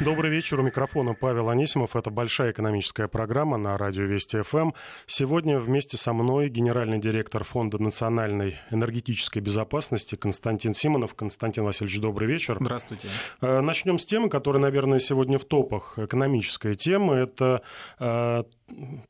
Добрый 0.04 0.30
вечер. 0.30 0.58
У 0.60 0.62
микрофона 0.62 1.12
Павел 1.12 1.50
Анисимов. 1.50 1.94
Это 1.94 2.10
большая 2.10 2.52
экономическая 2.52 3.06
программа 3.06 3.58
на 3.58 3.76
радио 3.76 4.04
Вести 4.04 4.40
ФМ. 4.40 4.70
Сегодня 5.06 5.58
вместе 5.58 5.98
со 5.98 6.14
мной 6.14 6.48
генеральный 6.48 6.98
директор 6.98 7.44
Фонда 7.44 7.78
национальной 7.78 8.56
энергетической 8.70 9.40
безопасности 9.40 10.14
Константин 10.14 10.72
Симонов. 10.72 11.14
Константин 11.14 11.64
Васильевич, 11.64 12.00
добрый 12.00 12.28
вечер. 12.28 12.56
Здравствуйте. 12.58 13.08
Э, 13.42 13.60
начнем 13.60 13.98
с 13.98 14.06
темы, 14.06 14.30
которая, 14.30 14.62
наверное, 14.62 15.00
сегодня 15.00 15.38
в 15.38 15.44
топах. 15.44 15.98
Экономическая 15.98 16.72
тема. 16.72 17.16
Это 17.16 17.62
э, 17.98 18.44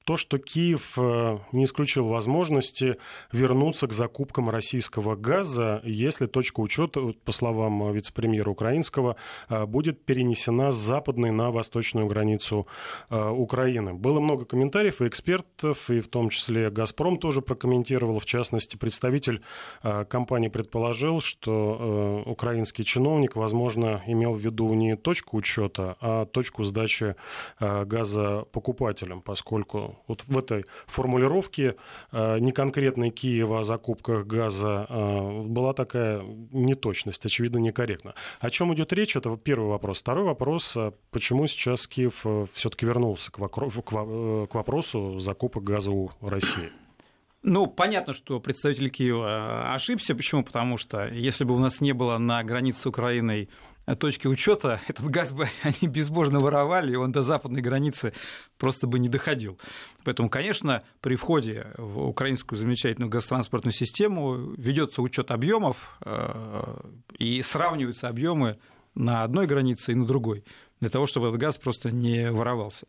то, 0.05 0.17
что 0.17 0.39
Киев 0.39 0.95
э, 0.97 1.39
не 1.53 1.65
исключил 1.65 2.07
возможности 2.07 2.97
вернуться 3.33 3.87
к 3.87 3.93
закупкам 3.93 4.51
российского 4.51 5.17
газа, 5.17 5.81
если 5.85 6.27
точка 6.27 6.61
учета, 6.61 7.01
по 7.25 7.33
словам 7.33 7.93
вице-премьера 7.93 8.51
украинского, 8.51 9.17
э, 9.49 9.67
будет 9.67 10.05
перенесена 10.05 10.73
с 10.73 10.77
западной 10.77 11.31
на 11.31 11.51
восточную 11.51 12.07
границу 12.07 12.67
э, 13.11 13.31
Украины. 13.31 13.95
Было 13.95 14.21
много 14.21 14.45
комментариев 14.45 15.01
и 15.03 15.09
экспертов, 15.09 15.91
и 15.91 16.01
в 16.01 16.09
том 16.09 16.31
числе 16.31 16.71
«Газпром» 16.71 17.17
тоже 17.17 17.43
прокомментировал. 17.43 18.19
В 18.21 18.27
частности, 18.27 18.77
представитель 18.77 19.43
компании 20.09 20.49
предположил, 20.49 21.21
что 21.21 22.23
украинский 22.27 22.85
чиновник, 22.85 23.37
возможно, 23.37 24.03
имел 24.07 24.35
в 24.35 24.41
виду 24.41 24.73
не 24.75 24.97
точку 24.97 25.37
учета, 25.37 25.97
а 26.01 26.27
точку 26.27 26.65
сдачи 26.65 27.17
газа 27.59 28.45
покупателям, 28.53 29.23
поскольку 29.23 29.50
поскольку 29.51 29.97
вот 30.07 30.23
в 30.27 30.39
этой 30.39 30.65
формулировке 30.87 31.75
э, 32.13 32.39
не 32.39 32.53
конкретной 32.53 33.11
Киева 33.11 33.61
о 33.61 33.63
закупках 33.65 34.25
газа 34.25 34.87
э, 34.89 35.43
была 35.43 35.73
такая 35.73 36.23
неточность, 36.53 37.27
очевидно, 37.27 37.59
некорректно. 37.59 38.15
О 38.39 38.51
чем 38.51 38.73
идет 38.75 38.93
речь? 38.93 39.17
Это 39.17 39.37
первый 39.37 39.69
вопрос. 39.69 40.01
Второй 40.01 40.25
вопрос, 40.25 40.77
э, 40.77 40.93
почему 41.11 41.49
сейчас 41.49 41.89
Киев 41.89 42.25
все-таки 42.53 42.87
вернулся 42.87 43.33
к 43.33 43.39
вопросу 43.41 45.19
закупок 45.19 45.65
газа 45.65 45.91
у 45.91 46.11
России? 46.21 46.71
Ну, 47.43 47.67
понятно, 47.67 48.13
что 48.13 48.39
представитель 48.39 48.91
Киева 48.91 49.73
ошибся. 49.73 50.15
Почему? 50.15 50.45
Потому 50.45 50.77
что 50.77 51.09
если 51.09 51.45
бы 51.45 51.55
у 51.55 51.59
нас 51.59 51.81
не 51.81 51.93
было 51.93 52.19
на 52.19 52.45
границе 52.45 52.83
с 52.83 52.87
Украиной 52.87 53.49
точки 53.97 54.27
учета 54.27 54.81
этот 54.89 55.09
газ 55.09 55.33
бы 55.33 55.49
они 55.63 55.89
безбожно 55.89 56.39
воровали, 56.39 56.93
и 56.93 56.97
он 56.97 57.13
до 57.13 57.23
западной 57.23 57.63
границы 57.63 58.13
просто 58.59 58.87
бы 58.87 58.99
не 58.99 59.09
доходил. 59.09 59.59
Поэтому, 60.05 60.29
конечно, 60.29 60.83
при 61.01 61.17
входе 61.17 61.73
в 61.77 62.07
украинскую 62.07 62.59
замечательную 62.59 63.11
газотранспортную 63.11 63.73
систему 63.73 64.53
ведется 64.57 65.03
учет 65.03 65.31
объемов 65.31 65.99
э, 66.05 66.81
и 67.19 67.43
сравниваются 67.43 68.09
объемы 68.09 68.59
на 68.95 69.23
одной 69.23 69.47
границе 69.47 69.93
и 69.93 69.95
на 69.95 70.07
другой, 70.07 70.45
для 70.81 70.91
того, 70.91 71.07
чтобы 71.07 71.29
этот 71.29 71.41
газ 71.41 71.59
просто 71.59 71.91
не 71.91 72.31
воровался. 72.31 72.87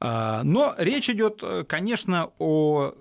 А, 0.00 0.42
но 0.44 0.74
речь 0.78 1.10
идет, 1.10 1.42
конечно, 1.68 2.30
о 2.38 2.94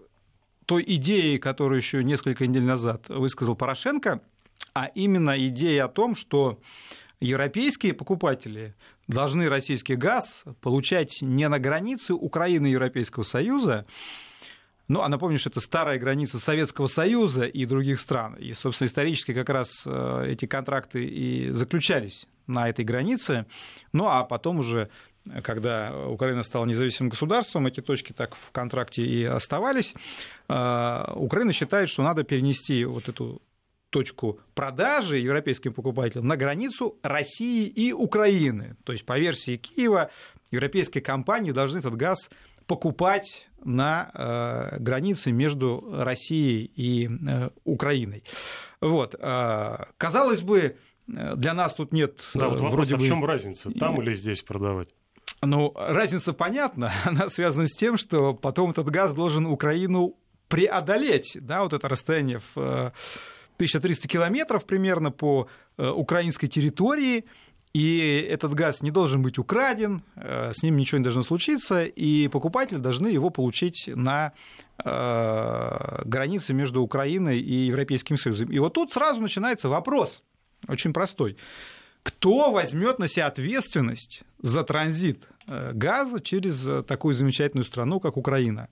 той 0.65 0.83
идее, 0.87 1.39
которую 1.39 1.77
еще 1.77 2.03
несколько 2.03 2.47
недель 2.47 2.63
назад 2.63 3.09
высказал 3.09 3.55
Порошенко, 3.55 4.21
а 4.73 4.85
именно 4.85 5.37
идея 5.47 5.85
о 5.85 5.89
том, 5.89 6.15
что 6.15 6.59
европейские 7.21 7.93
покупатели 7.93 8.75
должны 9.07 9.47
российский 9.47 9.95
газ 9.95 10.43
получать 10.59 11.19
не 11.21 11.47
на 11.47 11.59
границе 11.59 12.13
Украины 12.13 12.67
и 12.67 12.71
Европейского 12.71 13.23
Союза, 13.23 13.85
ну, 14.87 15.01
а 15.01 15.07
напомню, 15.07 15.39
что 15.39 15.49
это 15.49 15.61
старая 15.61 15.97
граница 15.97 16.37
Советского 16.37 16.87
Союза 16.87 17.45
и 17.45 17.65
других 17.65 18.01
стран. 18.01 18.35
И, 18.35 18.51
собственно, 18.51 18.87
исторически 18.87 19.33
как 19.33 19.49
раз 19.49 19.83
э, 19.85 20.25
эти 20.27 20.47
контракты 20.47 21.05
и 21.05 21.49
заключались 21.51 22.27
на 22.45 22.67
этой 22.67 22.83
границе. 22.83 23.45
Ну, 23.93 24.07
а 24.07 24.25
потом 24.25 24.59
уже 24.59 24.89
когда 25.43 25.95
Украина 26.07 26.43
стала 26.43 26.65
независимым 26.65 27.09
государством, 27.09 27.67
эти 27.67 27.79
точки 27.79 28.11
так 28.11 28.35
в 28.35 28.51
контракте 28.51 29.03
и 29.03 29.23
оставались. 29.23 29.93
Э, 30.49 31.13
Украина 31.15 31.53
считает, 31.53 31.87
что 31.87 32.03
надо 32.03 32.23
перенести 32.23 32.83
вот 32.83 33.07
эту 33.07 33.41
точку 33.91 34.39
продажи 34.55 35.17
европейским 35.17 35.73
покупателям 35.73 36.25
на 36.25 36.37
границу 36.37 36.97
России 37.03 37.67
и 37.67 37.93
Украины. 37.93 38.75
То 38.83 38.93
есть, 38.93 39.05
по 39.05 39.19
версии 39.19 39.57
Киева, 39.57 40.09
европейские 40.49 41.03
компании 41.03 41.51
должны 41.51 41.79
этот 41.79 41.95
газ 41.95 42.29
покупать 42.65 43.49
на 43.63 44.09
э, 44.13 44.77
границе 44.79 45.31
между 45.31 45.87
Россией 45.91 46.71
и 46.75 47.07
э, 47.09 47.49
Украиной. 47.65 48.23
Вот. 48.79 49.15
Э, 49.19 49.85
казалось 49.97 50.41
бы, 50.41 50.77
для 51.07 51.53
нас 51.53 51.73
тут 51.75 51.91
нет... 51.91 52.21
Да, 52.33 52.47
вот 52.47 52.61
вопрос, 52.61 52.73
вроде 52.73 52.95
а 52.95 52.97
в 52.97 53.05
чем 53.05 53.21
бы... 53.21 53.27
разница, 53.27 53.71
там 53.71 54.01
или 54.01 54.13
здесь 54.13 54.41
продавать? 54.41 54.89
Ну, 55.41 55.73
разница 55.75 56.31
понятна, 56.33 56.93
она 57.03 57.29
связана 57.29 57.67
с 57.67 57.75
тем, 57.75 57.97
что 57.97 58.33
потом 58.33 58.71
этот 58.71 58.89
газ 58.89 59.13
должен 59.13 59.45
Украину 59.47 60.15
преодолеть, 60.47 61.37
да, 61.41 61.63
вот 61.63 61.73
это 61.73 61.89
расстояние 61.89 62.39
в 62.55 62.93
1300 63.61 64.07
километров 64.07 64.65
примерно 64.65 65.11
по 65.11 65.47
э, 65.77 65.87
украинской 65.87 66.47
территории, 66.47 67.25
и 67.73 68.27
этот 68.27 68.55
газ 68.55 68.81
не 68.81 68.89
должен 68.89 69.21
быть 69.21 69.37
украден, 69.37 70.01
э, 70.15 70.51
с 70.51 70.63
ним 70.63 70.77
ничего 70.77 70.97
не 70.97 71.03
должно 71.03 71.21
случиться, 71.21 71.85
и 71.85 72.27
покупатели 72.27 72.79
должны 72.79 73.07
его 73.07 73.29
получить 73.29 73.87
на 73.87 74.33
э, 74.83 76.01
границе 76.05 76.53
между 76.53 76.81
Украиной 76.81 77.39
и 77.39 77.67
Европейским 77.67 78.17
Союзом. 78.17 78.51
И 78.51 78.57
вот 78.57 78.73
тут 78.73 78.91
сразу 78.93 79.21
начинается 79.21 79.69
вопрос, 79.69 80.23
очень 80.67 80.91
простой. 80.91 81.37
Кто 82.01 82.51
возьмет 82.51 82.97
на 82.97 83.07
себя 83.07 83.27
ответственность 83.27 84.23
за 84.39 84.63
транзит 84.63 85.27
газа 85.47 86.19
через 86.19 86.67
такую 86.85 87.13
замечательную 87.13 87.63
страну, 87.63 87.99
как 87.99 88.17
Украина? 88.17 88.69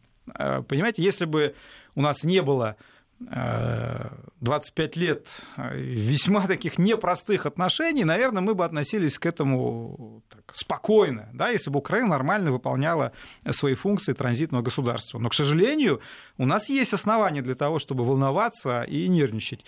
Понимаете, 0.68 1.04
если 1.04 1.26
бы 1.26 1.54
у 1.94 2.02
нас 2.02 2.24
не 2.24 2.42
было 2.42 2.76
25 3.19 4.96
лет 4.96 5.28
весьма 5.57 6.47
таких 6.47 6.78
непростых 6.78 7.46
отношений, 7.46 8.06
наверное, 8.06 8.41
мы 8.41 8.56
бы 8.56 8.63
относились 8.63 9.19
к 9.19 9.25
этому 9.25 10.24
так, 10.30 10.53
спокойно, 10.53 11.29
да, 11.34 11.50
если 11.50 11.69
бы 11.69 11.79
Украина 11.79 12.08
нормально 12.08 12.52
выполняла 12.52 13.12
свои 13.52 13.74
функции 13.74 14.13
транзитного 14.13 14.62
государства. 14.62 15.19
Но, 15.19 15.29
к 15.29 15.34
сожалению, 15.34 16.00
у 16.38 16.46
нас 16.46 16.69
есть 16.69 16.94
основания 16.94 17.41
для 17.41 17.56
того, 17.56 17.79
чтобы 17.79 18.06
волноваться 18.06 18.84
и 18.84 19.09
нервничать. 19.09 19.66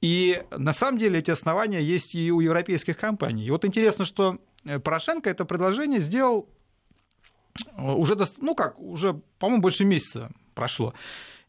И 0.00 0.42
на 0.50 0.72
самом 0.72 0.98
деле 0.98 1.18
эти 1.18 1.30
основания 1.30 1.82
есть 1.82 2.14
и 2.14 2.32
у 2.32 2.40
европейских 2.40 2.96
компаний. 2.96 3.44
И 3.44 3.50
вот 3.50 3.66
интересно, 3.66 4.06
что 4.06 4.38
Порошенко 4.82 5.28
это 5.28 5.44
предложение 5.44 6.00
сделал 6.00 6.48
уже, 7.76 8.16
ну 8.38 8.54
как, 8.54 8.78
уже, 8.80 9.20
по-моему, 9.38 9.62
больше 9.62 9.84
месяца 9.84 10.30
прошло 10.54 10.94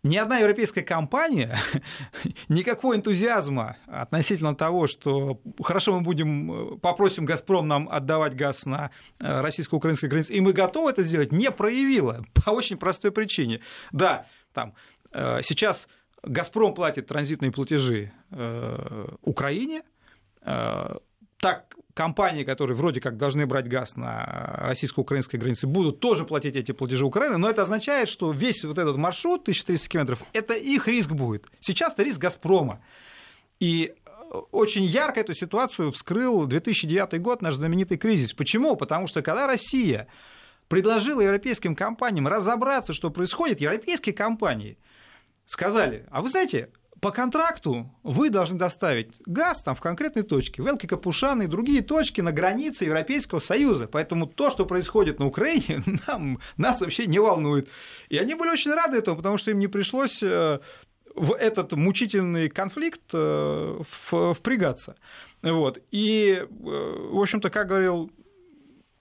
ни 0.06 0.18
одна 0.18 0.38
европейская 0.38 0.84
компания 0.84 1.58
никакого 2.48 2.96
энтузиазма 2.96 3.78
относительно 3.88 4.56
того, 4.56 4.86
что 4.86 5.42
хорошо 5.62 5.96
мы 5.96 6.02
будем, 6.02 6.80
попросим 6.80 7.26
«Газпром» 7.26 7.68
нам 7.68 7.90
отдавать 7.90 8.36
газ 8.36 8.66
на 8.66 8.92
э, 9.20 9.42
российско-украинской 9.42 10.06
границе, 10.06 10.34
и 10.34 10.42
мы 10.42 10.54
готовы 10.54 10.92
это 10.92 11.02
сделать, 11.02 11.32
не 11.32 11.50
проявила. 11.50 12.24
По 12.46 12.52
очень 12.52 12.78
простой 12.78 13.12
причине. 13.12 13.62
Да, 13.92 14.28
там 14.54 14.76
э, 15.12 15.42
сейчас 15.42 15.88
«Газпром» 16.22 16.76
платит 16.76 17.08
транзитные 17.08 17.52
платежи 17.52 18.12
э, 18.32 19.08
Украине, 19.22 19.82
компании, 21.96 22.44
которые 22.44 22.76
вроде 22.76 23.00
как 23.00 23.18
должны 23.18 23.48
брать 23.48 23.68
газ 23.68 23.96
на 23.96 24.58
российско-украинской 24.58 25.38
границе, 25.38 25.66
будут 25.66 26.02
тоже 26.02 26.26
платить 26.26 26.56
эти 26.56 26.74
платежи 26.74 27.06
Украины, 27.06 27.38
но 27.38 27.50
это 27.50 27.64
означает, 27.64 28.10
что 28.10 28.32
весь 28.32 28.64
вот 28.64 28.78
этот 28.78 28.98
маршрут 28.98 29.42
1300 29.44 29.90
километров, 29.90 30.24
это 30.34 30.54
их 30.54 30.88
риск 30.88 31.12
будет. 31.12 31.48
Сейчас 31.62 31.94
это 31.94 32.04
риск 32.04 32.20
«Газпрома». 32.20 32.82
И 33.62 33.94
э, 34.06 34.36
очень 34.52 34.84
ярко 34.84 35.22
эту 35.22 35.34
ситуацию 35.34 35.94
вскрыл 35.94 36.46
2009 36.46 37.22
год, 37.22 37.42
наш 37.42 37.56
знаменитый 37.56 37.98
кризис. 37.98 38.34
Почему? 38.34 38.76
Потому 38.76 39.08
что 39.08 39.22
когда 39.22 39.48
Россия 39.48 40.08
предложила 40.68 41.22
европейским 41.22 41.76
компаниям 41.76 42.28
разобраться, 42.28 42.92
что 42.92 43.10
происходит, 43.10 43.62
европейские 43.62 44.14
компании 44.14 44.78
сказали, 45.46 46.06
а 46.12 46.22
вы 46.22 46.28
знаете, 46.28 46.70
по 47.02 47.12
контракту 47.12 47.92
вы 48.04 48.30
должны 48.30 48.58
доставить 48.58 49.16
газ 49.26 49.62
там, 49.62 49.76
в 49.76 49.82
конкретной 49.82 50.24
точке, 50.24 50.62
в 50.62 50.68
Элке 50.68 50.88
Капушан 50.88 51.42
и 51.42 51.48
другие 51.48 51.82
точки 51.82 52.22
на 52.22 52.32
границе 52.32 52.86
Европейского 52.86 53.40
Союза. 53.40 53.88
Поэтому 53.88 54.28
то, 54.28 54.50
что 54.50 54.66
происходит 54.66 55.20
на 55.20 55.28
Украине, 55.28 55.84
нам, 56.08 56.40
нас 56.58 56.82
вообще 56.82 57.06
не 57.06 57.20
волнует. 57.20 57.70
И 58.10 58.18
они 58.18 58.36
были 58.36 58.50
очень 58.50 58.72
рады 58.72 58.98
этому, 58.98 59.18
потому 59.18 59.38
что 59.38 59.52
им 59.52 59.60
не 59.60 59.68
пришлось 59.68 60.24
э, 60.24 60.60
в 61.16 61.34
этот 61.34 61.74
мучительный 61.74 62.50
конфликт 62.50 63.02
э, 63.14 63.80
впрягаться. 63.84 64.96
Вот. 65.42 65.80
И, 65.92 66.40
э, 66.42 66.46
в 66.50 67.20
общем-то, 67.20 67.50
как 67.50 67.68
говорил 67.68 68.12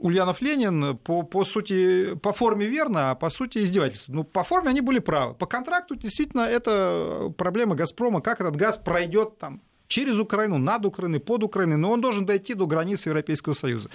Ульянов 0.05 0.43
Ленин 0.43 0.99
по, 0.99 1.23
по 1.23 1.45
сути, 1.45 2.15
по 2.17 2.35
форме 2.35 2.67
верно, 2.67 3.11
а 3.11 3.15
по 3.15 3.31
сути 3.31 3.65
издевательство. 3.65 4.13
Ну, 4.13 4.25
по 4.25 4.45
форме 4.45 4.69
они 4.69 4.83
были 4.83 4.99
правы. 4.99 5.33
По 5.33 5.47
контракту 5.47 5.97
действительно 5.97 6.43
это 6.43 7.33
проблема 7.39 7.75
Газпрома, 7.75 8.21
как 8.21 8.43
этот 8.43 8.55
газ 8.55 8.77
пройдет 8.77 9.39
там 9.39 9.63
через 9.89 10.19
Украину, 10.19 10.59
над 10.59 10.85
Украиной, 10.85 11.21
под 11.21 11.43
Украиной, 11.43 11.79
но 11.79 11.91
он 11.91 12.03
должен 12.03 12.27
дойти 12.27 12.53
до 12.53 12.67
границы 12.67 13.09
Европейского 13.09 13.55
Союза. 13.55 13.89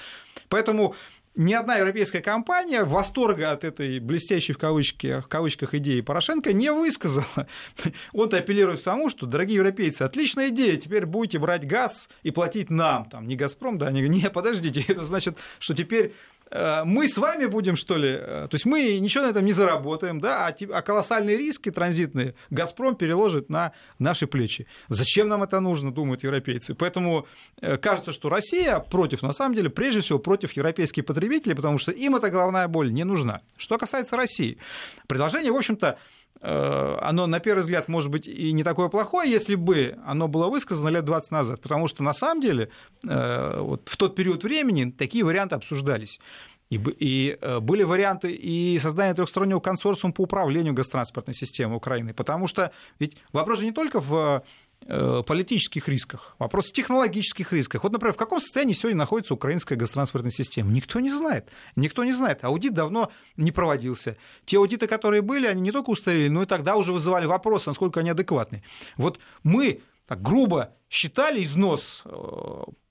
Поэтому 0.49 0.95
ни 1.39 1.53
одна 1.53 1.77
европейская 1.77 2.21
компания 2.21 2.83
восторга 2.83 3.51
от 3.51 3.63
этой 3.63 3.99
блестящей 3.99 4.51
в, 4.51 4.57
кавычке, 4.57 5.21
в 5.21 5.27
кавычках 5.27 5.73
идеи 5.75 6.01
Порошенко 6.01 6.51
не 6.51 6.69
высказала. 6.69 7.47
Он-то 8.13 8.37
апеллирует 8.37 8.81
к 8.81 8.83
тому, 8.83 9.09
что, 9.09 9.25
дорогие 9.25 9.55
европейцы, 9.55 10.01
отличная 10.01 10.49
идея, 10.49 10.75
теперь 10.75 11.05
будете 11.05 11.39
брать 11.39 11.65
газ 11.65 12.09
и 12.23 12.31
платить 12.31 12.69
нам. 12.69 13.05
Там, 13.05 13.25
не 13.25 13.37
«Газпром», 13.37 13.77
да, 13.77 13.89
не, 13.89 14.01
не 14.01 14.29
подождите, 14.29 14.83
это 14.87 15.05
значит, 15.05 15.37
что 15.59 15.73
теперь 15.73 16.13
мы 16.51 17.07
с 17.07 17.17
вами 17.17 17.45
будем, 17.45 17.75
что 17.75 17.95
ли, 17.95 18.09
э, 18.09 18.47
то 18.49 18.55
есть 18.55 18.65
мы 18.65 18.99
ничего 18.99 19.25
на 19.25 19.29
этом 19.29 19.45
не 19.45 19.53
заработаем, 19.53 20.19
да, 20.19 20.47
а, 20.47 20.55
а 20.73 20.81
колоссальные 20.81 21.37
риски 21.37 21.69
транзитные 21.69 22.33
«Газпром» 22.49 22.95
переложит 22.95 23.49
на 23.49 23.73
наши 23.99 24.25
плечи. 24.25 24.65
Зачем 24.87 25.27
нам 25.27 25.43
это 25.43 25.59
нужно, 25.59 25.91
думают 25.91 26.23
европейцы. 26.23 26.73
Поэтому 26.73 27.27
э, 27.61 27.77
кажется, 27.77 28.11
что 28.11 28.29
Россия 28.29 28.79
против, 28.79 29.21
на 29.21 29.33
самом 29.33 29.55
деле, 29.55 29.69
прежде 29.69 30.01
всего 30.01 30.17
против 30.17 30.53
европейских 30.53 31.05
потребителей, 31.05 31.55
потому 31.55 31.77
что 31.77 31.91
им 31.91 32.15
эта 32.15 32.29
головная 32.29 32.67
боль 32.67 32.91
не 32.91 33.03
нужна. 33.03 33.41
Что 33.57 33.77
касается 33.77 34.17
России, 34.17 34.57
предложение, 35.07 35.51
в 35.51 35.57
общем-то, 35.57 35.87
Э, 35.87 35.97
оно, 36.41 37.27
на 37.27 37.39
первый 37.39 37.61
взгляд, 37.61 37.87
может 37.89 38.09
быть 38.09 38.27
и 38.27 38.51
не 38.53 38.63
такое 38.63 38.87
плохое, 38.87 39.29
если 39.29 39.55
бы 39.55 39.97
оно 40.05 40.27
было 40.27 40.49
высказано 40.49 40.89
лет 40.89 41.03
20 41.03 41.31
назад. 41.31 41.61
Потому 41.61 41.87
что, 41.87 42.03
на 42.03 42.13
самом 42.13 42.41
деле, 42.41 42.69
э, 43.07 43.59
вот 43.59 43.89
в 43.89 43.97
тот 43.97 44.15
период 44.15 44.43
времени 44.43 44.91
такие 44.91 45.25
варианты 45.25 45.55
обсуждались. 45.55 46.19
И, 46.69 47.37
э, 47.41 47.59
были 47.59 47.83
варианты 47.83 48.31
и 48.31 48.79
создания 48.79 49.13
трехстороннего 49.15 49.59
консорциума 49.59 50.13
по 50.13 50.21
управлению 50.21 50.73
газотранспортной 50.73 51.33
системой 51.33 51.77
Украины. 51.77 52.13
Потому 52.13 52.47
что 52.47 52.71
ведь 52.99 53.17
вопрос 53.33 53.59
же 53.59 53.65
не 53.65 53.71
только 53.71 53.99
в 53.99 54.13
Э, 54.13 54.41
политических 54.85 55.87
рисках, 55.87 56.35
вопрос 56.39 56.69
в 56.69 56.73
технологических 56.73 57.53
рисках. 57.53 57.83
Вот, 57.83 57.91
например, 57.91 58.13
в 58.13 58.17
каком 58.17 58.39
состоянии 58.39 58.73
сегодня 58.73 58.97
находится 58.97 59.33
украинская 59.33 59.77
газотранспортная 59.77 60.31
система? 60.31 60.71
Никто 60.71 60.99
не 60.99 61.11
знает. 61.11 61.49
Никто 61.75 62.03
не 62.03 62.13
знает. 62.13 62.43
Аудит 62.43 62.73
давно 62.73 63.11
не 63.37 63.51
проводился. 63.51 64.17
Те 64.45 64.57
аудиты, 64.57 64.87
которые 64.87 65.21
были, 65.21 65.45
они 65.47 65.61
не 65.61 65.71
только 65.71 65.91
устарели, 65.91 66.27
но 66.29 66.43
и 66.43 66.45
тогда 66.45 66.75
уже 66.75 66.91
вызывали 66.91 67.25
вопрос, 67.25 67.65
насколько 67.67 67.99
они 67.99 68.09
адекватны. 68.09 68.63
Вот 68.97 69.19
мы 69.43 69.81
так 70.07 70.23
грубо 70.23 70.73
считали 70.89 71.43
износ 71.43 72.01
э, 72.03 72.09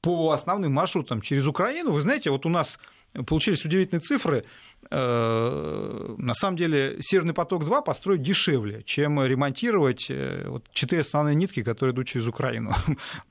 по 0.00 0.30
основным 0.30 0.72
маршрутам 0.72 1.20
через 1.20 1.46
Украину. 1.46 1.90
Вы 1.90 2.00
знаете, 2.00 2.30
вот 2.30 2.46
у 2.46 2.48
нас 2.48 2.78
получились 3.26 3.64
удивительные 3.64 4.00
цифры. 4.00 4.44
Э, 4.90 6.14
на 6.16 6.34
самом 6.34 6.56
деле 6.56 6.96
Северный 7.00 7.34
поток-2 7.34 7.84
построить 7.84 8.22
дешевле, 8.22 8.82
чем 8.84 9.22
ремонтировать 9.22 10.06
э, 10.08 10.46
вот 10.48 10.64
четыре 10.72 11.02
основные 11.02 11.34
нитки, 11.34 11.62
которые 11.62 11.92
идут 11.92 12.06
через 12.06 12.26
Украину. 12.26 12.74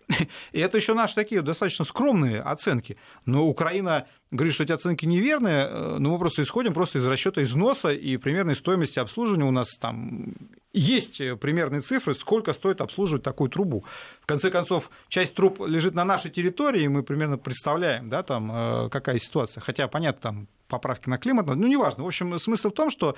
И 0.52 0.60
это 0.60 0.78
еще 0.78 0.94
наши 0.94 1.16
такие 1.16 1.42
достаточно 1.42 1.86
скромные 1.86 2.42
оценки. 2.42 2.98
Но 3.26 3.48
Украина 3.48 4.08
говорит, 4.30 4.54
что 4.54 4.64
эти 4.64 4.72
оценки 4.72 5.06
неверные, 5.06 5.68
э, 5.68 5.98
но 6.00 6.12
мы 6.12 6.20
просто 6.20 6.44
исходим 6.44 6.74
просто 6.74 7.00
из 7.00 7.06
расчета 7.06 7.42
износа 7.42 7.92
и 7.92 8.18
примерной 8.18 8.56
стоимости 8.56 9.00
обслуживания 9.00 9.46
у 9.46 9.52
нас 9.52 9.78
там 9.78 10.36
есть 10.78 11.22
примерные 11.40 11.82
цифры, 11.82 12.14
сколько 12.14 12.54
стоит 12.54 12.82
обслуживать 12.82 13.24
такую 13.24 13.50
трубу. 13.50 13.84
В 14.22 14.26
конце 14.26 14.50
концов, 14.50 14.90
часть 15.08 15.34
труб 15.34 15.62
лежит 15.66 15.96
на 15.96 16.06
нашей 16.06 16.32
территории, 16.32 16.84
и 16.84 16.88
мы 16.88 17.04
примерно 17.04 17.38
представляем, 17.38 18.10
да, 18.10 18.24
там, 18.24 18.90
какая 18.90 19.18
ситуация. 19.18 19.62
Хотя, 19.62 19.88
понятно, 19.88 20.22
там 20.22 20.48
поправки 20.68 21.10
на 21.10 21.18
климат, 21.18 21.48
ну, 21.48 21.68
неважно. 21.68 22.04
В 22.04 22.08
общем, 22.08 22.38
смысл 22.40 22.70
в 22.70 22.74
том, 22.74 22.90
что 22.90 23.16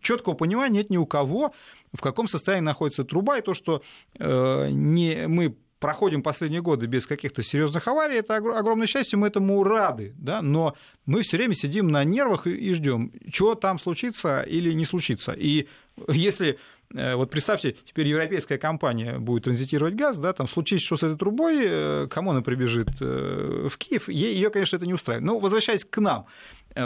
четкого 0.00 0.34
понимания 0.34 0.78
нет 0.78 0.90
ни 0.90 0.96
у 0.96 1.06
кого, 1.06 1.52
в 1.92 2.00
каком 2.00 2.28
состоянии 2.28 2.64
находится 2.64 3.04
труба, 3.04 3.38
и 3.38 3.42
то, 3.42 3.54
что 3.54 3.82
э, 4.18 4.68
не, 4.70 5.26
мы 5.28 5.56
проходим 5.78 6.22
последние 6.22 6.62
годы 6.62 6.86
без 6.86 7.06
каких-то 7.06 7.42
серьезных 7.42 7.86
аварий, 7.88 8.16
это 8.16 8.36
огромное 8.36 8.86
счастье, 8.86 9.18
мы 9.18 9.26
этому 9.26 9.62
рады, 9.62 10.14
да, 10.16 10.40
но 10.40 10.74
мы 11.04 11.22
все 11.22 11.36
время 11.36 11.54
сидим 11.54 11.88
на 11.88 12.04
нервах 12.04 12.46
и, 12.46 12.72
ждем, 12.72 13.12
что 13.30 13.54
там 13.54 13.78
случится 13.78 14.42
или 14.42 14.72
не 14.72 14.86
случится. 14.86 15.32
И 15.32 15.68
если 16.08 16.52
Э, 16.52 16.56
вот 16.94 17.30
представьте, 17.30 17.76
теперь 17.84 18.06
европейская 18.06 18.56
компания 18.56 19.18
будет 19.18 19.44
транзитировать 19.44 19.94
газ, 19.94 20.16
да, 20.18 20.32
там 20.32 20.46
случится 20.46 20.86
что 20.86 20.96
с 20.96 21.02
этой 21.02 21.18
трубой, 21.18 21.58
э, 21.60 22.06
кому 22.08 22.30
она 22.30 22.40
прибежит 22.40 22.88
э, 23.00 23.68
в 23.68 23.76
Киев, 23.78 24.08
ее, 24.08 24.50
конечно, 24.50 24.76
это 24.76 24.86
не 24.86 24.94
устраивает. 24.94 25.26
Но 25.26 25.38
возвращаясь 25.38 25.84
к 25.84 26.00
нам, 26.00 26.26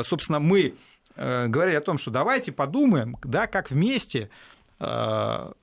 собственно, 0.03 0.39
мы 0.39 0.75
говорили 1.17 1.75
о 1.75 1.81
том, 1.81 1.99
что 1.99 2.13
давайте 2.13 2.53
подумаем, 2.53 3.17
да, 3.25 3.49
как 3.49 3.73
вместе, 3.73 4.31
там, 4.79 5.55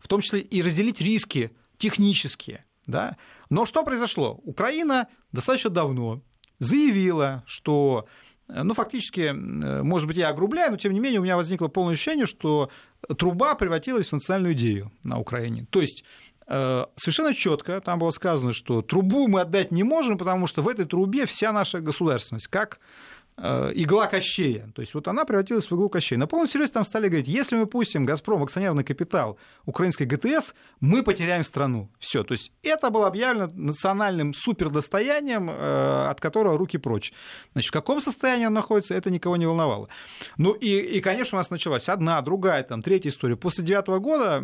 в 0.00 0.08
том 0.08 0.20
числе 0.20 0.40
и 0.40 0.62
разделить 0.62 1.00
риски 1.00 1.52
технические, 1.78 2.64
да. 2.86 3.16
Но 3.50 3.66
что 3.66 3.84
произошло? 3.84 4.40
Украина 4.42 5.06
достаточно 5.30 5.70
давно 5.70 6.22
заявила, 6.58 7.44
что 7.46 8.06
ну, 8.52 8.74
фактически, 8.74 9.32
может 9.32 10.06
быть, 10.06 10.16
я 10.16 10.28
огрубляю, 10.28 10.72
но 10.72 10.76
тем 10.76 10.92
не 10.92 11.00
менее 11.00 11.20
у 11.20 11.22
меня 11.22 11.36
возникло 11.36 11.68
полное 11.68 11.94
ощущение, 11.94 12.26
что 12.26 12.70
труба 13.18 13.54
превратилась 13.54 14.08
в 14.08 14.12
национальную 14.12 14.54
идею 14.54 14.90
на 15.04 15.18
Украине. 15.18 15.66
То 15.70 15.80
есть 15.80 16.04
э, 16.46 16.84
совершенно 16.96 17.34
четко 17.34 17.80
там 17.80 17.98
было 17.98 18.10
сказано, 18.10 18.52
что 18.52 18.82
трубу 18.82 19.28
мы 19.28 19.42
отдать 19.42 19.70
не 19.70 19.82
можем, 19.82 20.18
потому 20.18 20.46
что 20.46 20.62
в 20.62 20.68
этой 20.68 20.84
трубе 20.84 21.26
вся 21.26 21.52
наша 21.52 21.80
государственность, 21.80 22.48
как 22.48 22.80
Э, 22.80 23.19
игла 23.40 24.06
Кощея. 24.06 24.70
То 24.74 24.82
есть 24.82 24.94
вот 24.94 25.08
она 25.08 25.24
превратилась 25.24 25.66
в 25.66 25.72
иглу 25.72 25.88
Кощея. 25.88 26.18
На 26.18 26.26
полном 26.26 26.46
серьезе 26.46 26.72
там 26.72 26.84
стали 26.84 27.08
говорить, 27.08 27.28
если 27.28 27.56
мы 27.56 27.66
пустим 27.66 28.04
«Газпром» 28.04 28.40
в 28.40 28.44
акционерный 28.44 28.84
капитал 28.84 29.38
украинской 29.64 30.04
ГТС, 30.04 30.54
мы 30.80 31.02
потеряем 31.02 31.42
страну. 31.42 31.90
Все. 31.98 32.22
То 32.22 32.32
есть 32.32 32.52
это 32.62 32.90
было 32.90 33.06
объявлено 33.06 33.48
национальным 33.54 34.34
супердостоянием, 34.34 35.50
э, 35.50 36.08
от 36.08 36.20
которого 36.20 36.58
руки 36.58 36.78
прочь. 36.78 37.12
Значит, 37.52 37.70
в 37.70 37.72
каком 37.72 38.00
состоянии 38.00 38.46
он 38.46 38.52
находится, 38.52 38.94
это 38.94 39.10
никого 39.10 39.36
не 39.36 39.46
волновало. 39.46 39.88
Ну 40.36 40.52
и, 40.52 40.78
и 40.78 41.00
конечно, 41.00 41.36
у 41.36 41.40
нас 41.40 41.50
началась 41.50 41.88
одна, 41.88 42.20
другая, 42.22 42.62
там, 42.62 42.82
третья 42.82 43.10
история. 43.10 43.36
После 43.36 43.64
девятого 43.64 43.98
года 43.98 44.42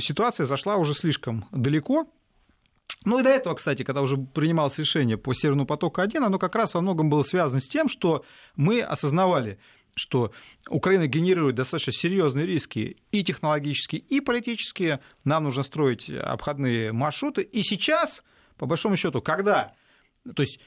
ситуация 0.00 0.46
зашла 0.46 0.76
уже 0.76 0.94
слишком 0.94 1.44
далеко, 1.50 2.06
ну 3.08 3.18
и 3.18 3.22
до 3.22 3.30
этого, 3.30 3.54
кстати, 3.54 3.84
когда 3.84 4.02
уже 4.02 4.18
принималось 4.18 4.76
решение 4.78 5.16
по 5.16 5.32
Северному 5.32 5.66
потоку-1, 5.66 6.18
оно 6.18 6.38
как 6.38 6.54
раз 6.54 6.74
во 6.74 6.82
многом 6.82 7.08
было 7.08 7.22
связано 7.22 7.60
с 7.60 7.66
тем, 7.66 7.88
что 7.88 8.22
мы 8.54 8.82
осознавали, 8.82 9.58
что 9.94 10.30
Украина 10.68 11.06
генерирует 11.06 11.56
достаточно 11.56 11.92
серьезные 11.92 12.44
риски 12.44 12.98
и 13.10 13.24
технологические, 13.24 14.02
и 14.02 14.20
политические. 14.20 15.00
Нам 15.24 15.44
нужно 15.44 15.62
строить 15.62 16.10
обходные 16.10 16.92
маршруты. 16.92 17.40
И 17.40 17.62
сейчас, 17.62 18.22
по 18.58 18.66
большому 18.66 18.96
счету, 18.96 19.22
когда... 19.22 19.72
То 20.36 20.42
есть 20.42 20.60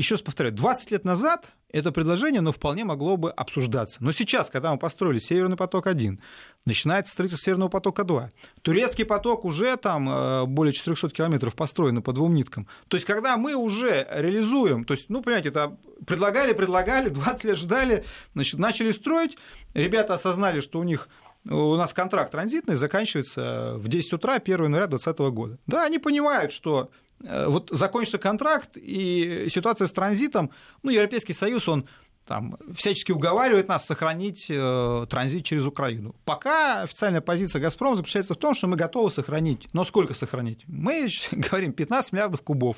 еще 0.00 0.14
раз 0.14 0.22
повторяю, 0.22 0.54
20 0.54 0.90
лет 0.92 1.04
назад 1.04 1.50
это 1.72 1.92
предложение, 1.92 2.40
но 2.40 2.52
вполне 2.52 2.84
могло 2.84 3.16
бы 3.16 3.30
обсуждаться. 3.30 3.98
Но 4.02 4.12
сейчас, 4.12 4.48
когда 4.48 4.72
мы 4.72 4.78
построили 4.78 5.18
Северный 5.18 5.58
поток-1, 5.58 6.18
начинается 6.64 7.12
строительство 7.12 7.44
Северного 7.44 7.68
потока-2, 7.68 8.30
турецкий 8.62 9.04
поток 9.04 9.44
уже 9.44 9.76
там 9.76 10.08
э, 10.08 10.46
более 10.46 10.72
400 10.72 11.10
километров 11.10 11.54
построен 11.54 12.02
по 12.02 12.12
двум 12.12 12.34
ниткам. 12.34 12.66
То 12.88 12.96
есть, 12.96 13.06
когда 13.06 13.36
мы 13.36 13.54
уже 13.54 14.08
реализуем, 14.10 14.84
то 14.84 14.94
есть, 14.94 15.10
ну, 15.10 15.22
понимаете, 15.22 15.50
это 15.50 15.76
предлагали, 16.06 16.54
предлагали, 16.54 17.08
20 17.10 17.44
лет 17.44 17.56
ждали, 17.58 18.04
значит, 18.32 18.58
начали 18.58 18.90
строить, 18.92 19.36
ребята 19.74 20.14
осознали, 20.14 20.60
что 20.60 20.78
у 20.78 20.84
них 20.84 21.08
у 21.44 21.76
нас 21.76 21.94
контракт 21.94 22.32
транзитный 22.32 22.74
заканчивается 22.74 23.74
в 23.76 23.88
10 23.88 24.14
утра 24.14 24.34
1 24.34 24.64
января 24.64 24.86
2020 24.86 25.34
года. 25.34 25.58
Да, 25.66 25.84
они 25.84 25.98
понимают, 25.98 26.52
что 26.52 26.90
вот 27.20 27.68
закончится 27.70 28.18
контракт, 28.18 28.76
и 28.76 29.48
ситуация 29.50 29.86
с 29.86 29.92
транзитом, 29.92 30.50
ну, 30.82 30.90
Европейский 30.90 31.34
Союз, 31.34 31.68
он 31.68 31.86
там, 32.30 32.56
всячески 32.74 33.10
уговаривает 33.10 33.66
нас 33.66 33.84
сохранить 33.84 34.46
э, 34.48 35.06
транзит 35.10 35.44
через 35.44 35.66
Украину. 35.66 36.14
Пока 36.24 36.82
официальная 36.82 37.20
позиция 37.20 37.60
«Газпрома» 37.60 37.96
заключается 37.96 38.34
в 38.34 38.36
том, 38.36 38.54
что 38.54 38.68
мы 38.68 38.76
готовы 38.76 39.10
сохранить. 39.10 39.68
Но 39.72 39.84
сколько 39.84 40.14
сохранить? 40.14 40.62
Мы 40.68 41.08
говорим 41.32 41.72
15 41.72 42.12
миллиардов 42.12 42.42
кубов. 42.42 42.76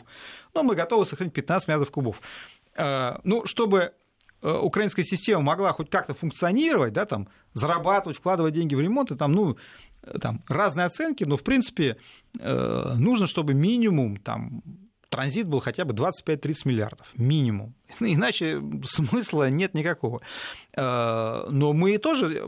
Но 0.54 0.62
мы 0.62 0.74
готовы 0.74 1.04
сохранить 1.04 1.34
15 1.34 1.68
миллиардов 1.68 1.90
кубов. 1.90 2.22
Э, 2.74 3.18
ну, 3.24 3.44
чтобы 3.44 3.92
э, 4.40 4.50
украинская 4.50 5.04
система 5.04 5.42
могла 5.42 5.74
хоть 5.74 5.90
как-то 5.90 6.14
функционировать, 6.14 6.94
да, 6.94 7.04
там, 7.04 7.28
зарабатывать, 7.52 8.16
вкладывать 8.16 8.54
деньги 8.54 8.74
в 8.74 8.80
ремонт, 8.80 9.10
и 9.10 9.16
там, 9.16 9.32
ну, 9.32 9.58
там 10.20 10.42
разные 10.48 10.86
оценки, 10.86 11.24
но 11.24 11.36
в 11.36 11.42
принципе 11.42 11.96
э, 12.38 12.94
нужно, 12.96 13.26
чтобы 13.26 13.54
минимум 13.54 14.16
там 14.16 14.62
транзит 15.08 15.46
был 15.46 15.60
хотя 15.60 15.84
бы 15.84 15.92
25-30 15.92 16.54
миллиардов, 16.64 17.08
минимум. 17.14 17.74
Иначе 18.00 18.62
смысла 18.84 19.50
нет 19.50 19.74
никакого. 19.74 20.22
Э, 20.74 21.44
но 21.48 21.72
мы 21.72 21.98
тоже, 21.98 22.42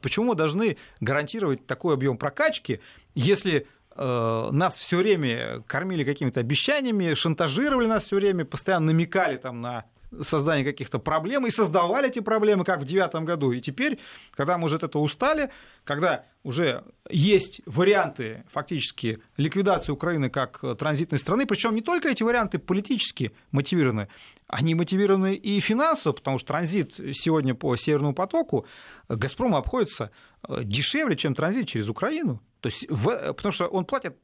почему 0.00 0.34
должны 0.34 0.76
гарантировать 1.00 1.66
такой 1.66 1.94
объем 1.94 2.16
прокачки, 2.16 2.80
если 3.14 3.66
э, 3.96 4.48
нас 4.52 4.78
все 4.78 4.98
время 4.98 5.62
кормили 5.66 6.04
какими-то 6.04 6.40
обещаниями, 6.40 7.14
шантажировали 7.14 7.86
нас 7.86 8.04
все 8.04 8.16
время, 8.16 8.44
постоянно 8.44 8.86
намекали 8.86 9.36
там 9.36 9.60
на 9.60 9.84
создания 10.20 10.64
каких-то 10.64 10.98
проблем 10.98 11.46
и 11.46 11.50
создавали 11.50 12.08
эти 12.08 12.20
проблемы, 12.20 12.64
как 12.64 12.80
в 12.80 12.84
девятом 12.84 13.24
году. 13.24 13.52
И 13.52 13.60
теперь, 13.60 13.98
когда 14.32 14.58
мы 14.58 14.66
уже 14.66 14.76
от 14.76 14.82
этого 14.82 15.02
устали, 15.02 15.50
когда 15.84 16.24
уже 16.42 16.84
есть 17.08 17.60
варианты 17.66 18.44
фактически 18.50 19.20
ликвидации 19.36 19.92
Украины 19.92 20.30
как 20.30 20.62
транзитной 20.78 21.18
страны, 21.18 21.46
причем 21.46 21.74
не 21.74 21.82
только 21.82 22.08
эти 22.08 22.22
варианты 22.22 22.58
политически 22.58 23.32
мотивированы, 23.50 24.08
они 24.46 24.74
мотивированы 24.74 25.34
и 25.34 25.60
финансово, 25.60 26.12
потому 26.12 26.38
что 26.38 26.48
транзит 26.48 26.94
сегодня 27.12 27.54
по 27.54 27.76
Северному 27.76 28.14
потоку 28.14 28.66
Газпрому 29.08 29.56
обходится 29.56 30.10
э, 30.48 30.64
дешевле, 30.64 31.16
чем 31.16 31.34
транзит 31.34 31.68
через 31.68 31.88
Украину. 31.88 32.42
То 32.60 32.68
есть, 32.68 32.86
в, 32.88 33.32
потому 33.32 33.52
что 33.52 33.66
он 33.66 33.84
платит, 33.84 34.16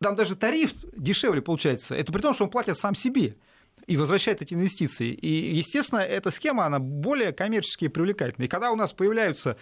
там 0.00 0.16
даже 0.16 0.36
тариф 0.36 0.72
дешевле 0.96 1.42
получается. 1.42 1.94
Это 1.94 2.12
при 2.12 2.20
том, 2.20 2.34
что 2.34 2.44
он 2.44 2.50
платит 2.50 2.78
сам 2.78 2.94
себе 2.94 3.36
и 3.86 3.96
возвращает 3.96 4.42
эти 4.42 4.54
инвестиции. 4.54 5.12
И, 5.12 5.54
естественно, 5.54 6.00
эта 6.00 6.30
схема, 6.30 6.66
она 6.66 6.78
более 6.78 7.32
коммерчески 7.32 7.88
привлекательная. 7.88 8.46
И 8.46 8.50
когда 8.50 8.72
у 8.72 8.76
нас 8.76 8.92
появляются 8.92 9.56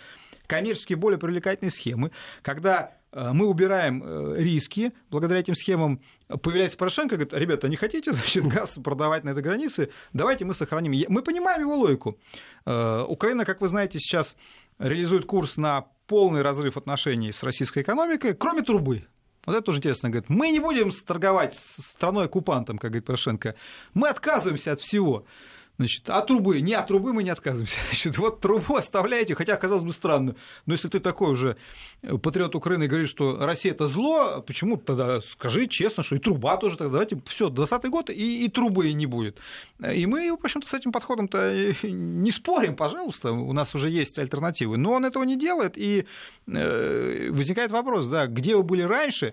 коммерчески 0.47 0.95
более 0.95 1.19
привлекательные 1.19 1.71
схемы, 1.71 2.11
когда 2.43 2.97
э, 3.13 3.31
мы 3.33 3.47
убираем 3.47 4.03
э, 4.05 4.37
риски, 4.39 4.93
благодаря 5.11 5.41
этим 5.41 5.55
схемам 5.55 6.01
появляется 6.43 6.77
Порошенко, 6.77 7.17
говорит, 7.17 7.35
ребята, 7.35 7.69
не 7.69 7.77
хотите, 7.77 8.13
значит, 8.15 8.47
газ 8.47 8.79
продавать 8.83 9.25
на 9.25 9.31
этой 9.31 9.43
границе, 9.43 9.91
давайте 10.13 10.45
мы 10.45 10.55
сохраним. 10.55 10.93
Мы 11.09 11.23
понимаем 11.23 11.63
его 11.63 11.77
логику. 11.77 12.19
Э, 12.67 13.05
Украина, 13.07 13.45
как 13.45 13.61
вы 13.61 13.69
знаете, 13.69 13.99
сейчас 13.99 14.37
реализует 14.79 15.27
курс 15.27 15.57
на 15.57 15.87
полный 16.07 16.43
разрыв 16.43 16.77
отношений 16.77 17.31
с 17.31 17.43
российской 17.45 17.83
экономикой, 17.83 18.35
кроме 18.35 18.63
трубы. 18.63 19.07
Вот 19.47 19.55
это 19.55 19.63
тоже 19.63 19.79
интересно. 19.79 20.11
Говорит, 20.11 20.29
мы 20.29 20.51
не 20.51 20.61
будем 20.61 20.91
торговать 20.91 21.55
с 21.55 21.83
страной-оккупантом, 21.83 22.79
как 22.79 22.91
говорит 22.91 23.07
Порошенко. 23.07 23.55
Мы 23.95 24.09
отказываемся 24.09 24.73
от 24.73 24.81
всего. 24.81 25.25
Значит, 25.81 26.11
от 26.11 26.27
трубы. 26.27 26.61
Не 26.61 26.75
от 26.75 26.89
трубы 26.89 27.15
мы 27.15 27.23
не 27.23 27.31
отказываемся. 27.31 27.79
Значит, 27.89 28.19
вот 28.19 28.41
трубу 28.41 28.77
оставляете, 28.77 29.35
хотя, 29.35 29.57
казалось 29.57 29.83
бы, 29.83 29.93
странно. 29.93 30.37
Но 30.67 30.75
если 30.75 30.89
ты 30.89 31.01
такой 31.01 31.33
уже 31.33 31.57
патриот 32.23 32.55
Украины 32.55 32.85
и 32.85 32.87
говоришь, 32.87 33.09
что 33.09 33.39
Россия 33.41 33.73
это 33.73 33.87
зло, 33.87 34.45
почему 34.47 34.77
тогда 34.77 35.23
скажи 35.23 35.67
честно, 35.67 36.03
что 36.03 36.17
и 36.17 36.19
труба 36.19 36.59
тоже 36.59 36.77
тогда 36.77 36.93
давайте 36.93 37.19
все, 37.25 37.49
20 37.49 37.85
год 37.87 38.11
и, 38.11 38.45
и 38.45 38.49
трубы 38.51 38.93
не 38.93 39.07
будет. 39.07 39.39
И 39.83 40.05
мы, 40.05 40.31
в 40.31 40.45
общем-то, 40.45 40.69
с 40.69 40.75
этим 40.75 40.93
подходом-то 40.93 41.73
не 41.83 42.31
спорим, 42.31 42.77
пожалуйста, 42.77 43.33
у 43.33 43.55
нас 43.55 43.75
уже 43.75 43.89
есть 43.89 44.19
альтернативы. 44.19 44.77
Но 44.77 44.93
он 44.93 45.07
этого 45.07 45.23
не 45.25 45.39
делает, 45.39 45.79
и 45.79 46.05
э, 46.47 47.31
возникает 47.31 47.71
вопрос, 47.71 48.07
да, 48.07 48.27
где 48.27 48.55
вы 48.55 48.65
были 48.65 48.83
раньше, 48.83 49.33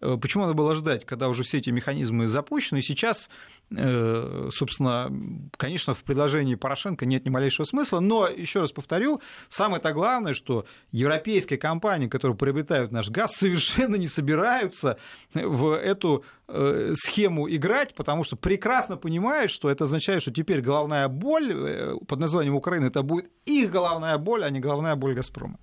Э, 0.00 0.16
почему 0.20 0.44
надо 0.44 0.54
было 0.54 0.74
ждать, 0.74 1.04
когда 1.04 1.28
уже 1.28 1.42
все 1.42 1.58
эти 1.58 1.70
механизмы 1.70 2.28
запущены? 2.28 2.78
И 2.78 2.82
сейчас, 2.82 3.30
собственно, 3.70 5.10
конечно, 5.56 5.94
в 5.94 6.04
предложении 6.04 6.54
Порошенко 6.54 7.04
нет 7.04 7.24
ни 7.24 7.30
малейшего 7.30 7.64
смысла, 7.64 7.98
но, 7.98 8.28
еще 8.28 8.60
раз 8.60 8.70
повторю, 8.70 9.20
самое-то 9.48 9.92
главное, 9.92 10.34
что 10.34 10.66
европейские 10.92 11.58
компании, 11.58 12.06
которые 12.06 12.36
приобретают 12.36 12.92
наш 12.92 13.10
газ, 13.10 13.34
совершенно 13.34 13.96
не 13.96 14.06
собираются 14.06 14.98
в 15.34 15.72
эту 15.72 16.24
э, 16.46 16.92
схему 16.94 17.50
играть, 17.50 17.94
потому 17.94 18.22
что 18.22 18.36
прекрасно 18.36 18.96
понимают, 18.96 19.50
что 19.50 19.68
это 19.68 19.84
означает, 19.84 20.22
что 20.22 20.30
теперь 20.30 20.60
головная 20.60 21.08
боль 21.08 21.98
под 22.06 22.20
названием 22.20 22.54
Украины, 22.54 22.86
это 22.86 23.02
будет 23.02 23.30
их 23.46 23.70
головная 23.72 24.16
боль, 24.18 24.44
а 24.44 24.50
не 24.50 24.60
головная 24.60 24.94
боль 24.94 25.14
«Газпрома». 25.14 25.58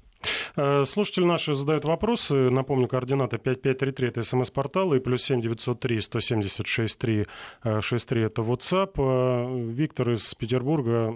Э, 0.55 0.85
слушатели 0.85 1.23
наши 1.23 1.55
задают 1.55 1.85
вопросы. 1.85 2.35
Напомню, 2.49 2.87
координаты 2.87 3.37
5533 3.37 4.07
это 4.07 4.23
смс-портал 4.23 4.93
и 4.93 4.99
плюс 4.99 5.23
7 5.23 5.41
903 5.41 6.01
176 6.01 6.97
3 6.97 7.27
63 7.81 8.21
это 8.21 8.41
WhatsApp. 8.41 8.91
Э, 8.97 9.71
Виктор 9.71 10.11
из 10.11 10.35
Петербурга 10.35 11.11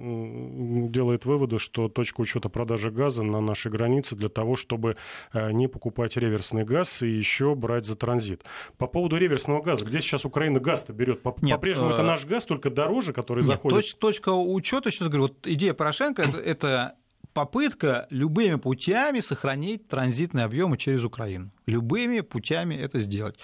делает 0.90 1.26
выводы, 1.26 1.60
что 1.60 1.88
точка 1.88 2.22
учета 2.22 2.50
продажи 2.50 2.90
газа 2.90 3.24
на 3.24 3.40
нашей 3.40 3.72
границе 3.72 4.16
для 4.16 4.30
того, 4.30 4.56
чтобы 4.56 4.98
э, 5.34 5.52
не 5.52 5.68
покупать 5.68 6.18
реверсный 6.18 6.64
газ 6.64 7.04
и 7.04 7.10
еще 7.10 7.54
брать 7.54 7.86
за 7.86 7.96
транзит. 7.96 8.44
По 8.78 8.88
поводу 8.88 9.18
реверсного 9.18 9.62
газа, 9.62 9.86
где 9.86 10.00
сейчас 10.00 10.26
Украина 10.26 10.60
газ-то 10.60 10.94
берет? 10.94 11.22
По-прежнему 11.22 11.92
это 11.92 12.04
наш 12.04 12.26
газ, 12.26 12.46
только 12.46 12.70
дороже, 12.72 13.14
который 13.14 13.44
заходит? 13.44 13.78
Точ, 13.78 13.94
точка 13.96 14.30
учета, 14.34 14.90
сейчас 14.90 15.10
говорю, 15.10 15.24
вот 15.24 15.46
идея 15.46 15.74
Порошенко 15.74 16.24
это 16.24 16.96
попытка 17.38 18.08
любыми 18.10 18.56
путями 18.56 19.20
сохранить 19.20 19.88
транзитные 19.88 20.46
объемы 20.46 20.76
через 20.76 21.04
Украину. 21.04 21.52
Любыми 21.68 22.22
путями 22.22 22.74
это 22.74 22.98
сделать. 22.98 23.36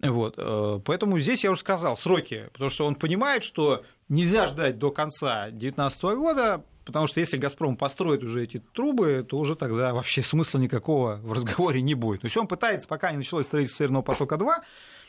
Вот. 0.00 0.34
Э, 0.36 0.80
поэтому 0.84 1.16
здесь 1.20 1.44
я 1.44 1.52
уже 1.52 1.60
сказал 1.60 1.96
сроки, 1.96 2.50
потому 2.52 2.70
что 2.70 2.86
он 2.86 2.96
понимает, 2.96 3.44
что 3.44 3.84
нельзя 4.08 4.48
ждать 4.48 4.80
до 4.80 4.90
конца 4.90 5.44
2019 5.50 6.02
года, 6.16 6.64
потому 6.84 7.06
что 7.06 7.20
если 7.20 7.36
«Газпром» 7.36 7.76
построит 7.76 8.24
уже 8.24 8.42
эти 8.42 8.60
трубы, 8.72 9.24
то 9.28 9.38
уже 9.38 9.54
тогда 9.54 9.94
вообще 9.94 10.24
смысла 10.24 10.58
никакого 10.58 11.20
в 11.22 11.32
разговоре 11.32 11.80
не 11.82 11.94
будет. 11.94 12.22
То 12.22 12.26
есть 12.26 12.36
он 12.36 12.48
пытается, 12.48 12.88
пока 12.88 13.12
не 13.12 13.18
началось 13.18 13.46
строительство 13.46 13.84
«Северного 13.84 14.02
потока-2», 14.02 14.54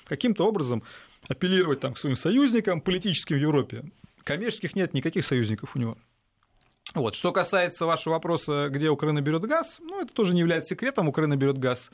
каким-то 0.06 0.46
образом 0.46 0.84
апеллировать 1.28 1.80
там, 1.80 1.96
к 1.96 1.98
своим 1.98 2.16
союзникам 2.16 2.82
политическим 2.82 3.38
в 3.38 3.42
Европе. 3.42 3.86
Коммерческих 4.24 4.76
нет 4.76 4.94
никаких 4.94 5.26
союзников 5.26 5.76
у 5.76 5.80
него. 5.80 5.98
Вот. 6.98 7.14
Что 7.14 7.32
касается 7.32 7.86
вашего 7.86 8.14
вопроса, 8.14 8.70
где 8.70 8.90
Украина 8.90 9.22
берет 9.22 9.44
газ, 9.44 9.80
ну, 9.82 10.02
это 10.02 10.12
тоже 10.14 10.34
не 10.34 10.40
является 10.40 10.70
секретом. 10.70 11.08
Украина 11.08 11.36
берет 11.36 11.60
газ 11.60 11.92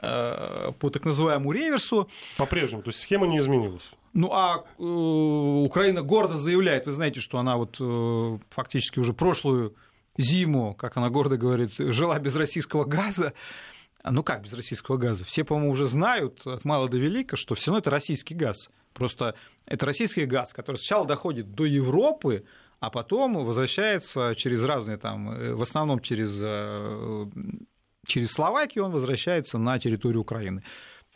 э, 0.00 0.72
по 0.78 0.88
так 0.88 1.04
называемому 1.04 1.52
реверсу. 1.52 2.08
По-прежнему, 2.38 2.82
то 2.82 2.88
есть 2.88 3.00
схема 3.00 3.26
не 3.26 3.38
изменилась. 3.38 3.90
Ну 4.14 4.30
а 4.32 4.64
э, 4.78 4.82
Украина 4.82 6.02
гордо 6.02 6.36
заявляет, 6.36 6.86
вы 6.86 6.92
знаете, 6.92 7.20
что 7.20 7.38
она 7.38 7.58
вот 7.58 7.76
э, 7.78 8.38
фактически 8.48 8.98
уже 8.98 9.12
прошлую 9.12 9.74
зиму, 10.16 10.74
как 10.74 10.96
она 10.96 11.10
гордо 11.10 11.36
говорит, 11.36 11.72
жила 11.76 12.18
без 12.18 12.34
российского 12.34 12.84
газа. 12.84 13.34
Ну 14.02 14.22
как 14.22 14.42
без 14.42 14.54
российского 14.54 14.96
газа? 14.96 15.24
Все, 15.24 15.44
по-моему, 15.44 15.72
уже 15.72 15.84
знают 15.84 16.46
от 16.46 16.64
мала 16.64 16.88
до 16.88 16.96
велика, 16.96 17.36
что 17.36 17.54
все 17.54 17.70
равно 17.70 17.80
это 17.80 17.90
российский 17.90 18.34
газ. 18.34 18.70
Просто 18.94 19.34
это 19.66 19.84
российский 19.84 20.24
газ, 20.24 20.54
который 20.54 20.76
сначала 20.76 21.06
доходит 21.06 21.52
до 21.52 21.66
Европы, 21.66 22.44
а 22.80 22.90
потом 22.90 23.44
возвращается 23.44 24.34
через 24.36 24.62
разные 24.62 24.98
там, 24.98 25.30
э, 25.30 25.54
в 25.54 25.62
основном 25.62 26.00
через, 26.00 26.38
э, 26.40 27.26
через 28.06 28.32
Словакию 28.32 28.84
он 28.84 28.92
возвращается 28.92 29.58
на 29.58 29.78
территорию 29.78 30.20
Украины. 30.22 30.62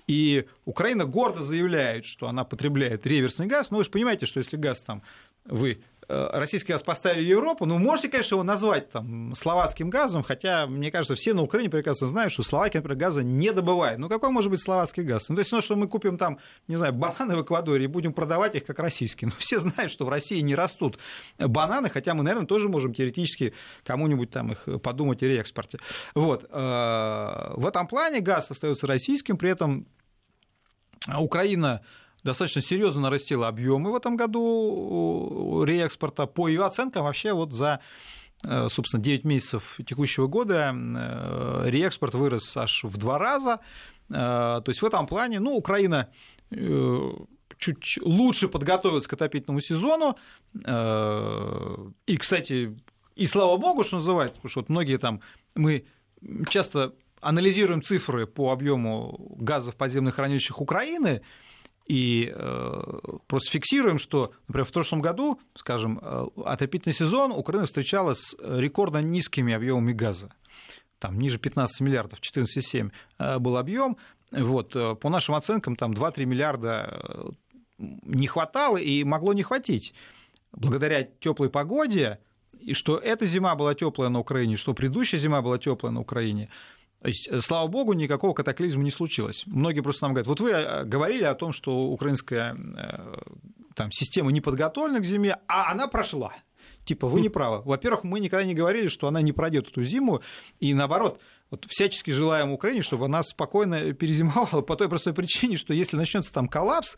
И 0.08 0.46
Украина 0.64 1.04
гордо 1.04 1.42
заявляет, 1.42 2.04
что 2.04 2.26
она 2.26 2.44
потребляет 2.44 3.06
реверсный 3.06 3.46
газ, 3.46 3.70
но 3.70 3.78
вы 3.78 3.84
же 3.84 3.90
понимаете, 3.90 4.26
что 4.26 4.38
если 4.38 4.56
газ 4.56 4.82
там 4.82 5.02
вы 5.44 5.82
российский 6.08 6.72
газ 6.72 6.82
поставили 6.82 7.24
в 7.24 7.28
Европу, 7.28 7.66
ну, 7.66 7.78
можете, 7.78 8.08
конечно, 8.08 8.34
его 8.34 8.42
назвать 8.42 8.90
там 8.90 9.34
словацким 9.34 9.90
газом, 9.90 10.22
хотя, 10.22 10.66
мне 10.66 10.90
кажется, 10.90 11.14
все 11.14 11.32
на 11.34 11.42
Украине 11.42 11.70
прекрасно 11.70 12.06
знают, 12.06 12.32
что 12.32 12.42
Словакия, 12.42 12.78
например, 12.78 12.98
газа 12.98 13.22
не 13.22 13.52
добывает. 13.52 13.98
Ну, 13.98 14.08
какой 14.08 14.30
может 14.30 14.50
быть 14.50 14.62
словацкий 14.62 15.02
газ? 15.02 15.28
Ну, 15.28 15.36
то 15.36 15.40
есть, 15.40 15.52
ну, 15.52 15.60
что 15.60 15.76
мы 15.76 15.88
купим 15.88 16.18
там, 16.18 16.38
не 16.68 16.76
знаю, 16.76 16.92
бананы 16.92 17.36
в 17.36 17.42
Эквадоре 17.42 17.84
и 17.84 17.86
будем 17.86 18.12
продавать 18.12 18.54
их 18.56 18.64
как 18.64 18.78
российские. 18.78 19.28
Ну, 19.28 19.34
все 19.38 19.60
знают, 19.60 19.90
что 19.92 20.04
в 20.04 20.08
России 20.08 20.40
не 20.40 20.54
растут 20.54 20.98
бананы, 21.38 21.88
хотя 21.88 22.14
мы, 22.14 22.22
наверное, 22.22 22.46
тоже 22.46 22.68
можем 22.68 22.94
теоретически 22.94 23.54
кому-нибудь 23.84 24.30
там 24.30 24.52
их 24.52 24.68
подумать 24.82 25.22
о 25.22 25.26
реэкспорте. 25.26 25.78
Вот. 26.14 26.44
Э, 26.50 27.52
в 27.56 27.66
этом 27.66 27.86
плане 27.86 28.20
газ 28.20 28.50
остается 28.50 28.86
российским, 28.86 29.36
при 29.36 29.50
этом 29.50 29.86
Украина 31.08 31.82
достаточно 32.24 32.60
серьезно 32.60 33.02
нарастила 33.02 33.48
объемы 33.48 33.92
в 33.92 33.96
этом 33.96 34.16
году 34.16 35.64
реэкспорта. 35.64 36.26
По 36.26 36.48
ее 36.48 36.64
оценкам, 36.64 37.04
вообще 37.04 37.32
вот 37.32 37.52
за 37.52 37.80
э, 38.44 38.68
собственно, 38.68 39.02
9 39.02 39.24
месяцев 39.24 39.78
текущего 39.86 40.26
года 40.26 40.74
э, 40.74 41.64
реэкспорт 41.70 42.14
вырос 42.14 42.56
аж 42.56 42.84
в 42.84 42.96
два 42.96 43.18
раза. 43.18 43.60
Э, 44.08 44.60
то 44.64 44.64
есть 44.68 44.82
в 44.82 44.84
этом 44.84 45.06
плане, 45.06 45.40
ну, 45.40 45.56
Украина 45.56 46.08
чуть 47.56 47.98
лучше 48.02 48.48
подготовилась 48.48 49.06
к 49.06 49.12
отопительному 49.14 49.60
сезону. 49.62 50.18
И, 50.54 52.16
кстати, 52.18 52.76
и 53.14 53.26
слава 53.26 53.56
богу, 53.56 53.84
что 53.84 53.96
называется, 53.96 54.38
потому 54.38 54.50
что 54.50 54.60
вот 54.60 54.68
многие 54.68 54.98
там, 54.98 55.22
мы 55.54 55.86
часто 56.50 56.94
анализируем 57.22 57.82
цифры 57.82 58.26
по 58.26 58.52
объему 58.52 59.34
газа 59.38 59.72
в 59.72 59.76
подземных 59.76 60.16
хранилищах 60.16 60.60
Украины, 60.60 61.22
и 61.92 62.32
э, 62.34 62.82
просто 63.26 63.50
фиксируем, 63.50 63.98
что, 63.98 64.32
например, 64.48 64.64
в 64.64 64.72
прошлом 64.72 65.02
году, 65.02 65.38
скажем, 65.54 65.98
э, 66.00 66.26
отопительный 66.46 66.94
сезон 66.94 67.32
Украина 67.32 67.66
встречалась 67.66 68.18
с 68.18 68.36
рекордно 68.40 69.02
низкими 69.02 69.52
объемами 69.52 69.92
газа. 69.92 70.32
Там 70.98 71.18
ниже 71.18 71.38
15 71.38 71.82
миллиардов, 71.82 72.20
14,7 72.20 72.90
э, 73.18 73.38
был 73.38 73.58
объем. 73.58 73.98
Вот, 74.30 74.72
по 75.00 75.10
нашим 75.10 75.34
оценкам, 75.34 75.76
там 75.76 75.92
2-3 75.92 76.24
миллиарда 76.24 77.34
не 77.76 78.26
хватало 78.26 78.78
и 78.78 79.04
могло 79.04 79.34
не 79.34 79.42
хватить. 79.42 79.92
Благодаря 80.52 81.02
теплой 81.02 81.50
погоде, 81.50 82.20
и 82.58 82.72
что 82.72 82.96
эта 82.96 83.26
зима 83.26 83.54
была 83.54 83.74
теплая 83.74 84.08
на 84.08 84.20
Украине, 84.20 84.56
что 84.56 84.72
предыдущая 84.72 85.20
зима 85.20 85.42
была 85.42 85.58
теплая 85.58 85.92
на 85.92 86.00
Украине, 86.00 86.48
то 87.02 87.08
есть, 87.08 87.28
э, 87.28 87.40
слава 87.40 87.66
богу, 87.66 87.94
никакого 87.94 88.32
катаклизма 88.32 88.84
не 88.84 88.92
случилось. 88.92 89.42
Многие 89.46 89.80
просто 89.80 90.04
нам 90.04 90.14
говорят, 90.14 90.28
вот 90.28 90.40
вы 90.40 90.50
э, 90.50 90.84
говорили 90.84 91.24
о 91.24 91.34
том, 91.34 91.52
что 91.52 91.86
украинская 91.86 92.54
э, 92.54 93.14
там, 93.74 93.90
система 93.90 94.30
не 94.30 94.40
подготовлена 94.40 95.00
к 95.00 95.04
зиме, 95.04 95.38
а 95.48 95.72
она 95.72 95.88
прошла. 95.88 96.32
Типа, 96.84 97.08
вы 97.08 97.20
не 97.20 97.28
правы. 97.28 97.62
Во-первых, 97.64 98.04
мы 98.04 98.20
никогда 98.20 98.44
не 98.44 98.54
говорили, 98.54 98.86
что 98.86 99.08
она 99.08 99.20
не 99.20 99.32
пройдет 99.32 99.68
эту 99.68 99.82
зиму, 99.82 100.20
и 100.60 100.74
наоборот, 100.74 101.20
вот 101.50 101.66
всячески 101.68 102.12
желаем 102.12 102.52
Украине, 102.52 102.82
чтобы 102.82 103.06
она 103.06 103.24
спокойно 103.24 103.92
перезимовала 103.94 104.62
по 104.62 104.76
той 104.76 104.88
простой 104.88 105.12
причине, 105.12 105.56
что 105.56 105.74
если 105.74 105.96
начнется 105.96 106.32
там 106.32 106.46
коллапс, 106.46 106.96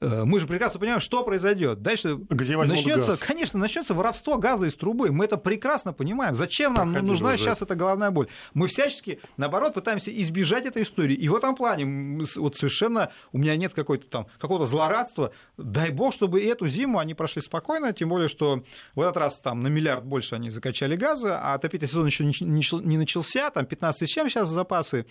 мы 0.00 0.40
же 0.40 0.46
прекрасно 0.46 0.80
понимаем, 0.80 1.00
что 1.00 1.22
произойдет. 1.22 1.80
Дальше 1.80 2.16
Где 2.28 2.56
начнется, 2.56 3.12
газ? 3.12 3.20
конечно, 3.20 3.58
начнется 3.58 3.94
воровство 3.94 4.38
газа 4.38 4.66
из 4.66 4.74
трубы. 4.74 5.12
Мы 5.12 5.24
это 5.24 5.36
прекрасно 5.36 5.92
понимаем. 5.92 6.34
Зачем 6.34 6.74
нам 6.74 6.90
Проходили 6.90 7.10
нужна 7.10 7.28
уже. 7.30 7.38
сейчас 7.38 7.62
эта 7.62 7.74
головная 7.74 8.10
боль? 8.10 8.28
Мы 8.54 8.66
всячески, 8.66 9.20
наоборот, 9.36 9.74
пытаемся 9.74 10.10
избежать 10.10 10.66
этой 10.66 10.82
истории. 10.82 11.14
И 11.14 11.28
в 11.28 11.34
этом 11.34 11.54
плане 11.54 12.18
вот 12.36 12.56
совершенно 12.56 13.10
у 13.32 13.38
меня 13.38 13.56
нет 13.56 13.72
какой-то 13.72 14.08
там 14.08 14.26
какого-то 14.38 14.66
злорадства. 14.66 15.32
Дай 15.56 15.90
бог, 15.90 16.12
чтобы 16.12 16.40
и 16.40 16.46
эту 16.46 16.66
зиму 16.66 16.98
они 16.98 17.14
прошли 17.14 17.40
спокойно, 17.40 17.92
тем 17.92 18.08
более, 18.08 18.28
что 18.28 18.64
в 18.94 19.00
этот 19.00 19.16
раз 19.16 19.40
там 19.40 19.60
на 19.60 19.68
миллиард 19.68 20.04
больше 20.04 20.34
они 20.34 20.50
закачали 20.50 20.96
газа, 20.96 21.38
а 21.40 21.54
отопительный 21.54 21.88
сезон 21.88 22.06
еще 22.06 22.24
не 22.24 22.98
начался, 22.98 23.50
там 23.50 23.64
15 23.64 24.08
с 24.08 24.12
чем 24.12 24.28
сейчас 24.28 24.48
запасы. 24.48 25.06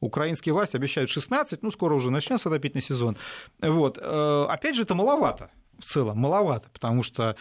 Украинские 0.00 0.52
власти 0.52 0.76
обещают 0.76 1.08
16, 1.08 1.62
ну, 1.62 1.70
скоро 1.70 1.94
уже 1.94 2.10
начнется 2.10 2.50
отопительный 2.50 2.82
сезон. 2.82 3.16
Вот. 3.62 3.98
Э, 4.26 4.46
опять 4.50 4.76
же, 4.76 4.82
это 4.82 4.94
маловато 4.94 5.50
в 5.78 5.84
целом, 5.84 6.18
маловато, 6.18 6.68
потому 6.72 7.02
что 7.02 7.36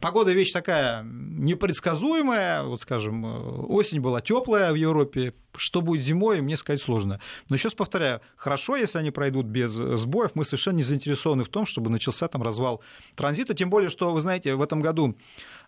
Погода 0.00 0.30
вещь 0.32 0.52
такая 0.52 1.02
непредсказуемая. 1.02 2.62
Вот, 2.62 2.80
скажем, 2.80 3.24
осень 3.68 4.00
была 4.00 4.20
теплая 4.20 4.70
в 4.70 4.76
Европе. 4.76 5.34
Что 5.56 5.80
будет 5.80 6.04
зимой, 6.04 6.40
мне 6.40 6.56
сказать 6.56 6.80
сложно. 6.80 7.20
Но 7.50 7.56
еще 7.56 7.66
раз 7.66 7.74
повторяю, 7.74 8.20
хорошо, 8.36 8.76
если 8.76 8.98
они 8.98 9.10
пройдут 9.10 9.46
без 9.46 9.72
сбоев. 9.72 10.36
Мы 10.36 10.44
совершенно 10.44 10.76
не 10.76 10.84
заинтересованы 10.84 11.42
в 11.42 11.48
том, 11.48 11.66
чтобы 11.66 11.90
начался 11.90 12.28
там 12.28 12.44
развал 12.44 12.80
транзита. 13.16 13.54
Тем 13.54 13.70
более, 13.70 13.90
что, 13.90 14.12
вы 14.12 14.20
знаете, 14.20 14.54
в 14.54 14.62
этом 14.62 14.82
году 14.82 15.16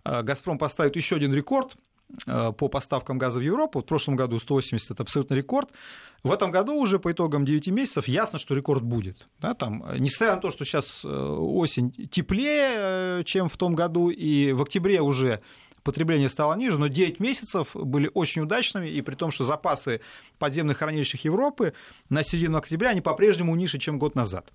э, 0.04 0.22
«Газпром» 0.22 0.58
поставит 0.58 0.94
еще 0.94 1.16
один 1.16 1.34
рекорд 1.34 1.74
Э, 1.74 1.93
по 2.26 2.68
поставкам 2.68 3.18
газа 3.18 3.40
в 3.40 3.42
Европу. 3.42 3.80
В 3.80 3.84
прошлом 3.84 4.16
году 4.16 4.38
180– 4.38 4.90
это 4.90 5.02
абсолютный 5.02 5.38
рекорд. 5.38 5.70
В 6.22 6.32
этом 6.32 6.50
году 6.50 6.74
уже 6.74 6.98
по 6.98 7.12
итогам 7.12 7.44
9 7.44 7.68
месяцев 7.68 8.08
ясно, 8.08 8.38
что 8.38 8.54
рекорд 8.54 8.82
будет. 8.82 9.26
Да, 9.40 9.54
там, 9.54 9.84
несмотря 9.98 10.36
на 10.36 10.40
то, 10.40 10.50
что 10.50 10.64
сейчас 10.64 11.04
э, 11.04 11.08
осень 11.08 11.92
теплее, 12.10 12.70
э, 12.76 13.22
чем 13.24 13.48
в 13.48 13.56
том 13.56 13.74
году, 13.74 14.08
и 14.08 14.52
в 14.52 14.62
октябре 14.62 15.02
уже 15.02 15.40
потребление 15.84 16.28
стало 16.28 16.54
ниже, 16.54 16.78
но 16.78 16.88
9 16.88 17.20
месяцев 17.20 17.70
были 17.74 18.10
очень 18.14 18.42
удачными, 18.42 18.88
и 18.88 19.02
при 19.02 19.14
том, 19.14 19.30
что 19.30 19.44
запасы 19.44 20.00
подземных 20.38 20.78
хранилищ 20.78 21.14
Европы 21.24 21.74
на 22.08 22.24
середину 22.24 22.58
октября, 22.58 22.90
они 22.90 23.02
по-прежнему 23.02 23.54
ниже, 23.54 23.78
чем 23.78 23.98
год 23.98 24.14
назад. 24.14 24.50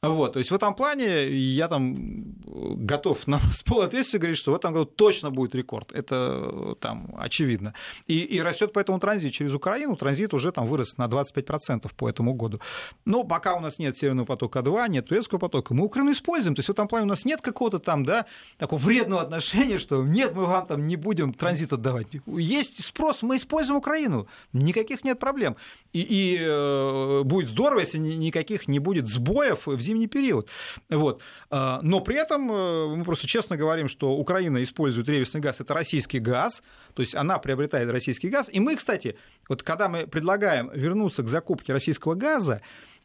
Вот, 0.00 0.34
то 0.34 0.38
есть 0.38 0.52
в 0.52 0.54
этом 0.54 0.76
плане 0.76 1.28
я 1.28 1.66
там 1.66 1.96
готов 2.44 3.26
нам 3.26 3.40
с 3.52 3.62
полуответственностью 3.62 4.20
говорить, 4.20 4.38
что 4.38 4.52
в 4.52 4.54
этом 4.54 4.72
году 4.72 4.86
точно 4.86 5.32
будет 5.32 5.56
рекорд. 5.56 5.90
Это 5.90 6.76
там 6.80 7.16
очевидно. 7.18 7.74
И, 8.06 8.20
и 8.20 8.40
растет 8.40 8.72
поэтому 8.72 9.00
транзит 9.00 9.32
через 9.32 9.54
Украину. 9.54 9.96
Транзит 9.96 10.34
уже 10.34 10.52
там 10.52 10.66
вырос 10.66 10.98
на 10.98 11.06
25% 11.06 11.90
по 11.96 12.08
этому 12.08 12.34
году. 12.34 12.60
Но 13.06 13.24
пока 13.24 13.56
у 13.56 13.60
нас 13.60 13.80
нет 13.80 13.96
Северного 13.96 14.26
потока 14.26 14.62
2, 14.62 14.86
нет 14.86 15.08
турецкого 15.08 15.40
потока, 15.40 15.74
мы 15.74 15.84
Украину 15.84 16.12
используем. 16.12 16.54
То 16.54 16.60
есть 16.60 16.68
в 16.68 16.72
этом 16.72 16.86
плане 16.86 17.06
у 17.06 17.08
нас 17.08 17.24
нет 17.24 17.40
какого-то 17.40 17.80
там, 17.80 18.04
да, 18.04 18.26
такого 18.56 18.78
вредного 18.78 19.22
отношения, 19.22 19.78
что 19.78 20.04
нет, 20.04 20.32
мы 20.32 20.46
вам 20.46 20.66
там 20.68 20.86
не 20.86 20.94
будем 20.94 21.32
транзит 21.32 21.72
отдавать. 21.72 22.06
Есть 22.26 22.84
спрос, 22.84 23.22
мы 23.22 23.36
используем 23.36 23.78
Украину. 23.78 24.28
Никаких 24.52 25.02
нет 25.02 25.18
проблем. 25.18 25.56
И, 25.92 26.00
и 26.02 26.38
э, 26.40 27.22
будет 27.24 27.48
здорово, 27.48 27.80
если 27.80 27.98
никаких 27.98 28.68
не 28.68 28.78
будет 28.78 29.08
сбоев 29.08 29.66
в 29.66 29.87
зимний 29.88 30.06
период. 30.06 30.48
Вот. 30.90 31.22
А, 31.50 31.80
но 31.82 32.00
при 32.00 32.16
этом 32.16 32.50
э, 32.50 32.96
мы 32.96 33.04
просто 33.04 33.26
честно 33.26 33.56
говорим, 33.56 33.88
что 33.88 34.12
Украина 34.12 34.62
использует 34.62 35.08
реверсный 35.08 35.40
газ, 35.40 35.60
это 35.60 35.74
российский 35.74 36.20
газ, 36.20 36.62
то 36.94 37.02
есть 37.02 37.14
она 37.14 37.38
приобретает 37.38 37.90
российский 37.90 38.28
газ. 38.28 38.48
И 38.52 38.60
мы, 38.60 38.76
кстати, 38.76 39.16
вот 39.48 39.62
когда 39.62 39.88
мы 39.88 40.06
предлагаем 40.06 40.70
вернуться 40.72 41.22
к 41.22 41.28
закупке 41.28 41.72
российского 41.72 42.14
газа, 42.14 42.60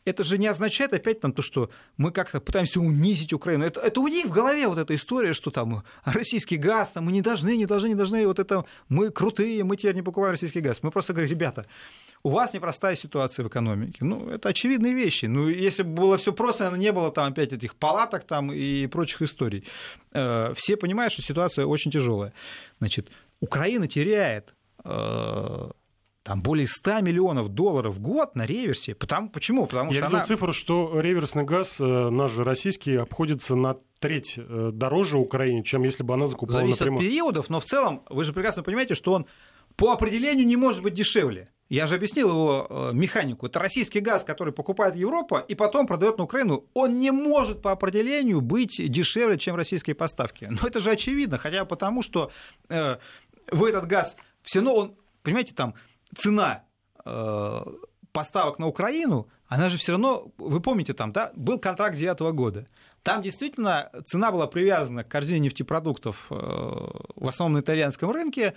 это 0.05 0.23
же 0.23 0.37
не 0.37 0.47
означает 0.47 0.93
опять 0.93 1.21
там 1.21 1.31
то, 1.31 1.41
что 1.41 1.69
мы 1.97 2.11
как-то 2.11 2.41
пытаемся 2.41 2.79
унизить 2.79 3.33
Украину. 3.33 3.65
Это, 3.65 3.79
это 3.79 4.01
у 4.01 4.07
них 4.07 4.25
в 4.25 4.31
голове 4.31 4.67
вот 4.67 4.77
эта 4.77 4.95
история, 4.95 5.33
что 5.33 5.51
там 5.51 5.83
российский 6.03 6.57
газ, 6.57 6.91
там 6.91 7.05
мы 7.05 7.11
не 7.11 7.21
должны, 7.21 7.55
не 7.55 7.65
должны, 7.65 7.87
не 7.87 7.95
должны, 7.95 8.27
вот 8.27 8.39
это 8.39 8.65
мы 8.89 9.09
крутые, 9.11 9.63
мы 9.63 9.77
теперь 9.77 9.95
не 9.95 10.01
покупаем 10.01 10.31
российский 10.31 10.61
газ. 10.61 10.83
Мы 10.83 10.91
просто 10.91 11.13
говорим, 11.13 11.31
ребята, 11.31 11.65
у 12.24 12.29
вас 12.29 12.53
непростая 12.53 12.96
ситуация 12.96 13.44
в 13.44 13.50
экономике. 13.50 14.05
Ну, 14.05 14.29
это 14.29 14.50
очевидные 14.50 14.94
вещи. 14.94 15.25
Ну, 15.25 15.50
если 15.50 15.83
бы 15.83 15.94
было 15.94 16.18
все 16.18 16.31
просто, 16.31 16.72
не 16.77 16.92
было 16.94 17.12
там 17.12 17.31
опять 17.31 17.51
этих 17.51 17.75
палаток 17.75 18.24
там 18.24 18.51
и 18.51 18.88
прочих 18.88 19.22
историй. 19.22 19.66
Э, 20.14 20.53
все 20.55 20.77
понимают, 20.77 21.12
что 21.12 21.22
ситуация 21.22 21.66
очень 21.66 21.92
тяжелая. 21.92 22.33
Значит, 22.79 23.09
Украина 23.42 23.90
теряет 23.90 24.55
э, 24.86 25.70
там 26.24 26.42
более 26.42 26.66
100 26.66 27.01
миллионов 27.01 27.50
долларов 27.50 27.96
в 27.96 28.00
год 28.00 28.36
на 28.36 28.46
реверсе. 28.46 28.96
Потому, 28.96 29.29
почему? 29.29 29.68
Потому 29.68 29.92
Я 29.92 29.96
что 29.96 30.05
видел 30.05 30.18
она... 30.18 30.24
цифру, 30.24 30.53
что 30.53 31.01
реверсный 31.01 31.44
газ, 31.44 31.81
э, 31.81 31.83
наш 31.83 32.31
же 32.31 32.46
российский, 32.46 32.96
обходится 32.96 33.57
на 33.57 33.75
треть 34.00 34.38
дороже 34.38 35.18
Украине, 35.18 35.64
чем 35.64 35.83
если 35.83 36.03
бы 36.03 36.14
она 36.14 36.27
закупала 36.27 36.59
Зависит 36.59 36.79
напрямую. 36.79 37.05
от 37.05 37.09
периодов, 37.09 37.50
но 37.50 37.59
в 37.59 37.66
целом 37.66 38.03
вы 38.09 38.24
же 38.24 38.31
прекрасно 38.31 38.64
понимаете, 38.64 38.96
что 38.96 39.14
он 39.14 39.25
по 39.75 39.92
определению 39.92 40.46
не 40.46 40.55
может 40.55 40.81
быть 40.81 40.94
дешевле. 40.94 41.50
Я 41.74 41.88
же 41.88 41.96
объяснил 41.96 42.29
его 42.29 42.68
э, 42.70 42.92
механику. 42.94 43.48
Это 43.48 43.57
российский 43.57 44.00
газ, 44.00 44.24
который 44.24 44.53
покупает 44.53 44.96
Европа 44.96 45.40
и 45.40 45.55
потом 45.55 45.88
продает 45.88 46.20
на 46.20 46.25
Украину. 46.25 46.66
Он 46.75 47.00
не 47.00 47.09
может 47.09 47.64
по 47.64 47.72
определению 47.72 48.42
быть 48.42 48.75
дешевле, 48.92 49.40
чем 49.40 49.55
российские 49.55 49.96
поставки. 49.96 50.46
Но 50.51 50.68
это 50.68 50.79
же 50.81 50.92
очевидно, 50.92 51.40
хотя 51.40 51.66
потому, 51.66 52.03
что 52.03 52.29
э, 52.70 52.98
вы 53.51 53.70
этот 53.70 53.88
газ 53.88 54.16
все 54.44 54.59
равно 54.59 54.75
он, 54.75 54.96
понимаете, 55.24 55.55
там 55.55 55.74
цена 56.16 56.64
э, 57.05 57.62
поставок 58.12 58.59
на 58.59 58.68
Украину, 58.68 59.27
она 59.48 59.72
же 59.72 59.79
все 59.79 59.94
равно, 59.94 60.31
вы 60.38 60.62
помните, 60.62 60.94
там, 60.94 61.12
да, 61.12 61.31
был 61.36 61.57
контракт 61.57 61.98
2009 61.98 62.36
года. 62.36 62.68
Там 63.01 63.24
действительно 63.24 63.90
цена 64.05 64.31
была 64.31 64.46
привязана 64.46 65.03
к 65.03 65.07
корзине 65.07 65.40
нефтепродуктов 65.40 66.27
э, 66.29 66.36
в 66.36 67.27
основном 67.27 67.57
на 67.57 67.62
итальянском 67.64 68.12
рынке 68.12 68.53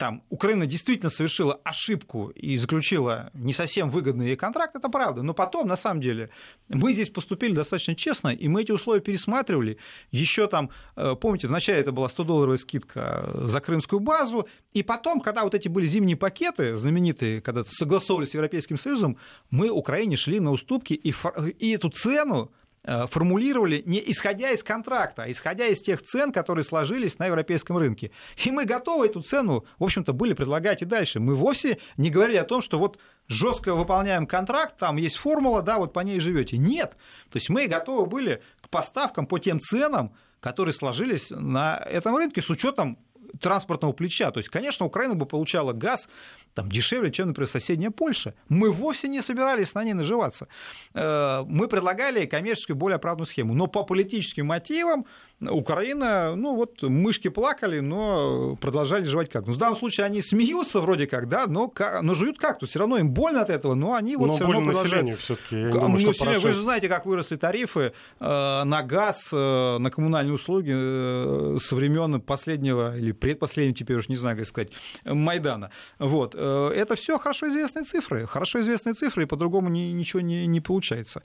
там 0.00 0.22
Украина 0.30 0.66
действительно 0.66 1.10
совершила 1.10 1.60
ошибку 1.62 2.28
и 2.30 2.56
заключила 2.56 3.30
не 3.34 3.52
совсем 3.52 3.90
выгодный 3.90 4.28
ей 4.28 4.36
контракт, 4.36 4.74
это 4.74 4.88
правда. 4.88 5.20
Но 5.22 5.34
потом, 5.34 5.68
на 5.68 5.76
самом 5.76 6.00
деле, 6.00 6.30
мы 6.70 6.94
здесь 6.94 7.10
поступили 7.10 7.52
достаточно 7.54 7.94
честно, 7.94 8.28
и 8.28 8.48
мы 8.48 8.62
эти 8.62 8.72
условия 8.72 9.02
пересматривали. 9.02 9.76
Еще 10.10 10.46
там, 10.46 10.70
э, 10.96 11.14
помните, 11.20 11.48
вначале 11.48 11.80
это 11.80 11.92
была 11.92 12.06
100-долларовая 12.06 12.56
скидка 12.56 13.30
за 13.44 13.60
крымскую 13.60 14.00
базу, 14.00 14.48
и 14.72 14.82
потом, 14.82 15.20
когда 15.20 15.44
вот 15.44 15.54
эти 15.54 15.68
были 15.68 15.84
зимние 15.84 16.16
пакеты, 16.16 16.76
знаменитые, 16.76 17.42
когда 17.42 17.62
согласовывались 17.64 18.30
с 18.30 18.34
Европейским 18.34 18.78
Союзом, 18.78 19.18
мы 19.50 19.68
Украине 19.68 20.16
шли 20.16 20.40
на 20.40 20.50
уступки, 20.50 20.94
и, 20.94 21.14
и 21.58 21.72
эту 21.72 21.90
цену 21.90 22.50
формулировали 22.84 23.82
не 23.84 24.02
исходя 24.10 24.50
из 24.50 24.62
контракта, 24.62 25.24
а 25.24 25.30
исходя 25.30 25.66
из 25.66 25.80
тех 25.80 26.02
цен, 26.02 26.32
которые 26.32 26.64
сложились 26.64 27.18
на 27.18 27.26
европейском 27.26 27.76
рынке. 27.76 28.10
И 28.44 28.50
мы 28.50 28.64
готовы 28.64 29.06
эту 29.06 29.20
цену, 29.22 29.64
в 29.78 29.84
общем-то, 29.84 30.12
были 30.12 30.32
предлагать 30.32 30.82
и 30.82 30.86
дальше. 30.86 31.20
Мы 31.20 31.34
вовсе 31.34 31.78
не 31.96 32.10
говорили 32.10 32.38
о 32.38 32.44
том, 32.44 32.62
что 32.62 32.78
вот 32.78 32.98
жестко 33.28 33.74
выполняем 33.74 34.26
контракт, 34.26 34.78
там 34.78 34.96
есть 34.96 35.16
формула, 35.16 35.62
да, 35.62 35.78
вот 35.78 35.92
по 35.92 36.00
ней 36.00 36.20
живете. 36.20 36.56
Нет. 36.56 36.96
То 37.30 37.36
есть 37.36 37.50
мы 37.50 37.66
готовы 37.66 38.06
были 38.06 38.42
к 38.62 38.70
поставкам 38.70 39.26
по 39.26 39.38
тем 39.38 39.60
ценам, 39.60 40.14
которые 40.40 40.72
сложились 40.72 41.30
на 41.30 41.76
этом 41.76 42.16
рынке 42.16 42.40
с 42.40 42.48
учетом 42.48 42.98
транспортного 43.40 43.92
плеча. 43.92 44.30
То 44.30 44.38
есть, 44.38 44.48
конечно, 44.48 44.86
Украина 44.86 45.14
бы 45.14 45.26
получала 45.26 45.72
газ 45.72 46.08
там, 46.54 46.68
дешевле, 46.68 47.10
чем, 47.10 47.28
например, 47.28 47.48
соседняя 47.48 47.90
Польша. 47.90 48.34
Мы 48.48 48.70
вовсе 48.70 49.08
не 49.08 49.22
собирались 49.22 49.74
на 49.74 49.84
ней 49.84 49.94
наживаться. 49.94 50.48
Э, 50.94 51.44
мы 51.46 51.68
предлагали 51.68 52.26
коммерческую, 52.26 52.76
более 52.76 52.96
оправданную 52.96 53.26
схему. 53.26 53.54
Но 53.54 53.66
по 53.66 53.84
политическим 53.84 54.46
мотивам 54.46 55.06
Украина, 55.48 56.34
ну 56.36 56.54
вот, 56.54 56.82
мышки 56.82 57.28
плакали, 57.28 57.80
но 57.80 58.56
продолжали 58.60 59.04
жевать 59.04 59.30
как. 59.30 59.46
Ну, 59.46 59.54
в 59.54 59.56
данном 59.56 59.76
случае 59.76 60.04
они 60.04 60.20
смеются 60.20 60.80
вроде 60.80 61.06
как, 61.06 61.28
да, 61.28 61.46
но, 61.46 61.72
но 62.02 62.14
жуют 62.14 62.38
как-то. 62.38 62.66
Все 62.66 62.78
равно 62.78 62.98
им 62.98 63.10
больно 63.10 63.40
от 63.40 63.48
этого, 63.48 63.74
но 63.74 63.94
они 63.94 64.16
вот 64.16 64.26
но 64.26 64.32
все 64.34 64.44
равно 64.44 64.62
продолжают. 64.62 65.18
все-таки. 65.18 65.56
Ну, 65.56 65.70
Порошенко... 65.70 66.40
Вы 66.40 66.52
же 66.52 66.62
знаете, 66.62 66.88
как 66.88 67.06
выросли 67.06 67.36
тарифы 67.36 67.92
э, 68.20 68.62
на 68.64 68.82
газ, 68.82 69.30
э, 69.32 69.78
на 69.78 69.90
коммунальные 69.90 70.34
услуги 70.34 70.72
э, 70.74 71.56
со 71.58 71.74
времен 71.74 72.20
последнего 72.20 72.96
или 72.96 73.12
предпоследнего, 73.12 73.74
теперь 73.74 73.96
уж 73.96 74.08
не 74.08 74.16
знаю, 74.16 74.36
как 74.36 74.46
сказать, 74.46 74.70
Майдана. 75.04 75.70
Вот. 75.98 76.34
Э, 76.36 76.70
это 76.74 76.96
все 76.96 77.18
хорошо 77.18 77.48
известные 77.48 77.84
цифры. 77.84 78.26
Хорошо 78.26 78.60
известные 78.60 78.94
цифры, 78.94 79.22
и 79.22 79.26
по-другому 79.26 79.70
ни, 79.70 79.92
ничего 79.92 80.20
не, 80.20 80.46
не 80.46 80.60
получается. 80.60 81.22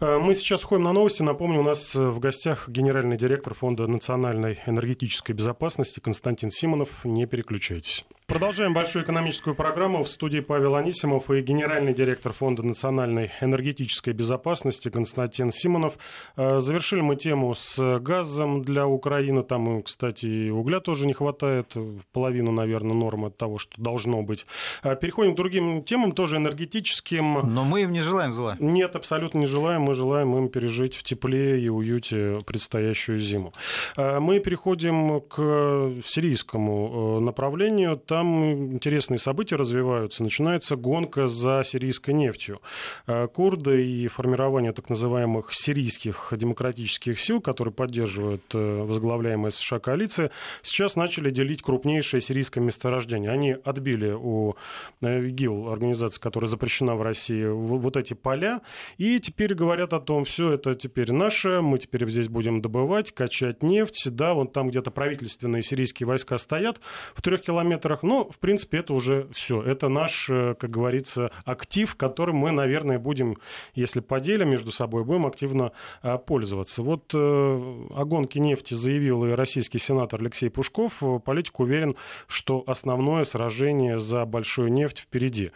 Э, 0.00 0.18
мы 0.18 0.34
сейчас 0.34 0.64
ходим 0.64 0.84
на 0.84 0.92
новости. 0.92 1.22
Напомню, 1.22 1.60
у 1.60 1.64
нас 1.64 1.94
э, 1.94 2.00
в 2.00 2.18
гостях 2.18 2.68
генеральный 2.68 3.16
директор 3.16 3.54
Фонда 3.54 3.86
национальной 3.86 4.60
энергетической 4.66 5.32
безопасности 5.32 6.00
Константин 6.00 6.50
Симонов. 6.50 6.88
Не 7.04 7.26
переключайтесь. 7.26 8.04
Продолжаем 8.28 8.74
большую 8.74 9.06
экономическую 9.06 9.56
программу. 9.56 10.04
В 10.04 10.08
студии 10.10 10.40
Павел 10.40 10.76
Анисимов 10.76 11.30
и 11.30 11.40
генеральный 11.40 11.94
директор 11.94 12.34
Фонда 12.34 12.62
национальной 12.62 13.30
энергетической 13.40 14.12
безопасности 14.12 14.90
Константин 14.90 15.50
Симонов. 15.50 15.94
Э, 16.36 16.60
завершили 16.60 17.00
мы 17.00 17.16
тему 17.16 17.54
с 17.54 17.98
газом 18.00 18.60
для 18.60 18.86
Украины. 18.86 19.42
Там, 19.42 19.82
кстати, 19.82 20.26
и 20.26 20.50
угля 20.50 20.80
тоже 20.80 21.06
не 21.06 21.14
хватает. 21.14 21.74
Половину, 22.12 22.52
наверное, 22.52 22.94
нормы 22.94 23.30
того, 23.30 23.56
что 23.56 23.80
должно 23.80 24.20
быть. 24.20 24.44
Э, 24.82 24.94
переходим 24.94 25.32
к 25.32 25.36
другим 25.36 25.82
темам, 25.82 26.12
тоже 26.12 26.36
энергетическим. 26.36 27.40
Но 27.44 27.64
мы 27.64 27.84
им 27.84 27.92
не 27.92 28.00
желаем 28.00 28.34
зла. 28.34 28.58
Нет, 28.60 28.94
абсолютно 28.94 29.38
не 29.38 29.46
желаем. 29.46 29.80
Мы 29.80 29.94
желаем 29.94 30.36
им 30.36 30.50
пережить 30.50 30.96
в 30.96 31.02
тепле 31.02 31.58
и 31.62 31.70
уюте 31.70 32.40
предстоящую 32.44 33.20
зиму. 33.20 33.54
Э, 33.96 34.20
мы 34.20 34.38
переходим 34.40 35.22
к 35.22 36.02
сирийскому 36.04 37.20
направлению. 37.20 37.96
Там 37.96 38.17
там 38.18 38.72
интересные 38.72 39.18
события 39.18 39.54
развиваются. 39.54 40.24
Начинается 40.24 40.74
гонка 40.74 41.28
за 41.28 41.62
сирийской 41.62 42.10
нефтью. 42.10 42.60
Э, 43.06 43.28
курды 43.28 43.86
и 43.86 44.08
формирование 44.08 44.72
так 44.72 44.90
называемых 44.90 45.52
сирийских 45.52 46.32
демократических 46.36 47.20
сил, 47.20 47.40
которые 47.40 47.72
поддерживают 47.72 48.42
э, 48.54 48.82
возглавляемая 48.82 49.52
США 49.52 49.78
коалиция, 49.78 50.32
сейчас 50.62 50.96
начали 50.96 51.30
делить 51.30 51.62
крупнейшее 51.62 52.20
сирийское 52.20 52.62
месторождение. 52.62 53.30
Они 53.30 53.52
отбили 53.52 54.10
у 54.10 54.56
э, 55.00 55.28
ИГИЛ, 55.28 55.70
организации, 55.70 56.20
которая 56.20 56.48
запрещена 56.48 56.96
в 56.96 57.02
России, 57.02 57.46
вот 57.46 57.96
эти 57.96 58.14
поля, 58.14 58.62
и 58.96 59.20
теперь 59.20 59.54
говорят 59.54 59.92
о 59.92 60.00
том, 60.00 60.24
все 60.24 60.54
это 60.54 60.74
теперь 60.74 61.12
наше, 61.12 61.60
мы 61.60 61.78
теперь 61.78 62.08
здесь 62.10 62.28
будем 62.28 62.62
добывать, 62.62 63.12
качать 63.12 63.62
нефть, 63.62 64.08
да, 64.10 64.34
вон 64.34 64.48
там 64.48 64.70
где-то 64.70 64.90
правительственные 64.90 65.62
сирийские 65.62 66.08
войска 66.08 66.36
стоят 66.38 66.80
в 67.14 67.22
трех 67.22 67.42
километрах, 67.42 68.02
но, 68.08 68.24
в 68.30 68.38
принципе, 68.38 68.78
это 68.78 68.94
уже 68.94 69.28
все. 69.32 69.62
Это 69.62 69.90
наш, 69.90 70.30
э, 70.30 70.54
как 70.58 70.70
говорится, 70.70 71.30
актив, 71.44 71.94
которым 71.94 72.36
мы, 72.36 72.52
наверное, 72.52 72.98
будем, 72.98 73.36
если 73.74 74.00
поделим 74.00 74.48
между 74.48 74.70
собой, 74.70 75.04
будем 75.04 75.26
активно 75.26 75.72
э, 76.02 76.16
пользоваться. 76.16 76.82
Вот 76.82 77.12
э, 77.14 77.18
о 77.18 78.04
гонке 78.06 78.40
нефти 78.40 78.72
заявил 78.72 79.26
и 79.26 79.32
российский 79.32 79.78
сенатор 79.78 80.22
Алексей 80.22 80.48
Пушков. 80.48 81.02
Политик 81.22 81.60
уверен, 81.60 81.96
что 82.28 82.64
основное 82.66 83.24
сражение 83.24 83.98
за 83.98 84.24
большую 84.24 84.72
нефть 84.72 85.00
впереди. 85.00 85.50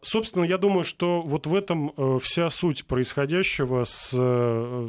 Собственно, 0.00 0.44
я 0.44 0.56
думаю, 0.56 0.84
что 0.84 1.20
вот 1.20 1.46
в 1.46 1.54
этом 1.54 1.92
вся 2.20 2.48
суть 2.48 2.86
происходящего 2.86 3.84
с 3.84 4.10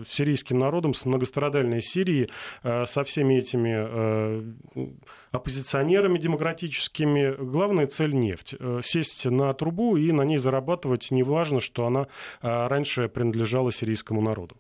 сирийским 0.07 0.57
народом, 0.57 0.93
с 0.93 1.05
многострадальной 1.05 1.81
Сирией, 1.81 2.29
со 2.63 3.03
всеми 3.03 3.39
этими 3.39 5.03
оппозиционерами 5.33 6.19
демократическими. 6.19 7.35
Главная 7.35 7.87
цель— 7.87 8.13
нефть. 8.13 8.55
Э, 8.59 8.81
сесть 8.83 9.25
на 9.25 9.51
трубу 9.53 9.97
и 9.97 10.11
на 10.11 10.21
ней 10.21 10.37
зарабатывать, 10.37 11.09
неважно, 11.09 11.59
что 11.59 11.87
она 11.87 12.01
э, 12.01 12.67
раньше 12.67 13.09
принадлежала 13.09 13.71
сирийскому 13.71 14.21
народу. 14.21 14.55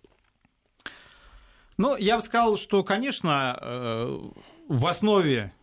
Ну, 1.77 1.95
я 1.95 2.15
бы 2.15 2.21
сказал, 2.23 2.57
что, 2.57 2.83
конечно, 2.83 3.57
э, 3.61 4.19
в 4.67 4.87
основе 4.87 5.53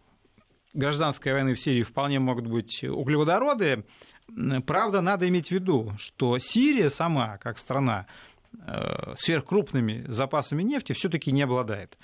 гражданской 0.74 1.32
войны 1.32 1.54
в 1.54 1.60
Сирии 1.60 1.82
вполне 1.82 2.20
могут 2.20 2.46
быть 2.46 2.84
углеводороды. 2.84 3.84
Правда, 4.64 5.00
надо 5.00 5.28
иметь 5.28 5.48
в 5.48 5.50
виду, 5.50 5.92
что 5.98 6.38
Сирия 6.38 6.88
сама, 6.88 7.38
как 7.38 7.58
страна, 7.58 8.06
сверхкрупными 9.16 10.04
запасами 10.06 10.62
нефти 10.62 10.92
все-таки 10.92 11.32
не 11.32 11.42
обладает. 11.42 11.98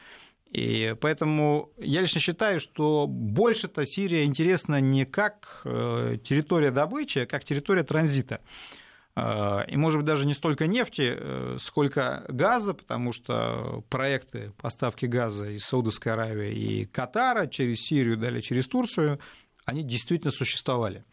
И 0.56 0.96
поэтому 1.02 1.70
я 1.76 2.00
лично 2.00 2.18
считаю, 2.18 2.60
что 2.60 3.06
больше-то 3.06 3.84
Сирия 3.84 4.24
интересна 4.24 4.80
не 4.80 5.04
как 5.04 5.60
э, 5.66 6.16
территория 6.24 6.70
добычи, 6.70 7.18
а 7.18 7.26
как 7.26 7.44
территория 7.44 7.82
транзита. 7.82 8.40
Э, 9.16 9.66
и, 9.68 9.76
может 9.76 9.98
быть, 9.98 10.06
даже 10.06 10.26
не 10.26 10.32
столько 10.32 10.66
нефти, 10.66 11.12
э, 11.14 11.56
сколько 11.60 12.24
газа, 12.28 12.72
потому 12.72 13.12
что 13.12 13.84
проекты 13.90 14.52
поставки 14.56 15.04
газа 15.04 15.50
из 15.50 15.62
Саудовской 15.66 16.12
Аравии 16.12 16.54
и 16.54 16.86
Катара 16.86 17.48
через 17.48 17.82
Сирию, 17.82 18.16
далее 18.16 18.40
через 18.40 18.66
Турцию, 18.66 19.20
они 19.66 19.82
действительно 19.82 20.30
существовали. 20.30 21.04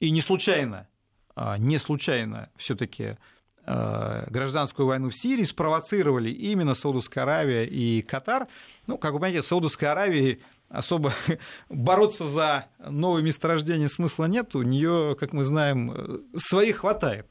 И 0.00 0.10
не 0.10 0.20
случайно, 0.20 0.86
а, 1.34 1.56
не 1.56 1.78
случайно 1.78 2.50
все-таки 2.56 3.16
гражданскую 3.64 4.86
войну 4.86 5.08
в 5.08 5.14
Сирии 5.14 5.44
спровоцировали 5.44 6.30
именно 6.30 6.74
Саудовская 6.74 7.22
Аравия 7.22 7.64
и 7.64 8.02
Катар. 8.02 8.48
Ну, 8.86 8.98
как 8.98 9.12
вы 9.12 9.20
понимаете, 9.20 9.46
Саудовской 9.46 9.88
Аравии 9.88 10.40
особо 10.68 11.12
бороться 11.68 12.26
за 12.26 12.66
новые 12.84 13.22
месторождения 13.22 13.88
смысла 13.88 14.24
нет. 14.24 14.54
У 14.54 14.62
нее, 14.62 15.16
как 15.18 15.32
мы 15.32 15.44
знаем, 15.44 15.92
э, 15.92 16.18
своих 16.34 16.78
хватает. 16.78 17.26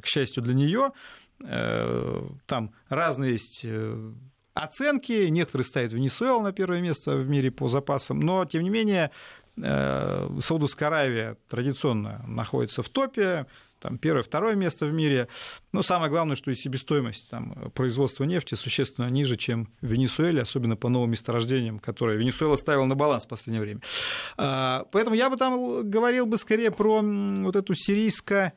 К 0.00 0.06
счастью 0.06 0.44
для 0.44 0.54
нее, 0.54 0.92
э, 1.40 2.22
там 2.46 2.72
разные 2.88 3.32
есть 3.32 3.66
оценки. 4.54 5.26
Некоторые 5.28 5.64
ставят 5.64 5.92
Венесуэлу 5.92 6.42
на 6.42 6.52
первое 6.52 6.80
место 6.80 7.16
в 7.16 7.28
мире 7.28 7.50
по 7.50 7.68
запасам. 7.68 8.20
Но, 8.20 8.44
тем 8.44 8.62
не 8.62 8.70
менее, 8.70 9.10
Саудовская 9.56 10.88
Аравия 10.88 11.36
традиционно 11.48 12.22
находится 12.28 12.82
в 12.82 12.88
топе 12.90 13.46
там, 13.86 13.98
первое, 13.98 14.24
второе 14.24 14.56
место 14.56 14.86
в 14.86 14.92
мире. 14.92 15.28
Но 15.70 15.82
самое 15.82 16.10
главное, 16.10 16.34
что 16.34 16.50
и 16.50 16.56
себестоимость 16.56 17.30
там, 17.30 17.70
производства 17.72 18.24
нефти 18.24 18.56
существенно 18.56 19.08
ниже, 19.08 19.36
чем 19.36 19.68
в 19.80 19.86
Венесуэле, 19.86 20.42
особенно 20.42 20.74
по 20.76 20.88
новым 20.88 21.12
месторождениям, 21.12 21.78
которые 21.78 22.18
Венесуэла 22.18 22.56
ставила 22.56 22.84
на 22.84 22.96
баланс 22.96 23.26
в 23.26 23.28
последнее 23.28 23.62
время. 23.62 23.80
А, 24.36 24.86
поэтому 24.90 25.14
я 25.14 25.30
бы 25.30 25.36
там 25.36 25.88
говорил 25.88 26.26
бы 26.26 26.36
скорее 26.36 26.72
про 26.72 27.00
вот 27.00 27.54
эту 27.54 27.74
сирийско 27.74 28.54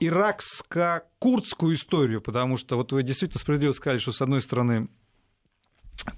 иракско-курдскую 0.00 1.74
историю, 1.74 2.20
потому 2.20 2.56
что 2.56 2.76
вот 2.76 2.90
вы 2.90 3.04
действительно 3.04 3.38
справедливо 3.38 3.70
сказали, 3.70 3.98
что 3.98 4.10
с 4.10 4.20
одной 4.20 4.40
стороны 4.40 4.88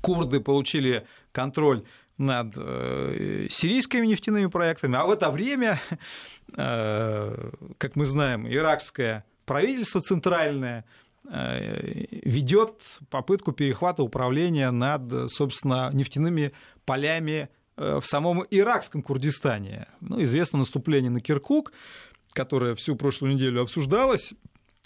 курды 0.00 0.40
получили 0.40 1.06
контроль 1.30 1.84
над 2.18 2.54
э, 2.56 3.46
сирийскими 3.50 4.06
нефтяными 4.06 4.46
проектами, 4.46 4.96
а 4.96 5.04
в 5.04 5.10
это 5.10 5.30
время, 5.30 5.80
э, 6.56 7.50
как 7.78 7.96
мы 7.96 8.04
знаем, 8.04 8.46
иракское 8.46 9.24
правительство 9.44 10.00
центральное 10.00 10.84
э, 11.28 12.06
ведет 12.22 12.80
попытку 13.10 13.52
перехвата 13.52 14.02
управления 14.02 14.70
над, 14.70 15.30
собственно, 15.30 15.90
нефтяными 15.92 16.52
полями 16.84 17.48
в 17.76 18.02
самом 18.02 18.44
иракском 18.50 19.02
Курдистане. 19.02 19.88
Ну, 20.00 20.22
известно 20.22 20.60
наступление 20.60 21.10
на 21.10 21.20
Киркук, 21.20 21.72
которое 22.32 22.76
всю 22.76 22.94
прошлую 22.94 23.34
неделю 23.34 23.62
обсуждалось, 23.62 24.32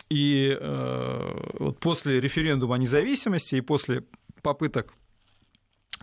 и 0.09 0.57
э, 0.59 1.51
вот 1.59 1.81
после 1.81 2.21
референдума 2.21 2.77
о 2.77 2.79
независимости 2.79 3.57
и 3.57 3.61
после 3.61 4.05
попыток 4.43 4.95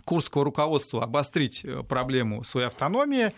курского 0.04 0.44
руководства 0.44 1.02
обострить 1.04 1.64
э, 1.64 1.82
проблему 1.82 2.44
своей 2.44 2.66
автономии, 2.66 3.32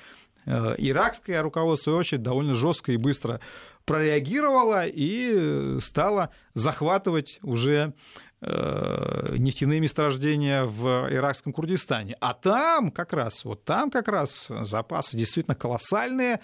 э, 0.47 0.75
иракское 0.79 1.43
руководство, 1.43 1.77
в 1.81 1.85
свою 1.85 1.99
очередь, 1.99 2.23
довольно 2.23 2.55
жестко 2.55 2.93
и 2.93 2.97
быстро 2.97 3.41
прореагировало 3.85 4.87
и 4.87 5.31
э, 5.33 5.79
стало 5.81 6.31
захватывать 6.55 7.39
уже 7.43 7.95
нефтяные 8.41 9.81
месторождения 9.81 10.63
в 10.63 11.13
иракском 11.13 11.53
Курдистане. 11.53 12.17
А 12.21 12.35
там 12.35 12.93
как 12.93 13.13
раз, 13.13 13.45
вот 13.45 13.65
там 13.65 13.91
как 13.91 14.07
раз 14.07 14.47
запасы 14.61 15.17
действительно 15.17 15.57
колоссальные, 15.57 16.39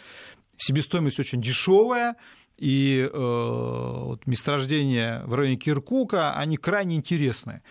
себестоимость 0.57 1.21
очень 1.21 1.41
дешевая, 1.41 2.17
и 2.59 3.01
э, 3.01 3.09
вот 3.13 4.27
месторождения 4.27 5.23
в 5.27 5.35
районе 5.35 5.57
Киркука, 5.57 6.35
они 6.35 6.57
крайне 6.57 6.97
интересные. 6.97 7.63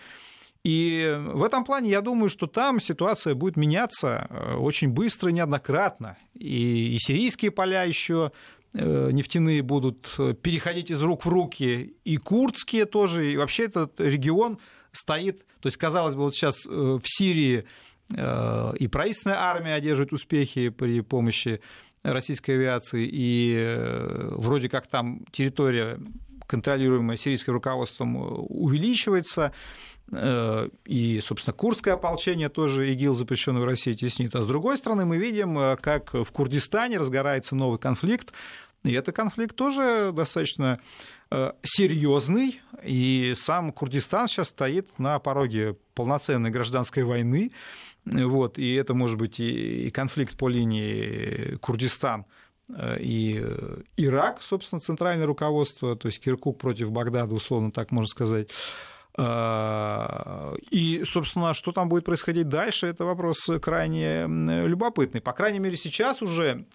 И 0.64 1.14
в 1.26 1.42
этом 1.44 1.62
плане 1.62 1.90
я 1.90 2.00
думаю, 2.00 2.30
что 2.30 2.46
там 2.46 2.80
ситуация 2.80 3.34
будет 3.34 3.56
меняться 3.56 4.26
э, 4.30 4.54
очень 4.54 4.88
быстро 4.88 5.28
и 5.28 5.34
неоднократно. 5.34 6.16
И, 6.32 6.94
и 6.94 6.98
сирийские 6.98 7.50
поля 7.50 7.82
еще 7.82 8.32
э, 8.72 9.10
нефтяные 9.12 9.62
будут 9.62 10.16
переходить 10.40 10.90
из 10.90 11.02
рук 11.02 11.26
в 11.26 11.28
руки, 11.28 11.94
и 12.04 12.16
курдские 12.16 12.86
тоже, 12.86 13.30
и 13.30 13.36
вообще 13.36 13.64
этот 13.64 14.00
регион 14.00 14.58
стоит, 14.90 15.44
то 15.60 15.66
есть, 15.66 15.76
казалось 15.76 16.14
бы, 16.14 16.22
вот 16.22 16.34
сейчас 16.34 16.64
э, 16.66 16.70
в 16.70 17.04
Сирии 17.04 17.64
и 18.10 18.86
правительственная 18.88 19.38
армия 19.38 19.72
одерживает 19.72 20.12
успехи 20.12 20.68
при 20.68 21.00
помощи 21.00 21.62
российской 22.02 22.50
авиации, 22.50 23.08
и 23.10 23.78
вроде 24.36 24.68
как 24.68 24.86
там 24.88 25.24
территория, 25.32 25.98
контролируемая 26.46 27.16
сирийским 27.16 27.54
руководством, 27.54 28.14
увеличивается, 28.16 29.46
Э, 29.46 29.93
и, 30.12 31.20
собственно, 31.22 31.54
курдское 31.54 31.94
ополчение 31.94 32.48
тоже 32.48 32.92
ИГИЛ, 32.92 33.14
запрещенный 33.14 33.60
в 33.60 33.64
России, 33.64 33.94
теснит. 33.94 34.34
А 34.36 34.42
с 34.42 34.46
другой 34.46 34.76
стороны, 34.76 35.06
мы 35.06 35.16
видим, 35.16 35.58
э, 35.58 35.76
как 35.76 36.12
в 36.12 36.30
Курдистане 36.30 36.98
разгорается 36.98 37.56
новый 37.56 37.78
конфликт, 37.78 38.32
и 38.84 38.92
этот 38.92 39.16
конфликт 39.16 39.56
тоже 39.56 40.12
достаточно 40.12 40.78
э, 41.30 41.52
серьезный, 41.62 42.60
и 42.82 43.32
сам 43.34 43.72
Курдистан 43.72 44.28
сейчас 44.28 44.48
стоит 44.48 44.98
на 44.98 45.18
пороге 45.18 45.76
полноценной 45.94 46.50
гражданской 46.50 47.02
войны. 47.02 47.50
Вот, 48.04 48.58
и 48.58 48.74
это 48.74 48.92
может 48.92 49.16
быть 49.16 49.40
и 49.40 49.90
конфликт 49.90 50.36
по 50.36 50.50
линии 50.50 51.56
Курдистан 51.62 52.26
и 53.00 53.42
Ирак, 53.96 54.42
собственно, 54.42 54.80
центральное 54.80 55.24
руководство, 55.24 55.96
то 55.96 56.08
есть 56.08 56.20
Киркук 56.20 56.58
против 56.58 56.90
Багдада, 56.90 57.34
условно 57.34 57.72
так 57.72 57.90
можно 57.92 58.08
сказать. 58.08 58.50
И, 59.16 61.04
собственно, 61.06 61.54
что 61.54 61.70
там 61.70 61.88
будет 61.88 62.04
происходить 62.04 62.48
дальше, 62.48 62.88
это 62.88 63.04
вопрос 63.04 63.48
крайне 63.62 64.26
любопытный. 64.26 65.20
По 65.20 65.32
крайней 65.32 65.60
мере, 65.60 65.76
сейчас 65.76 66.20
уже 66.20 66.66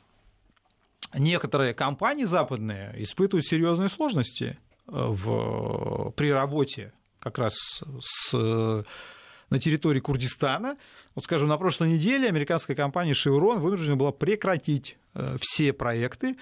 некоторые 1.13 1.73
компании 1.73 2.25
западные 2.25 2.93
испытывают 2.97 3.45
серьезные 3.45 3.89
сложности 3.89 4.57
э, 4.87 4.91
в, 4.91 6.11
при 6.11 6.31
работе 6.31 6.93
как 7.19 7.37
раз 7.37 7.55
с, 8.01 8.33
на 8.33 9.59
территории 9.59 9.99
Курдистана. 9.99 10.77
Вот 11.15 11.25
скажу, 11.25 11.47
на 11.47 11.57
прошлой 11.57 11.89
неделе 11.89 12.27
американская 12.27 12.75
компания 12.75 13.11
Chevron 13.11 13.57
вынуждена 13.57 13.97
была 13.97 14.11
прекратить 14.11 14.97
э, 15.13 15.35
все 15.41 15.73
проекты. 15.73 16.37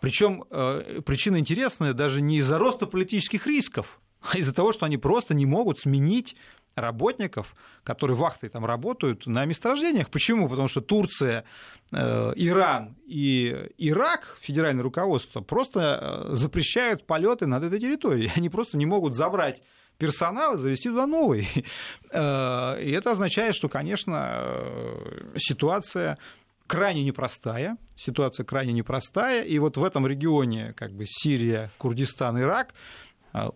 Причем 0.00 0.44
э, 0.50 1.00
причина 1.04 1.38
интересная 1.38 1.92
даже 1.92 2.22
не 2.22 2.38
из-за 2.38 2.58
роста 2.58 2.86
политических 2.86 3.46
рисков, 3.46 4.00
из-за 4.34 4.54
того, 4.54 4.72
что 4.72 4.86
они 4.86 4.98
просто 4.98 5.34
не 5.34 5.46
могут 5.46 5.80
сменить 5.80 6.36
работников, 6.74 7.54
которые 7.84 8.16
вахтой 8.16 8.48
там 8.48 8.64
работают, 8.64 9.26
на 9.26 9.44
месторождениях. 9.44 10.10
Почему? 10.10 10.48
Потому 10.48 10.68
что 10.68 10.80
Турция, 10.80 11.44
э, 11.92 12.32
Иран 12.36 12.96
и 13.06 13.70
Ирак, 13.78 14.36
федеральное 14.40 14.82
руководство, 14.82 15.40
просто 15.40 16.26
э, 16.30 16.34
запрещают 16.34 17.06
полеты 17.06 17.46
над 17.46 17.64
этой 17.64 17.78
территорией. 17.78 18.30
Они 18.36 18.48
просто 18.48 18.76
не 18.76 18.86
могут 18.86 19.14
забрать 19.14 19.62
персонал 19.98 20.54
и 20.54 20.58
завести 20.58 20.88
туда 20.88 21.06
новый. 21.06 21.48
Э, 22.14 22.76
и 22.82 22.90
это 22.90 23.12
означает, 23.12 23.54
что, 23.54 23.70
конечно, 23.70 24.44
ситуация 25.36 26.18
крайне 26.66 27.02
непростая, 27.04 27.78
ситуация 27.96 28.44
крайне 28.44 28.74
непростая, 28.74 29.44
и 29.44 29.58
вот 29.58 29.78
в 29.78 29.84
этом 29.84 30.06
регионе, 30.06 30.74
как 30.76 30.92
бы 30.92 31.04
Сирия, 31.06 31.70
Курдистан, 31.78 32.38
Ирак, 32.38 32.74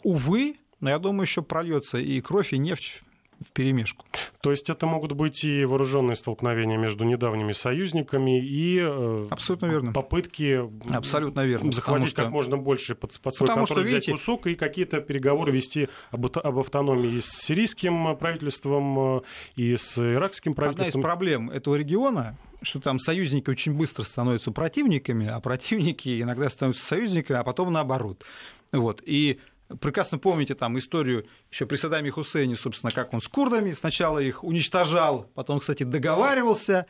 увы, 0.02 0.56
но 0.80 0.90
я 0.90 0.98
думаю, 0.98 1.22
еще 1.22 1.42
прольется 1.42 1.98
и 1.98 2.20
кровь, 2.20 2.52
и 2.52 2.58
нефть 2.58 3.02
в 3.40 3.52
перемешку. 3.52 4.04
То 4.40 4.50
есть 4.50 4.70
это 4.70 4.86
могут 4.86 5.12
быть 5.12 5.44
и 5.44 5.64
вооруженные 5.64 6.16
столкновения 6.16 6.78
между 6.78 7.04
недавними 7.04 7.52
союзниками 7.52 8.40
и 8.42 8.78
э, 8.80 9.24
Абсолютно 9.30 9.66
верно. 9.66 9.92
попытки 9.92 10.62
Абсолютно 10.90 11.44
верно. 11.44 11.72
захватить 11.72 12.08
что... 12.08 12.22
как 12.22 12.32
можно 12.32 12.56
больше 12.56 12.94
под, 12.94 13.18
под 13.20 13.34
свой 13.34 13.48
Потому 13.48 13.66
контроль, 13.66 13.86
что, 13.86 13.94
видите... 13.94 14.12
взять 14.12 14.20
кусок 14.20 14.46
и 14.46 14.54
какие-то 14.54 15.00
переговоры 15.00 15.52
вести 15.52 15.88
об, 16.10 16.26
об 16.26 16.58
автономии 16.58 17.16
и 17.16 17.20
с 17.20 17.26
сирийским 17.26 18.16
правительством, 18.16 19.18
э, 19.18 19.20
и 19.56 19.76
с 19.76 19.98
иракским 19.98 20.54
правительством. 20.54 21.00
Одна 21.00 21.00
из 21.00 21.02
проблем 21.02 21.50
этого 21.50 21.74
региона 21.74 22.36
что 22.62 22.80
там 22.80 22.98
союзники 22.98 23.50
очень 23.50 23.74
быстро 23.74 24.02
становятся 24.02 24.50
противниками, 24.50 25.28
а 25.28 25.38
противники 25.40 26.22
иногда 26.22 26.48
становятся 26.48 26.84
союзниками, 26.84 27.38
а 27.38 27.44
потом 27.44 27.72
наоборот. 27.72 28.24
Вот. 28.72 29.02
И 29.04 29.38
Прекрасно 29.80 30.18
помните 30.18 30.54
там 30.54 30.78
историю 30.78 31.26
еще 31.50 31.66
при 31.66 31.74
Саддаме 31.76 32.10
Хусейне, 32.10 32.54
собственно, 32.54 32.92
как 32.92 33.12
он 33.12 33.20
с 33.20 33.26
курдами 33.26 33.72
сначала 33.72 34.20
их 34.20 34.44
уничтожал, 34.44 35.28
потом, 35.34 35.58
кстати, 35.58 35.82
договаривался, 35.82 36.86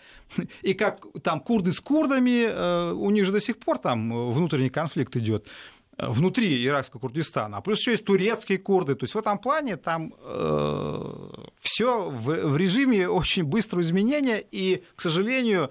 и 0.60 0.74
как 0.74 1.06
там 1.22 1.40
курды 1.40 1.72
с 1.72 1.80
курдами, 1.80 2.44
э, 2.44 2.92
у 2.92 3.08
них 3.10 3.24
же 3.24 3.32
до 3.32 3.40
сих 3.40 3.58
пор 3.58 3.78
там 3.78 4.30
внутренний 4.30 4.68
конфликт 4.68 5.16
идет 5.16 5.48
э, 5.96 6.06
внутри 6.06 6.66
иракского 6.66 7.00
Курдистана, 7.00 7.56
а 7.56 7.60
плюс 7.62 7.78
еще 7.80 7.92
есть 7.92 8.04
турецкие 8.04 8.58
курды. 8.58 8.94
То 8.94 9.04
есть 9.04 9.14
в 9.14 9.18
этом 9.18 9.38
плане 9.38 9.78
там 9.78 10.12
э, 10.22 11.28
все 11.60 12.10
в, 12.10 12.48
в 12.50 12.56
режиме 12.58 13.08
очень 13.08 13.44
быстрого 13.44 13.80
изменения, 13.80 14.44
и, 14.50 14.84
к 14.96 15.00
сожалению, 15.00 15.70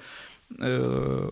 э, 0.59 1.29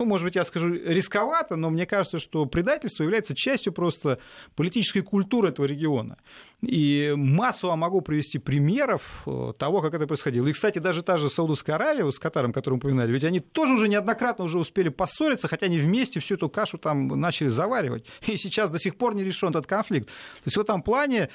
ну, 0.00 0.06
может 0.06 0.24
быть, 0.24 0.34
я 0.34 0.44
скажу 0.44 0.72
рисковато, 0.72 1.56
но 1.56 1.68
мне 1.68 1.84
кажется, 1.84 2.18
что 2.18 2.46
предательство 2.46 3.02
является 3.02 3.34
частью 3.34 3.72
просто 3.74 4.18
политической 4.56 5.02
культуры 5.02 5.50
этого 5.50 5.66
региона. 5.66 6.16
И 6.62 7.12
массово 7.14 7.76
могу 7.76 8.00
привести 8.00 8.38
примеров 8.38 9.22
э, 9.26 9.52
того, 9.58 9.82
как 9.82 9.92
это 9.92 10.06
происходило. 10.06 10.46
И, 10.46 10.52
кстати, 10.52 10.78
даже 10.78 11.02
та 11.02 11.18
же 11.18 11.28
Саудовская 11.28 11.76
Аравия 11.76 12.10
с 12.10 12.18
Катаром, 12.18 12.54
которую 12.54 12.78
мы 12.78 12.78
упоминали, 12.78 13.12
ведь 13.12 13.24
они 13.24 13.40
тоже 13.40 13.74
уже 13.74 13.88
неоднократно 13.88 14.44
уже 14.44 14.58
успели 14.58 14.88
поссориться, 14.88 15.48
хотя 15.48 15.66
они 15.66 15.78
вместе 15.78 16.18
всю 16.18 16.36
эту 16.36 16.48
кашу 16.48 16.78
там 16.78 17.08
начали 17.08 17.48
заваривать. 17.48 18.06
И 18.26 18.38
сейчас 18.38 18.70
до 18.70 18.78
сих 18.78 18.96
пор 18.96 19.14
не 19.14 19.22
решен 19.22 19.50
этот 19.50 19.66
конфликт. 19.66 20.08
То 20.08 20.46
есть 20.46 20.56
в 20.56 20.60
этом 20.60 20.82
плане 20.82 21.28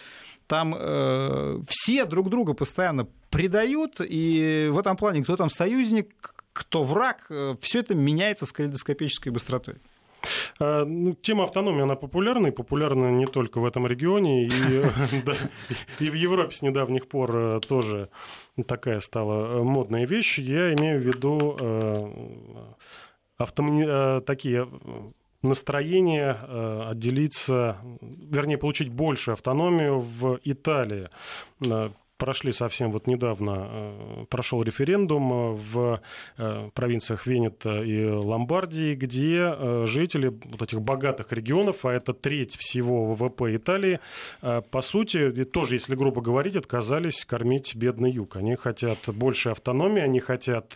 там 0.47 0.75
э, 0.75 1.59
все 1.67 2.05
друг 2.05 2.29
друга 2.29 2.53
постоянно 2.53 3.07
предают, 3.29 3.97
и 3.99 4.69
в 4.71 4.79
этом 4.79 4.97
плане 4.97 5.23
кто 5.23 5.35
там 5.35 5.49
союзник, 5.49 6.34
кто 6.55 6.83
враг, 6.83 7.25
э, 7.29 7.55
все 7.59 7.79
это 7.79 7.95
меняется 7.95 8.45
с 8.45 8.53
калейдоскопической 8.53 9.31
быстротой. 9.31 9.75
А, 10.57 10.85
ну, 10.85 11.13
тема 11.13 11.43
автономии, 11.43 11.83
она 11.83 11.95
популярна, 11.95 12.47
и 12.47 12.51
популярна 12.51 13.11
не 13.11 13.25
только 13.25 13.59
в 13.59 13.65
этом 13.65 13.85
регионе, 13.85 14.45
и, 14.45 14.49
да, 15.25 15.35
и 15.99 16.09
в 16.09 16.13
Европе 16.13 16.55
с 16.55 16.61
недавних 16.61 17.09
пор 17.09 17.35
э, 17.35 17.59
тоже 17.59 18.09
такая 18.65 19.01
стала 19.01 19.59
э, 19.59 19.63
модная 19.63 20.05
вещь. 20.05 20.39
Я 20.39 20.73
имею 20.73 21.01
в 21.01 21.05
виду 21.05 21.57
автоми... 23.37 24.21
такие 24.21 24.69
настроение 25.41 26.31
отделиться, 26.89 27.77
вернее, 28.01 28.57
получить 28.57 28.89
больше 28.89 29.31
автономию 29.31 29.99
в 29.99 30.39
Италии 30.45 31.09
прошли 32.17 32.51
совсем 32.51 32.91
вот 32.91 33.07
недавно, 33.07 33.67
э, 33.69 34.25
прошел 34.29 34.63
референдум 34.63 35.33
э, 35.33 35.51
в 35.55 36.01
э, 36.37 36.69
провинциях 36.73 37.27
Венета 37.27 37.83
и 37.83 38.05
Ломбардии, 38.05 38.93
где 38.93 39.85
жители 39.85 40.27
вот 40.45 40.61
этих 40.61 40.81
богатых 40.81 41.31
регионов, 41.31 41.85
а 41.85 41.93
это 41.93 42.13
треть 42.13 42.55
всего 42.57 43.13
ВВП 43.13 43.55
Италии, 43.55 43.99
по 44.41 44.81
сути, 44.81 45.43
тоже, 45.43 45.75
если 45.75 45.95
грубо 45.95 46.21
говорить, 46.21 46.55
отказались 46.55 47.25
кормить 47.25 47.75
бедный 47.75 48.11
юг. 48.11 48.35
Они 48.35 48.55
хотят 48.55 48.97
больше 49.07 49.49
автономии, 49.49 50.01
они 50.01 50.19
хотят, 50.19 50.73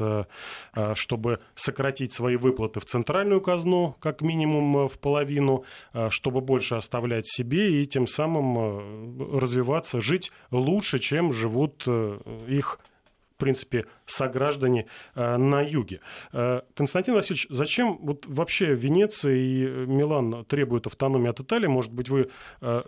чтобы 0.93 1.39
сократить 1.56 2.13
свои 2.13 2.36
выплаты 2.36 2.80
в 2.80 2.86
центральную 2.86 3.41
казну, 3.41 3.95
как 3.99 4.21
минимум 4.21 4.88
в 4.88 4.99
половину, 4.99 5.63
чтобы 6.10 6.41
больше 6.41 6.75
оставлять 6.75 7.28
себе 7.28 7.82
и 7.82 7.86
тем 7.86 8.08
самым 8.08 9.38
развиваться, 9.38 9.99
жить 9.99 10.32
лучше, 10.52 10.99
чем 10.99 11.28
живут 11.31 11.83
э, 11.87 12.19
их 12.47 12.79
в 13.33 13.39
принципе, 13.39 13.85
сограждане 14.05 14.87
э, 15.15 15.37
на 15.37 15.61
юге. 15.61 16.01
Э, 16.33 16.59
Константин 16.75 17.13
Васильевич, 17.13 17.47
зачем 17.49 17.97
вот 18.01 18.25
вообще 18.27 18.73
Венеция 18.75 19.33
и 19.33 19.85
Милан 19.85 20.43
требуют 20.43 20.87
автономии 20.87 21.29
от 21.29 21.39
Италии? 21.39 21.67
Может 21.67 21.93
быть, 21.93 22.09
вы 22.09 22.29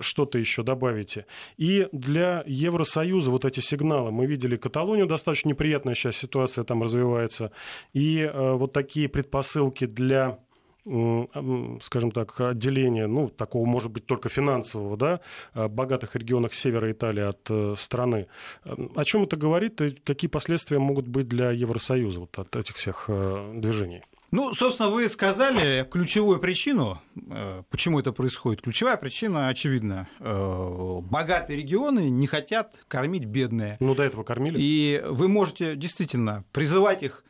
что-то 0.01 0.37
еще 0.37 0.63
добавите? 0.63 1.25
И 1.55 1.87
для 1.93 2.43
Евросоюза 2.45 3.31
вот 3.31 3.45
эти 3.45 3.61
сигналы. 3.61 4.11
Мы 4.11 4.25
видели 4.25 4.57
Каталонию, 4.57 5.07
достаточно 5.07 5.47
неприятная 5.47 5.95
сейчас 5.95 6.17
ситуация 6.17 6.65
там 6.65 6.83
развивается. 6.83 7.53
И 7.93 8.29
вот 8.35 8.73
такие 8.73 9.07
предпосылки 9.07 9.85
для 9.85 10.39
скажем 10.83 12.11
так, 12.11 12.39
отделения, 12.39 13.07
ну, 13.07 13.29
такого, 13.29 13.65
может 13.65 13.91
быть, 13.91 14.05
только 14.05 14.29
финансового, 14.29 14.97
да, 14.97 15.19
богатых 15.53 16.15
регионах 16.15 16.53
севера 16.53 16.91
Италии 16.91 17.23
от 17.23 17.49
э, 17.49 17.75
страны. 17.77 18.27
О 18.63 19.03
чем 19.03 19.23
это 19.23 19.37
говорит 19.37 19.81
и 19.81 19.91
какие 19.91 20.29
последствия 20.29 20.79
могут 20.79 21.07
быть 21.07 21.27
для 21.27 21.51
Евросоюза 21.51 22.21
вот 22.21 22.37
от 22.37 22.55
этих 22.55 22.75
всех 22.75 23.05
э, 23.07 23.53
движений? 23.55 24.03
Ну, 24.31 24.53
собственно, 24.53 24.89
вы 24.89 25.09
сказали 25.09 25.85
ключевую 25.91 26.39
причину, 26.39 27.01
э, 27.15 27.63
почему 27.69 27.99
это 27.99 28.11
происходит. 28.11 28.61
Ключевая 28.61 28.97
причина 28.97 29.49
очевидна. 29.49 30.07
Богатые 30.19 31.57
регионы 31.57 32.09
не 32.09 32.27
хотят 32.27 32.79
кормить 32.87 33.25
бедные. 33.25 33.77
Ну, 33.79 33.93
до 33.93 34.03
этого 34.03 34.23
кормили. 34.23 34.57
И 34.59 35.01
вы 35.05 35.27
можете 35.27 35.75
действительно 35.75 36.45
призывать 36.53 37.03
их 37.03 37.25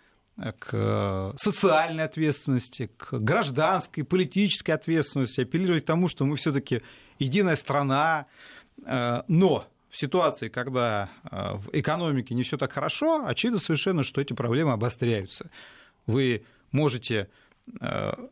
к 0.59 1.33
социальной 1.35 2.03
ответственности, 2.03 2.89
к 2.97 3.13
гражданской, 3.13 4.03
политической 4.03 4.71
ответственности, 4.71 5.41
апеллировать 5.41 5.83
к 5.83 5.87
тому, 5.87 6.07
что 6.07 6.25
мы 6.25 6.35
все-таки 6.35 6.81
единая 7.19 7.55
страна. 7.55 8.25
Э, 8.85 9.21
но 9.27 9.67
в 9.89 9.97
ситуации, 9.97 10.49
когда 10.49 11.09
э, 11.23 11.53
в 11.55 11.69
экономике 11.73 12.33
не 12.33 12.43
все 12.43 12.57
так 12.57 12.71
хорошо, 12.71 13.25
очевидно 13.25 13.59
совершенно, 13.59 14.03
что 14.03 14.21
эти 14.21 14.33
проблемы 14.33 14.71
обостряются. 14.71 15.49
Вы 16.07 16.43
можете 16.71 17.21
Э, 17.23 17.25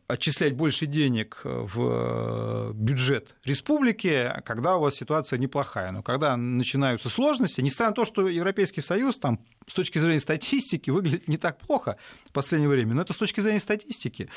отчислять 0.06 0.54
больше 0.54 0.86
денег 0.86 1.40
в 1.44 2.72
бюджет 2.74 3.36
республики, 3.44 4.32
когда 4.44 4.76
у 4.76 4.80
вас 4.80 4.94
ситуация 4.94 5.38
неплохая. 5.38 5.92
Но 5.92 6.02
когда 6.02 6.36
начинаются 6.36 7.08
сложности, 7.08 7.60
несмотря 7.60 7.88
на 7.88 7.94
то, 7.94 8.04
что 8.04 8.28
Европейский 8.28 8.80
Союз 8.80 9.16
там, 9.16 9.40
с 9.66 9.74
точки 9.74 9.98
зрения 9.98 10.20
статистики 10.20 10.90
выглядит 10.90 11.28
не 11.28 11.36
так 11.36 11.58
плохо 11.58 11.96
в 12.26 12.32
последнее 12.32 12.68
время, 12.68 12.94
но 12.94 13.02
это 13.02 13.12
с 13.12 13.16
точки 13.16 13.40
зрения 13.40 13.60
статистики. 13.60 14.28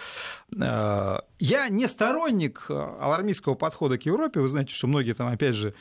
Э, 0.59 1.19
я 1.39 1.69
не 1.69 1.87
сторонник 1.87 2.65
алармистского 2.69 3.55
подхода 3.55 3.97
к 3.97 4.05
Европе. 4.05 4.39
Вы 4.39 4.47
знаете, 4.47 4.73
что 4.73 4.87
многие 4.87 5.13
там, 5.13 5.27
опять 5.27 5.55
же, 5.55 5.73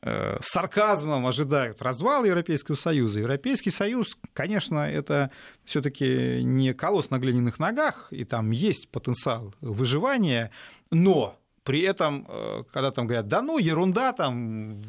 с 0.00 0.46
сарказмом 0.46 1.26
ожидают 1.26 1.82
развала 1.82 2.24
Европейского 2.24 2.76
Союза. 2.76 3.20
Европейский 3.20 3.70
Союз, 3.70 4.16
конечно, 4.32 4.88
это 4.88 5.30
все-таки 5.64 6.42
не 6.42 6.72
колосс 6.72 7.10
на 7.10 7.18
глиняных 7.18 7.58
ногах, 7.58 8.08
и 8.10 8.24
там 8.24 8.50
есть 8.52 8.88
потенциал 8.90 9.54
выживания, 9.60 10.50
но 10.90 11.38
при 11.68 11.82
этом, 11.82 12.24
э, 12.26 12.62
когда 12.72 12.90
там 12.90 13.06
говорят, 13.06 13.28
да 13.28 13.42
ну, 13.42 13.58
ерунда, 13.58 14.14
там, 14.14 14.80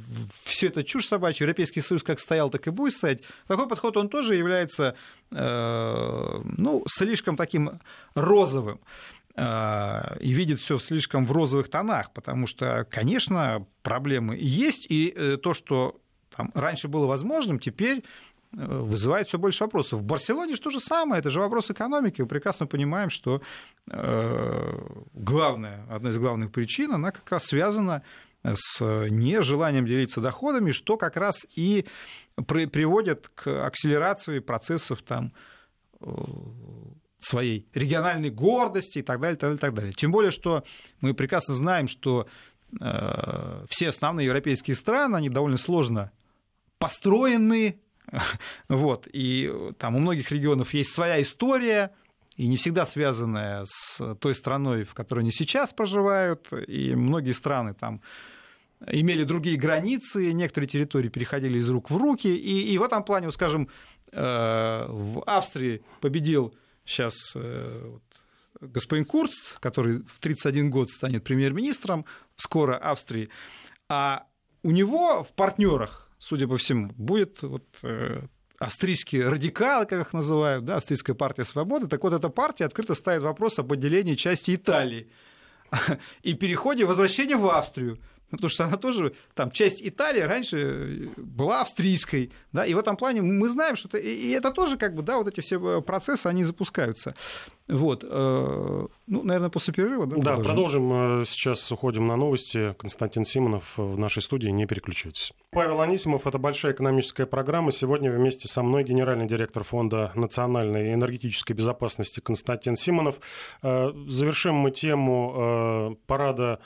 все 0.46 0.68
это 0.68 0.82
чушь 0.86 1.08
собачья, 1.08 1.44
Европейский 1.44 1.82
Союз 1.82 2.04
как 2.04 2.22
стоял, 2.22 2.50
так 2.50 2.68
и 2.68 2.70
будет 2.70 2.94
стоять, 2.94 3.22
такой 3.48 3.68
подход, 3.68 3.98
он 3.98 4.08
тоже 4.08 4.36
является, 4.36 4.96
э, 5.30 6.42
ну, 6.58 6.84
слишком 6.88 7.36
таким 7.36 7.82
розовым 8.16 8.80
э, 8.80 9.19
и 9.40 10.34
видит 10.34 10.60
все 10.60 10.80
слишком 10.80 11.26
в 11.26 11.32
розовых 11.32 11.70
тонах, 11.70 12.12
потому 12.12 12.48
что, 12.48 12.86
конечно, 12.90 13.66
проблемы 13.84 14.36
есть, 14.38 14.86
и 14.90 15.38
то, 15.42 15.54
что 15.54 16.02
там, 16.36 16.52
раньше 16.54 16.90
было 16.90 17.06
возможным, 17.06 17.60
теперь 17.60 18.04
вызывает 18.52 19.28
все 19.28 19.38
больше 19.38 19.64
вопросов. 19.64 20.00
В 20.00 20.04
Барселоне 20.04 20.54
же 20.54 20.62
то 20.62 20.70
же 20.70 20.80
самое, 20.80 21.20
это 21.20 21.30
же 21.30 21.40
вопрос 21.40 21.70
экономики. 21.70 22.22
Мы 22.22 22.28
прекрасно 22.28 22.66
понимаем, 22.66 23.10
что 23.10 23.42
э, 23.90 24.80
главная, 25.14 25.86
одна 25.90 26.10
из 26.10 26.18
главных 26.18 26.52
причин, 26.52 26.92
она 26.94 27.12
как 27.12 27.32
раз 27.32 27.46
связана 27.46 28.02
с 28.44 28.84
нежеланием 29.10 29.86
делиться 29.86 30.22
доходами, 30.22 30.72
что 30.72 30.98
как 30.98 31.16
раз 31.18 31.46
и 31.56 31.86
приводит 32.48 33.30
к 33.36 33.66
акселерации 33.66 34.40
процессов 34.40 35.04
там, 35.04 35.32
э, 36.02 36.06
своей 37.20 37.68
региональной 37.74 38.30
гордости 38.30 39.00
и 39.00 39.02
так 39.02 39.20
далее, 39.20 39.38
так 39.38 39.50
далее, 39.50 39.60
так 39.60 39.74
далее. 39.74 39.94
Тем 39.94 40.12
более, 40.12 40.32
что 40.32 40.64
мы 41.02 41.14
прекрасно 41.14 41.54
знаем, 41.54 41.88
что 41.88 42.28
э, 42.80 43.66
все 43.70 43.90
основные 43.90 44.26
европейские 44.26 44.76
страны, 44.76 45.16
они 45.16 45.30
довольно 45.30 45.58
сложно 45.58 46.12
построены, 46.78 47.80
Вот. 48.70 49.08
И 49.12 49.54
там 49.78 49.96
у 49.96 50.00
многих 50.00 50.32
регионов 50.32 50.74
есть 50.74 50.94
своя 50.94 51.22
история, 51.22 51.92
и 52.36 52.48
не 52.48 52.58
всегда 52.58 52.86
связанная 52.86 53.66
с 53.66 54.16
той 54.16 54.34
страной, 54.34 54.84
в 54.84 54.94
которой 54.94 55.22
они 55.22 55.32
сейчас 55.32 55.74
проживают. 55.74 56.48
И 56.68 56.96
многие 56.96 57.34
страны 57.34 57.74
там 57.74 58.02
имели 58.88 59.24
другие 59.24 59.58
границы, 59.58 60.32
некоторые 60.32 60.70
территории 60.70 61.10
переходили 61.10 61.60
из 61.60 61.68
рук 61.68 61.90
в 61.90 61.98
руки. 61.98 62.34
И, 62.34 62.74
и 62.74 62.78
в 62.78 62.84
этом 62.84 63.04
плане, 63.04 63.30
скажем, 63.32 63.68
э, 64.12 64.86
в 64.88 65.22
Австрии 65.26 65.82
победил 66.00 66.54
сейчас 66.90 67.14
э, 67.36 67.98
господин 68.60 69.06
Курц, 69.06 69.54
который 69.60 70.04
в 70.08 70.20
31 70.20 70.70
год 70.70 70.90
станет 70.90 71.24
премьер-министром 71.24 72.06
скоро 72.36 72.78
Австрии, 72.78 73.30
а 73.88 74.26
у 74.64 74.72
него 74.72 75.24
в 75.24 75.34
партнерах 75.34 76.10
судя 76.20 76.48
по 76.48 76.58
всему, 76.58 76.92
будет 76.98 77.42
вот, 77.42 77.66
э, 77.82 78.22
австрийские 78.60 79.30
радикалы, 79.30 79.86
как 79.86 80.02
их 80.02 80.14
называют, 80.14 80.66
да, 80.66 80.78
австрийская 80.78 81.16
партия 81.16 81.46
свободы. 81.46 81.88
Так 81.88 82.04
вот, 82.04 82.14
эта 82.14 82.30
партия 82.30 82.66
открыто 82.66 82.94
ставит 82.94 83.24
вопрос 83.24 83.58
об 83.58 83.72
отделении 83.72 84.16
части 84.16 84.54
Италии 84.54 85.10
и 86.22 86.34
переходе 86.34 86.86
возвращения 86.86 87.38
в 87.38 87.50
Австрию. 87.50 87.98
Ну, 88.32 88.38
потому 88.38 88.50
что 88.50 88.66
она 88.66 88.78
тоже, 88.78 89.14
там, 89.34 89.52
часть 89.52 89.82
Италии 89.86 90.22
раньше 90.22 91.10
была 91.18 91.62
австрийской, 91.62 92.32
да, 92.52 92.66
и 92.66 92.74
в 92.74 92.78
этом 92.78 92.96
плане 92.96 93.22
мы 93.22 93.48
знаем, 93.50 93.76
что 93.76 93.88
это, 93.88 93.98
и 93.98 94.30
это 94.30 94.52
тоже, 94.52 94.78
как 94.78 94.94
бы, 94.94 95.02
да, 95.02 95.18
вот 95.18 95.28
эти 95.28 95.42
все 95.42 95.60
э, 95.78 95.82
процессы, 95.82 96.28
они 96.28 96.44
запускаются. 96.44 97.16
Вот, 97.68 98.04
э, 98.08 98.88
ну, 99.08 99.24
наверное, 99.24 99.50
после 99.50 99.74
перерыва, 99.74 100.06
да? 100.06 100.16
Да, 100.18 100.36
продолжим. 100.36 100.90
продолжим. 100.90 101.22
Э, 101.22 101.26
сейчас 101.26 101.72
уходим 101.72 102.08
на 102.08 102.16
новости. 102.16 102.74
Константин 102.78 103.26
Симонов 103.26 103.64
в 103.78 103.98
нашей 103.98 104.22
студии, 104.22 104.50
не 104.50 104.68
переключайтесь. 104.68 105.34
Павел 105.52 105.82
Анисимов, 105.82 106.28
это 106.28 106.38
большая 106.38 106.74
экономическая 106.74 107.26
программа. 107.26 107.72
Сегодня 107.72 108.12
вместе 108.12 108.48
со 108.48 108.62
мной 108.62 108.84
генеральный 108.84 109.28
директор 109.28 109.64
Фонда 109.64 110.12
национальной 110.16 110.94
энергетической 110.94 111.54
безопасности 111.54 112.20
Константин 112.20 112.76
Симонов. 112.76 113.20
Завершим 113.62 114.56
мы 114.56 114.72
тему 114.72 115.98
парада 116.06 116.60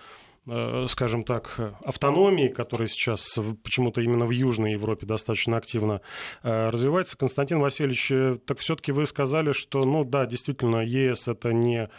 скажем 0.88 1.24
так, 1.24 1.58
автономии, 1.86 2.50
которая 2.50 2.88
сейчас 2.88 3.40
почему-то 3.64 4.02
именно 4.02 4.26
в 4.26 4.32
Южной 4.32 4.74
Европе 4.74 5.06
достаточно 5.06 5.56
активно 5.56 6.02
э, 6.44 6.70
развивается. 6.70 7.18
Константин 7.18 7.60
Васильевич, 7.60 8.12
э, 8.12 8.38
так 8.46 8.60
все-таки 8.60 8.92
вы 8.92 9.06
сказали, 9.06 9.54
что, 9.54 9.86
ну 9.86 10.04
да, 10.04 10.26
действительно, 10.26 10.82
ЕС 10.82 11.28
это 11.28 11.54
не 11.54 11.90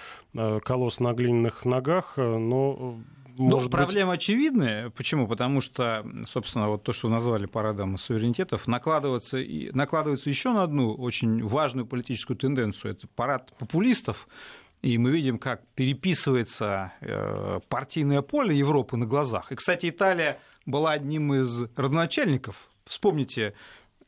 колосс 0.64 0.98
на 0.98 1.12
глиняных 1.12 1.64
ногах, 1.64 2.14
но 2.16 2.98
ну, 3.36 3.48
может 3.48 3.72
ну, 3.72 3.78
проблема 3.78 4.12
быть... 4.12 4.20
очевидная. 4.20 4.90
Почему? 4.90 5.26
Потому 5.26 5.60
что, 5.60 6.06
собственно, 6.26 6.68
вот 6.68 6.84
то, 6.84 6.92
что 6.92 7.08
назвали 7.08 7.46
парадом 7.46 7.98
суверенитетов, 7.98 8.66
накладывается, 8.66 9.38
и, 9.38 9.70
накладывается 9.72 10.30
еще 10.30 10.52
на 10.52 10.62
одну 10.62 10.94
очень 10.94 11.44
важную 11.44 11.86
политическую 11.86 12.36
тенденцию. 12.36 12.92
Это 12.92 13.08
парад 13.08 13.52
популистов, 13.58 14.28
и 14.84 14.98
мы 14.98 15.12
видим, 15.12 15.38
как 15.38 15.62
переписывается 15.74 16.92
э, 17.00 17.60
партийное 17.70 18.20
поле 18.20 18.54
Европы 18.54 18.98
на 18.98 19.06
глазах. 19.06 19.50
И, 19.50 19.54
кстати, 19.54 19.88
Италия 19.88 20.38
была 20.66 20.92
одним 20.92 21.32
из 21.32 21.62
родоначальников. 21.74 22.68
Вспомните 22.84 23.54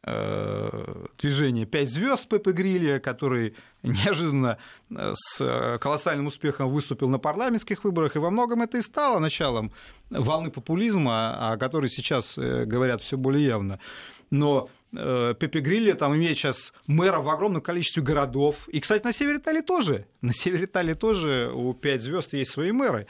э, 0.03 1.07
движение 1.17 1.65
«Пять 1.65 1.89
звезд» 1.89 2.29
Пепе 2.29 2.53
Грилля, 2.53 3.01
который 3.01 3.55
неожиданно 3.83 4.59
э, 4.91 5.15
с 5.15 5.79
колоссальным 5.81 6.27
успехом 6.27 6.69
выступил 6.69 7.09
на 7.09 7.19
парламентских 7.19 7.83
выборах, 7.83 8.15
и 8.17 8.19
во 8.19 8.31
многом 8.31 8.61
это 8.61 8.77
и 8.77 8.83
стало 8.83 9.19
началом 9.19 9.73
волны 10.11 10.51
популизма, 10.51 11.53
о 11.53 11.57
которой 11.57 11.89
сейчас 11.89 12.37
говорят 12.37 13.01
все 13.01 13.17
более 13.17 13.47
явно. 13.47 13.81
Но 14.29 14.69
Пепе 14.93 15.61
Грилли 15.61 15.93
там 15.93 16.15
имеет 16.17 16.39
сейчас 16.39 16.73
мэра 16.87 17.19
в 17.19 17.29
огромном 17.29 17.63
количестве 17.63 18.03
городов. 18.03 18.69
И, 18.69 18.81
кстати, 18.81 19.05
на 19.05 19.13
севере 19.13 19.39
Италии 19.39 19.61
тоже. 19.61 20.07
На 20.21 20.33
севере 20.33 20.65
Италии 20.65 20.95
тоже 20.95 21.51
у 21.53 21.75
пять 21.75 22.03
звезд 22.03 22.33
есть 22.33 22.51
свои 22.51 22.73
мэры. 22.73 23.07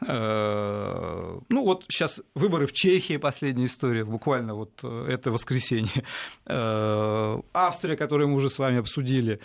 Э, 0.00 1.38
ну 1.48 1.64
вот 1.64 1.84
сейчас 1.88 2.20
выборы 2.34 2.66
в 2.66 2.72
Чехии, 2.72 3.16
последняя 3.16 3.66
история, 3.66 4.04
буквально 4.04 4.54
вот 4.54 4.78
э, 4.82 5.06
это 5.08 5.30
воскресенье. 5.30 6.04
Австрия, 6.46 7.96
которую 7.96 8.28
мы 8.28 8.36
уже 8.36 8.50
с 8.50 8.58
вами 8.58 8.78
обсудили. 8.78 9.40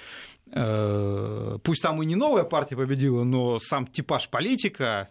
Пусть 0.45 1.81
там 1.81 2.03
и 2.03 2.05
не 2.05 2.13
новая 2.15 2.43
партия 2.43 2.75
победила, 2.75 3.23
но 3.23 3.57
сам 3.57 3.87
типаж 3.87 4.29
политика 4.29 5.09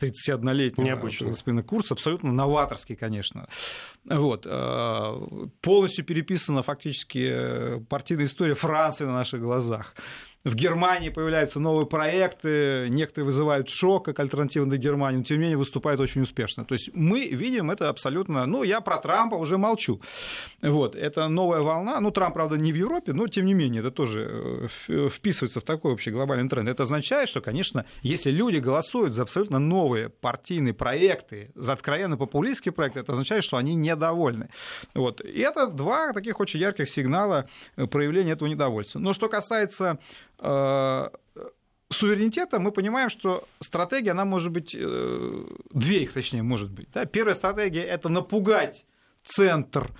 31-летнего 0.00 0.84
Необычно. 0.84 1.28
господина 1.28 1.62
Курца 1.62 1.94
абсолютно 1.94 2.32
новаторский, 2.32 2.96
конечно. 2.96 3.46
Вот. 4.04 4.42
Полностью 5.60 6.04
переписана 6.04 6.64
фактически 6.64 7.84
партийная 7.88 8.24
история 8.24 8.54
Франции 8.54 9.04
на 9.04 9.12
наших 9.12 9.42
глазах. 9.42 9.94
В 10.44 10.54
Германии 10.56 11.08
появляются 11.08 11.58
новые 11.58 11.86
проекты, 11.86 12.88
некоторые 12.90 13.24
вызывают 13.24 13.70
шок, 13.70 14.04
как 14.04 14.20
альтернатива 14.20 14.66
Германии, 14.76 15.18
но 15.18 15.24
тем 15.24 15.38
не 15.38 15.44
менее 15.44 15.56
выступают 15.56 16.00
очень 16.00 16.20
успешно. 16.20 16.66
То 16.66 16.74
есть 16.74 16.90
мы 16.92 17.28
видим 17.28 17.70
это 17.70 17.88
абсолютно... 17.88 18.44
Ну, 18.44 18.62
я 18.62 18.82
про 18.82 18.98
Трампа 18.98 19.36
уже 19.36 19.56
молчу. 19.56 20.02
Вот, 20.60 20.96
это 20.96 21.28
новая 21.28 21.62
волна. 21.62 21.98
Ну, 22.00 22.10
Трамп, 22.10 22.34
правда, 22.34 22.56
не 22.56 22.72
в 22.72 22.76
Европе, 22.76 23.14
но 23.14 23.26
тем 23.26 23.46
не 23.46 23.54
менее 23.54 23.80
это 23.80 23.90
тоже 23.90 24.68
э, 24.88 25.08
вписывается 25.08 25.60
в 25.60 25.62
такой 25.62 25.92
общий 25.92 26.10
глобальный 26.10 26.48
тренд. 26.48 26.68
Это 26.68 26.82
означает, 26.82 27.30
что, 27.30 27.40
конечно, 27.40 27.86
если 28.02 28.30
люди 28.30 28.58
голосуют 28.58 29.14
за 29.14 29.22
абсолютно 29.22 29.58
новые 29.58 30.10
партийные 30.10 30.74
проекты, 30.74 31.52
за 31.54 31.72
откровенно 31.72 32.18
популистские 32.18 32.72
проекты, 32.72 33.00
это 33.00 33.12
означает, 33.12 33.44
что 33.44 33.56
они 33.56 33.74
недовольны. 33.74 34.50
Вот. 34.94 35.22
И 35.22 35.40
это 35.40 35.68
два 35.68 36.12
таких 36.12 36.38
очень 36.38 36.60
ярких 36.60 36.86
сигнала 36.86 37.48
проявления 37.76 38.32
этого 38.32 38.48
недовольства. 38.48 38.98
Но 38.98 39.14
что 39.14 39.30
касается 39.30 39.98
Э, 40.33 40.33
суверенитета 41.94 42.58
мы 42.58 42.72
понимаем, 42.72 43.08
что 43.08 43.46
стратегия, 43.60 44.10
она 44.10 44.24
может 44.24 44.52
быть, 44.52 44.74
э, 44.78 45.44
две 45.70 46.02
их 46.02 46.12
точнее 46.12 46.42
может 46.42 46.70
быть. 46.70 46.88
Да? 46.92 47.04
Первая 47.04 47.34
стратегия– 47.34 47.82
это 47.84 48.08
напугать 48.08 48.84
центр 49.22 49.92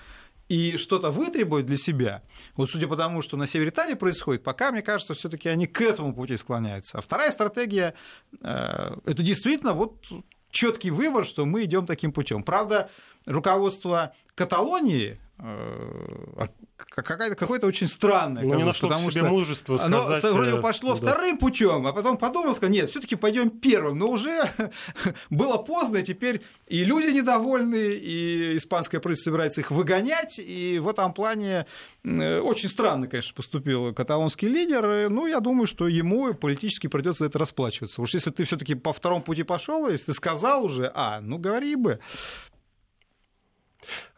и 0.49 0.77
что-то 0.77 1.11
вытребовать 1.11 1.66
для 1.66 1.77
себя. 1.77 2.23
Вот 2.57 2.70
судя 2.70 2.87
по 2.87 2.97
тому, 2.97 3.23
что 3.23 3.37
на 3.37 3.47
севере 3.47 3.70
Италии 3.70 3.94
происходит, 3.94 4.42
пока, 4.42 4.73
мне 4.73 4.83
кажется, 4.83 5.14
все 5.14 5.29
таки 5.29 5.49
они 5.49 5.66
к 5.66 5.81
этому 5.81 6.14
пути 6.14 6.37
склоняются. 6.37 6.99
А 6.99 7.01
вторая 7.01 7.31
стратегия 7.31 7.94
э,– 8.40 8.97
это 9.07 9.23
действительно 9.23 9.73
вот 9.73 10.05
четкий 10.51 10.90
выбор, 10.90 11.25
что 11.25 11.47
мы 11.47 11.64
идем 11.64 11.87
таким 11.87 12.12
путем. 12.12 12.42
Правда, 12.42 12.90
руководство 13.26 14.14
Каталонии 14.34 15.18
Э, 15.37 16.46
какая-то, 16.76 17.34
какое-то 17.34 17.66
очень 17.66 17.88
странное. 17.88 18.44
Ну, 18.44 18.54
не 18.54 18.62
нашло 18.62 18.88
потому 18.88 19.10
себе 19.10 19.22
что 19.22 19.30
мужество 19.30 19.76
сказать... 19.76 20.24
Оно 20.24 20.32
вроде 20.32 20.60
пошло 20.60 20.94
да. 20.94 20.96
вторым 20.96 21.38
путем, 21.38 21.87
а 21.88 21.92
потом 21.92 22.16
подумал, 22.18 22.54
сказал, 22.54 22.72
нет, 22.72 22.88
все-таки 22.88 23.16
пойдем 23.16 23.50
первым. 23.50 23.98
Но 23.98 24.10
уже 24.10 24.48
было 25.30 25.56
поздно, 25.56 25.98
и 25.98 26.02
теперь 26.04 26.42
и 26.68 26.84
люди 26.84 27.09
недовольны, 27.09 27.94
и 27.94 28.57
испанская 28.57 29.01
правительство 29.01 29.30
собирается 29.30 29.61
их 29.61 29.72
выгонять, 29.72 30.38
и 30.38 30.78
в 30.78 30.88
этом 30.88 31.12
плане 31.12 31.66
очень 32.05 32.68
странно, 32.68 33.09
конечно, 33.09 33.34
поступил 33.34 33.92
каталонский 33.92 34.46
лидер. 34.46 35.11
Ну, 35.11 35.26
я 35.26 35.40
думаю, 35.40 35.66
что 35.66 35.88
ему 35.88 36.32
политически 36.34 36.86
придется 36.86 37.26
это 37.26 37.40
расплачиваться. 37.40 38.01
Уж 38.01 38.14
если 38.14 38.30
ты 38.30 38.44
все-таки 38.44 38.76
по 38.76 38.92
второму 38.92 39.22
пути 39.22 39.42
пошел, 39.42 39.88
если 39.88 40.07
ты 40.07 40.12
сказал 40.12 40.64
уже, 40.64 40.92
а, 40.94 41.20
ну 41.20 41.38
говори 41.38 41.74
бы. 41.74 41.99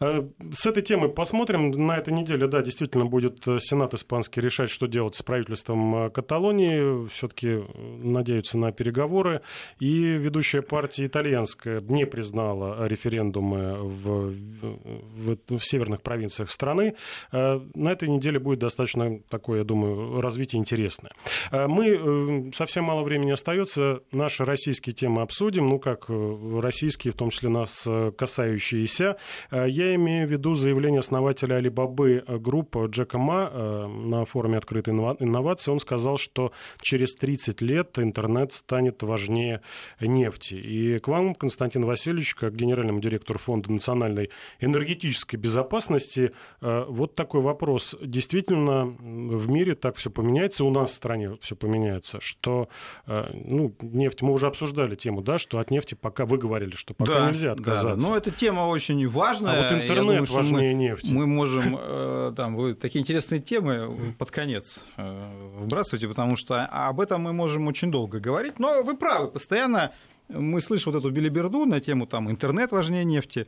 Э, 0.00 0.22
с 0.52 0.66
этой 0.66 0.82
темы 0.82 1.08
посмотрим. 1.08 1.70
На 1.70 1.96
этой 1.96 2.12
неделе, 2.12 2.46
да, 2.46 2.62
действительно 2.62 3.06
будет 3.06 3.46
э, 3.48 3.58
Сенат 3.60 3.94
испанский 3.94 4.40
решать, 4.40 4.70
что 4.70 4.86
делать 4.86 5.14
с 5.14 5.22
правительством 5.22 6.06
э, 6.06 6.10
Каталонии. 6.10 7.08
Все-таки 7.08 7.62
надеются 8.02 8.58
на 8.58 8.72
переговоры. 8.72 9.40
И 9.80 9.90
ведущая 9.90 10.62
партия 10.62 11.06
итальянская 11.06 11.80
не 11.80 12.06
признала 12.06 12.86
референдумы 12.86 13.78
в, 13.82 14.32
в, 14.32 15.36
в 15.48 15.60
северных 15.60 16.02
провинциях 16.02 16.50
страны. 16.50 16.94
На 17.32 17.92
этой 17.92 18.08
неделе 18.08 18.38
будет 18.38 18.58
достаточно 18.60 19.18
такое, 19.28 19.58
я 19.58 19.64
думаю, 19.64 20.20
развитие 20.20 20.60
интересное. 20.60 21.12
Мы, 21.52 22.50
совсем 22.54 22.84
мало 22.84 23.02
времени 23.02 23.30
остается, 23.32 24.00
наши 24.12 24.44
российские 24.44 24.94
темы 24.94 25.22
обсудим. 25.22 25.68
Ну, 25.68 25.78
как 25.78 26.06
российские, 26.08 27.12
в 27.12 27.16
том 27.16 27.30
числе 27.30 27.48
нас 27.48 27.86
касающиеся. 28.16 29.16
Э, 29.56 29.68
я 29.68 29.94
имею 29.94 30.28
в 30.28 30.30
виду 30.30 30.54
заявление 30.54 31.00
основателя 31.00 31.56
Алибабы 31.56 32.24
э, 32.26 32.38
группы 32.38 32.86
Джека 32.90 33.18
Ма 33.18 33.50
э, 33.52 33.86
на 33.86 34.24
форуме 34.24 34.58
открытой 34.58 34.94
инновации. 34.94 35.70
Он 35.70 35.80
сказал, 35.80 36.18
что 36.18 36.52
через 36.80 37.14
30 37.14 37.60
лет 37.62 37.98
интернет 37.98 38.52
станет 38.52 39.02
важнее 39.02 39.62
нефти. 40.00 40.54
И 40.54 40.98
к 40.98 41.08
вам, 41.08 41.34
Константин 41.34 41.84
Васильевич, 41.84 42.34
как 42.34 42.54
генеральному 42.54 43.00
директору 43.00 43.38
Фонда 43.38 43.72
национальной 43.72 44.30
энергетической 44.60 45.36
безопасности, 45.36 46.32
вот 46.60 47.14
такой 47.14 47.40
вопрос. 47.40 47.94
Действительно, 48.02 48.86
в 48.86 49.48
мире 49.50 49.74
так 49.74 49.96
все 49.96 50.10
поменяется, 50.10 50.64
у 50.64 50.70
нас 50.70 50.90
в 50.90 50.94
стране 50.94 51.32
все 51.40 51.56
поменяется, 51.56 52.18
что 52.20 52.68
ну, 53.06 53.74
нефть, 53.80 54.22
мы 54.22 54.32
уже 54.32 54.46
обсуждали 54.46 54.94
тему, 54.94 55.22
да, 55.22 55.38
что 55.38 55.58
от 55.58 55.70
нефти 55.70 55.94
пока 55.94 56.26
вы 56.26 56.38
говорили, 56.38 56.74
что 56.76 56.94
пока 56.94 57.20
да, 57.20 57.28
нельзя 57.28 57.52
отказаться. 57.52 58.04
Да, 58.04 58.10
но 58.10 58.16
эта 58.16 58.30
тема 58.30 58.62
очень 58.62 59.06
важная 59.08 59.45
важное. 59.46 59.68
А 59.68 59.72
вот 59.72 59.82
интернет 59.82 60.04
думаю, 60.06 60.24
важнее 60.24 60.74
мы, 60.74 60.78
нефти. 60.78 61.12
Мы 61.12 61.26
можем 61.26 61.76
э, 61.78 62.32
там 62.36 62.56
вы 62.56 62.74
такие 62.74 63.02
интересные 63.02 63.40
темы 63.40 64.14
под 64.18 64.30
конец 64.30 64.84
э, 64.96 65.58
вбрасывайте, 65.58 66.08
потому 66.08 66.36
что 66.36 66.64
об 66.64 67.00
этом 67.00 67.22
мы 67.22 67.32
можем 67.32 67.66
очень 67.68 67.90
долго 67.90 68.20
говорить. 68.20 68.58
Но 68.58 68.82
вы 68.82 68.96
правы, 68.96 69.28
постоянно 69.28 69.92
мы 70.28 70.60
слышим 70.60 70.92
вот 70.92 70.98
эту 70.98 71.10
билиберду 71.10 71.64
на 71.66 71.80
тему 71.80 72.06
там 72.06 72.30
интернет 72.30 72.72
важнее 72.72 73.04
нефти. 73.04 73.46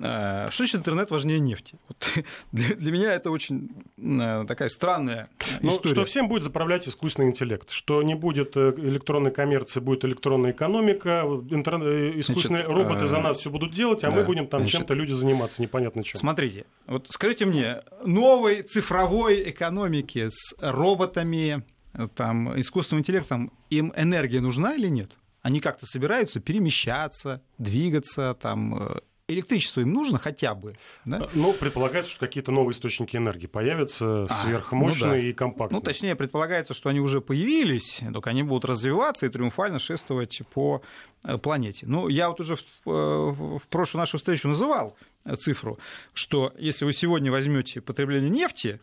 Э, 0.00 0.48
что 0.50 0.64
значит 0.64 0.76
интернет 0.76 1.10
важнее 1.10 1.38
нефти? 1.38 1.76
Вот 1.88 2.08
для, 2.52 2.74
для 2.74 2.92
меня 2.92 3.14
это 3.14 3.30
очень 3.30 3.70
э, 3.96 4.44
такая 4.46 4.68
странная 4.68 5.28
ну, 5.60 5.70
история. 5.70 5.94
Что 5.94 6.04
всем 6.04 6.28
будет 6.28 6.42
заправлять 6.42 6.88
искусственный 6.88 7.28
интеллект, 7.28 7.70
что 7.70 8.02
не 8.02 8.14
будет 8.14 8.56
э, 8.56 8.74
электронной 8.76 9.30
коммерции, 9.30 9.80
будет 9.80 10.04
электронная 10.04 10.50
экономика, 10.52 11.22
интернет, 11.50 12.16
искусственные 12.16 12.64
Значит, 12.64 12.82
роботы 12.82 13.06
за 13.06 13.20
нас 13.20 13.38
все 13.40 13.50
будут 13.50 13.72
делать, 13.72 14.02
а 14.04 14.10
да, 14.10 14.16
мы 14.16 14.24
будем 14.24 14.46
там 14.46 14.60
Значит, 14.60 14.78
чем-то 14.78 14.94
люди 14.94 15.12
заниматься 15.12 15.62
непонятно 15.62 16.02
чем. 16.02 16.18
Смотрите, 16.18 16.66
вот 16.86 17.06
скажите 17.10 17.46
мне, 17.46 17.82
новой 18.04 18.62
цифровой 18.62 19.48
экономики 19.50 20.28
с 20.28 20.54
роботами, 20.60 21.62
там, 22.14 22.58
искусственным 22.58 23.00
интеллектом, 23.00 23.52
им 23.70 23.92
энергия 23.96 24.40
нужна 24.40 24.74
или 24.74 24.88
нет? 24.88 25.10
Они 25.46 25.60
как-то 25.60 25.86
собираются 25.86 26.40
перемещаться, 26.40 27.40
двигаться, 27.56 28.36
там, 28.42 28.82
э, 28.82 29.00
электричество 29.28 29.80
им 29.80 29.92
нужно 29.92 30.18
хотя 30.18 30.56
бы. 30.56 30.72
Да? 31.04 31.28
Ну, 31.34 31.52
предполагается, 31.52 32.10
что 32.10 32.26
какие-то 32.26 32.50
новые 32.50 32.72
источники 32.72 33.16
энергии 33.16 33.46
появятся, 33.46 34.24
а, 34.24 34.28
сверхмощные 34.28 35.12
ну 35.12 35.12
да. 35.12 35.18
и 35.18 35.32
компактные. 35.32 35.78
Ну, 35.78 35.84
точнее, 35.84 36.16
предполагается, 36.16 36.74
что 36.74 36.88
они 36.88 36.98
уже 36.98 37.20
появились, 37.20 38.00
только 38.12 38.30
они 38.30 38.42
будут 38.42 38.64
развиваться 38.64 39.26
и 39.26 39.28
триумфально 39.28 39.78
шествовать 39.78 40.42
по 40.52 40.82
э, 41.22 41.38
планете. 41.38 41.86
Ну, 41.86 42.08
я 42.08 42.28
вот 42.28 42.40
уже 42.40 42.56
в, 42.56 42.90
э, 42.90 43.30
в 43.30 43.68
прошлую 43.68 44.00
нашу 44.00 44.18
встречу 44.18 44.48
называл 44.48 44.96
цифру, 45.38 45.78
что 46.12 46.52
если 46.58 46.84
вы 46.84 46.92
сегодня 46.92 47.30
возьмете 47.30 47.80
потребление 47.80 48.30
нефти, 48.30 48.80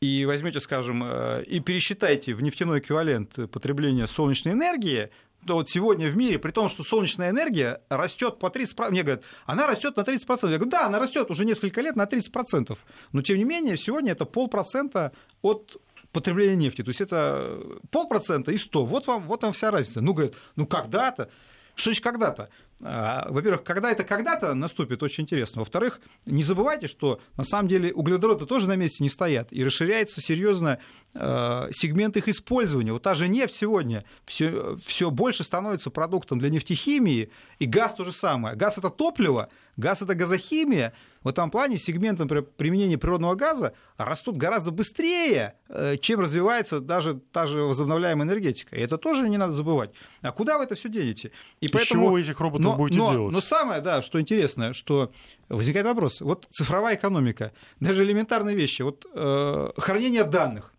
и 0.00 0.24
возьмете, 0.26 0.60
скажем, 0.60 1.04
и 1.04 1.58
пересчитайте 1.58 2.32
в 2.32 2.40
нефтяной 2.40 2.78
эквивалент 2.78 3.50
потребления 3.50 4.06
солнечной 4.06 4.54
энергии, 4.54 5.10
вот 5.46 5.70
сегодня 5.70 6.08
в 6.08 6.16
мире, 6.16 6.38
при 6.38 6.50
том, 6.50 6.68
что 6.68 6.82
солнечная 6.82 7.30
энергия 7.30 7.80
растет 7.88 8.38
по 8.38 8.46
30%, 8.46 8.90
мне 8.90 9.02
говорят, 9.02 9.24
она 9.46 9.66
растет 9.66 9.96
на 9.96 10.02
30%. 10.02 10.50
Я 10.50 10.56
говорю, 10.56 10.70
да, 10.70 10.86
она 10.86 10.98
растет 10.98 11.30
уже 11.30 11.44
несколько 11.44 11.80
лет 11.80 11.96
на 11.96 12.04
30%. 12.04 12.76
Но 13.12 13.22
тем 13.22 13.38
не 13.38 13.44
менее, 13.44 13.76
сегодня 13.76 14.12
это 14.12 14.24
полпроцента 14.24 15.12
от 15.42 15.80
потребления 16.12 16.56
нефти. 16.56 16.82
То 16.82 16.90
есть 16.90 17.00
это 17.00 17.60
полпроцента 17.90 18.52
и 18.52 18.58
100. 18.58 18.84
Вот 18.84 19.06
вам, 19.06 19.22
вот 19.22 19.42
вам 19.42 19.52
вся 19.52 19.70
разница. 19.70 20.00
Ну, 20.00 20.12
говорят, 20.12 20.34
ну 20.56 20.66
когда-то. 20.66 21.30
Что 21.74 21.90
значит 21.90 22.02
когда-то? 22.02 22.48
А, 22.80 23.26
во-первых, 23.30 23.64
когда 23.64 23.90
это 23.90 24.04
когда-то 24.04 24.54
наступит, 24.54 25.02
очень 25.02 25.24
интересно. 25.24 25.60
Во-вторых, 25.60 26.00
не 26.26 26.42
забывайте, 26.42 26.86
что 26.86 27.20
на 27.36 27.44
самом 27.44 27.68
деле 27.68 27.92
углеводороды 27.92 28.46
тоже 28.46 28.68
на 28.68 28.76
месте 28.76 29.02
не 29.02 29.10
стоят. 29.10 29.48
И 29.52 29.64
расширяется 29.64 30.20
серьезно 30.20 30.78
э, 31.14 31.68
сегмент 31.72 32.16
их 32.16 32.28
использования. 32.28 32.92
Вот 32.92 33.02
та 33.02 33.14
же 33.14 33.28
нефть 33.28 33.54
сегодня 33.54 34.04
все, 34.26 34.76
все 34.84 35.10
больше 35.10 35.42
становится 35.42 35.90
продуктом 35.90 36.38
для 36.38 36.50
нефтехимии, 36.50 37.30
и 37.58 37.66
газ 37.66 37.94
то 37.94 38.04
же 38.04 38.12
самое. 38.12 38.54
Газ 38.54 38.78
это 38.78 38.90
топливо, 38.90 39.48
газ 39.76 40.02
это 40.02 40.14
газохимия. 40.14 40.92
В 41.24 41.28
этом 41.28 41.50
плане 41.50 41.78
сегменты 41.78 42.22
например, 42.22 42.44
применения 42.56 42.96
природного 42.96 43.34
газа 43.34 43.74
растут 43.96 44.36
гораздо 44.36 44.70
быстрее, 44.70 45.54
э, 45.68 45.96
чем 45.96 46.20
развивается 46.20 46.78
даже 46.78 47.14
та 47.32 47.46
же 47.46 47.62
возобновляемая 47.62 48.24
энергетика. 48.24 48.76
И 48.76 48.80
это 48.80 48.98
тоже 48.98 49.28
не 49.28 49.36
надо 49.36 49.52
забывать. 49.52 49.90
А 50.22 50.30
куда 50.30 50.58
вы 50.58 50.64
это 50.64 50.76
все 50.76 50.88
денете? 50.88 51.32
И 51.60 51.66
Из 51.66 51.72
поэтому... 51.72 52.04
чего 52.04 52.12
вы 52.12 52.20
этих 52.20 52.38
роботов 52.38 52.67
но, 52.70 52.76
будете 52.76 52.98
но, 52.98 53.12
делать? 53.12 53.32
Но 53.32 53.40
самое, 53.40 53.80
да, 53.80 54.02
что 54.02 54.20
интересно, 54.20 54.72
что 54.72 55.12
возникает 55.48 55.86
вопрос. 55.86 56.20
Вот 56.20 56.48
цифровая 56.50 56.96
экономика, 56.96 57.52
даже 57.80 58.04
элементарные 58.04 58.56
вещи, 58.56 58.82
вот 58.82 59.06
э, 59.12 59.70
хранение 59.76 60.24
данных. 60.24 60.72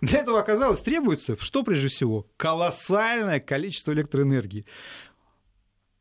Для 0.00 0.20
этого, 0.20 0.38
оказалось, 0.38 0.80
требуется, 0.80 1.36
что 1.40 1.62
прежде 1.62 1.88
всего? 1.88 2.26
Колоссальное 2.36 3.40
количество 3.40 3.92
электроэнергии. 3.92 4.66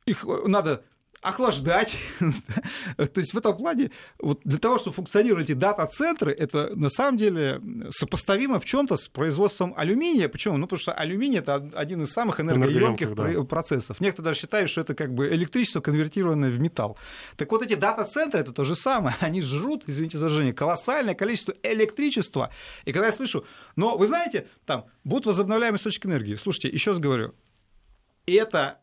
Их 0.05 0.25
э, 0.25 0.47
надо 0.47 0.83
охлаждать. 1.25 1.97
То 2.97 3.19
есть 3.19 3.33
в 3.33 3.37
этом 3.37 3.57
плане 3.57 3.91
вот 4.19 4.41
для 4.43 4.59
того, 4.59 4.77
чтобы 4.77 4.95
функционировали 4.95 5.43
эти 5.43 5.53
дата-центры, 5.53 6.31
это 6.31 6.71
на 6.75 6.89
самом 6.89 7.17
деле 7.17 7.61
сопоставимо 7.89 8.59
в 8.59 8.65
чем-то 8.65 8.95
с 8.95 9.07
производством 9.07 9.73
алюминия. 9.75 10.29
Почему? 10.29 10.57
Ну, 10.57 10.67
потому 10.67 10.79
что 10.79 10.93
алюминий 10.93 11.39
это 11.39 11.55
один 11.75 12.03
из 12.03 12.11
самых 12.11 12.39
энергоемких 12.39 13.15
да. 13.15 13.43
процессов. 13.43 13.99
Некоторые 13.99 14.31
даже 14.31 14.39
считают, 14.41 14.69
что 14.69 14.81
это 14.81 14.93
как 14.93 15.15
бы 15.15 15.27
электричество, 15.29 15.81
конвертированное 15.81 16.51
в 16.51 16.59
металл. 16.59 16.97
Так 17.37 17.51
вот 17.51 17.63
эти 17.63 17.73
дата-центры 17.73 18.41
это 18.41 18.51
то 18.51 18.63
же 18.63 18.75
самое. 18.75 19.15
Они 19.19 19.41
жрут, 19.41 19.83
извините 19.87 20.19
за 20.19 20.25
выражение, 20.25 20.53
колоссальное 20.53 21.15
количество 21.15 21.55
электричества. 21.63 22.51
И 22.85 22.91
когда 22.91 23.07
я 23.07 23.11
слышу, 23.11 23.45
но 23.75 23.97
вы 23.97 24.05
знаете, 24.05 24.47
там 24.65 24.85
будут 25.03 25.25
возобновляемые 25.25 25.79
источники 25.79 26.05
энергии. 26.05 26.35
Слушайте, 26.35 26.69
еще 26.69 26.91
раз 26.91 26.99
говорю, 26.99 27.33
это 28.27 28.79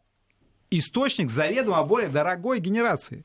источник 0.79 1.31
заведомо 1.31 1.85
более 1.85 2.09
дорогой 2.09 2.61
генерации. 2.61 3.25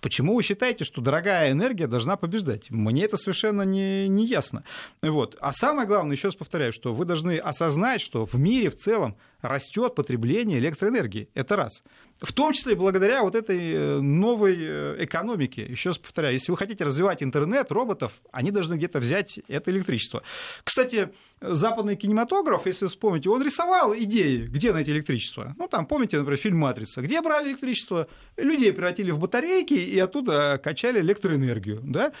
Почему 0.00 0.34
вы 0.34 0.42
считаете, 0.42 0.84
что 0.84 1.00
дорогая 1.00 1.50
энергия 1.50 1.86
должна 1.86 2.16
побеждать? 2.16 2.70
Мне 2.70 3.04
это 3.04 3.16
совершенно 3.16 3.62
не, 3.62 4.06
не 4.06 4.26
ясно. 4.26 4.62
Вот. 5.00 5.36
А 5.40 5.52
самое 5.52 5.88
главное, 5.88 6.14
еще 6.14 6.28
раз 6.28 6.34
повторяю, 6.34 6.74
что 6.74 6.92
вы 6.92 7.06
должны 7.06 7.38
осознать, 7.38 8.02
что 8.02 8.26
в 8.26 8.34
мире 8.34 8.68
в 8.68 8.76
целом 8.76 9.16
растет 9.48 9.94
потребление 9.94 10.58
электроэнергии. 10.58 11.28
Это 11.34 11.56
раз. 11.56 11.82
В 12.20 12.32
том 12.32 12.52
числе 12.52 12.74
благодаря 12.74 13.22
вот 13.22 13.34
этой 13.34 13.72
э, 13.72 14.00
новой 14.00 14.56
э, 14.58 14.96
экономике. 15.04 15.62
Еще 15.62 15.90
раз 15.90 15.98
повторяю, 15.98 16.34
если 16.34 16.50
вы 16.50 16.56
хотите 16.56 16.84
развивать 16.84 17.22
интернет, 17.22 17.70
роботов, 17.72 18.12
они 18.32 18.50
должны 18.50 18.74
где-то 18.74 19.00
взять 19.00 19.40
это 19.48 19.70
электричество. 19.70 20.22
Кстати, 20.62 21.10
западный 21.40 21.96
кинематограф, 21.96 22.66
если 22.66 22.86
вспомните, 22.86 23.28
он 23.28 23.42
рисовал 23.42 23.94
идеи, 23.96 24.46
где 24.46 24.72
найти 24.72 24.92
электричество. 24.92 25.54
Ну, 25.58 25.68
там, 25.68 25.86
помните, 25.86 26.18
например, 26.18 26.38
фильм 26.38 26.58
«Матрица». 26.58 27.02
Где 27.02 27.20
брали 27.20 27.50
электричество? 27.50 28.08
Людей 28.36 28.72
превратили 28.72 29.10
в 29.10 29.18
батарейки 29.18 29.74
и 29.74 29.98
оттуда 29.98 30.60
качали 30.62 31.00
электроэнергию. 31.00 31.80
Да? 31.82 32.12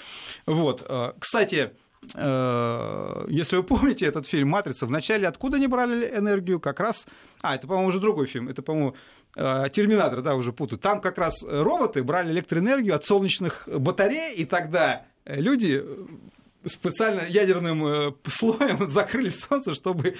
Вот. 0.46 0.84
Э, 0.88 1.12
кстати, 1.18 1.72
если 2.14 3.56
вы 3.56 3.62
помните 3.62 4.06
этот 4.06 4.26
фильм 4.26 4.48
«Матрица», 4.50 4.86
вначале 4.86 5.26
откуда 5.26 5.56
они 5.56 5.66
брали 5.66 6.12
энергию? 6.16 6.60
Как 6.60 6.80
раз... 6.80 7.06
А, 7.42 7.54
это, 7.54 7.66
по-моему, 7.66 7.88
уже 7.88 8.00
другой 8.00 8.26
фильм. 8.26 8.48
Это, 8.48 8.62
по-моему, 8.62 8.94
э, 9.36 9.64
«Терминатор», 9.72 10.22
да, 10.22 10.34
уже 10.34 10.52
путаю. 10.52 10.78
Там 10.78 11.00
как 11.00 11.18
раз 11.18 11.44
роботы 11.46 12.02
брали 12.02 12.32
электроэнергию 12.32 12.94
от 12.94 13.04
солнечных 13.04 13.68
батарей, 13.68 14.34
и 14.34 14.44
тогда 14.44 15.06
люди 15.26 15.84
специально 16.66 17.22
ядерным 17.28 18.16
слоем 18.26 18.86
закрыли 18.86 19.30
солнце, 19.30 19.74
чтобы 19.74 20.16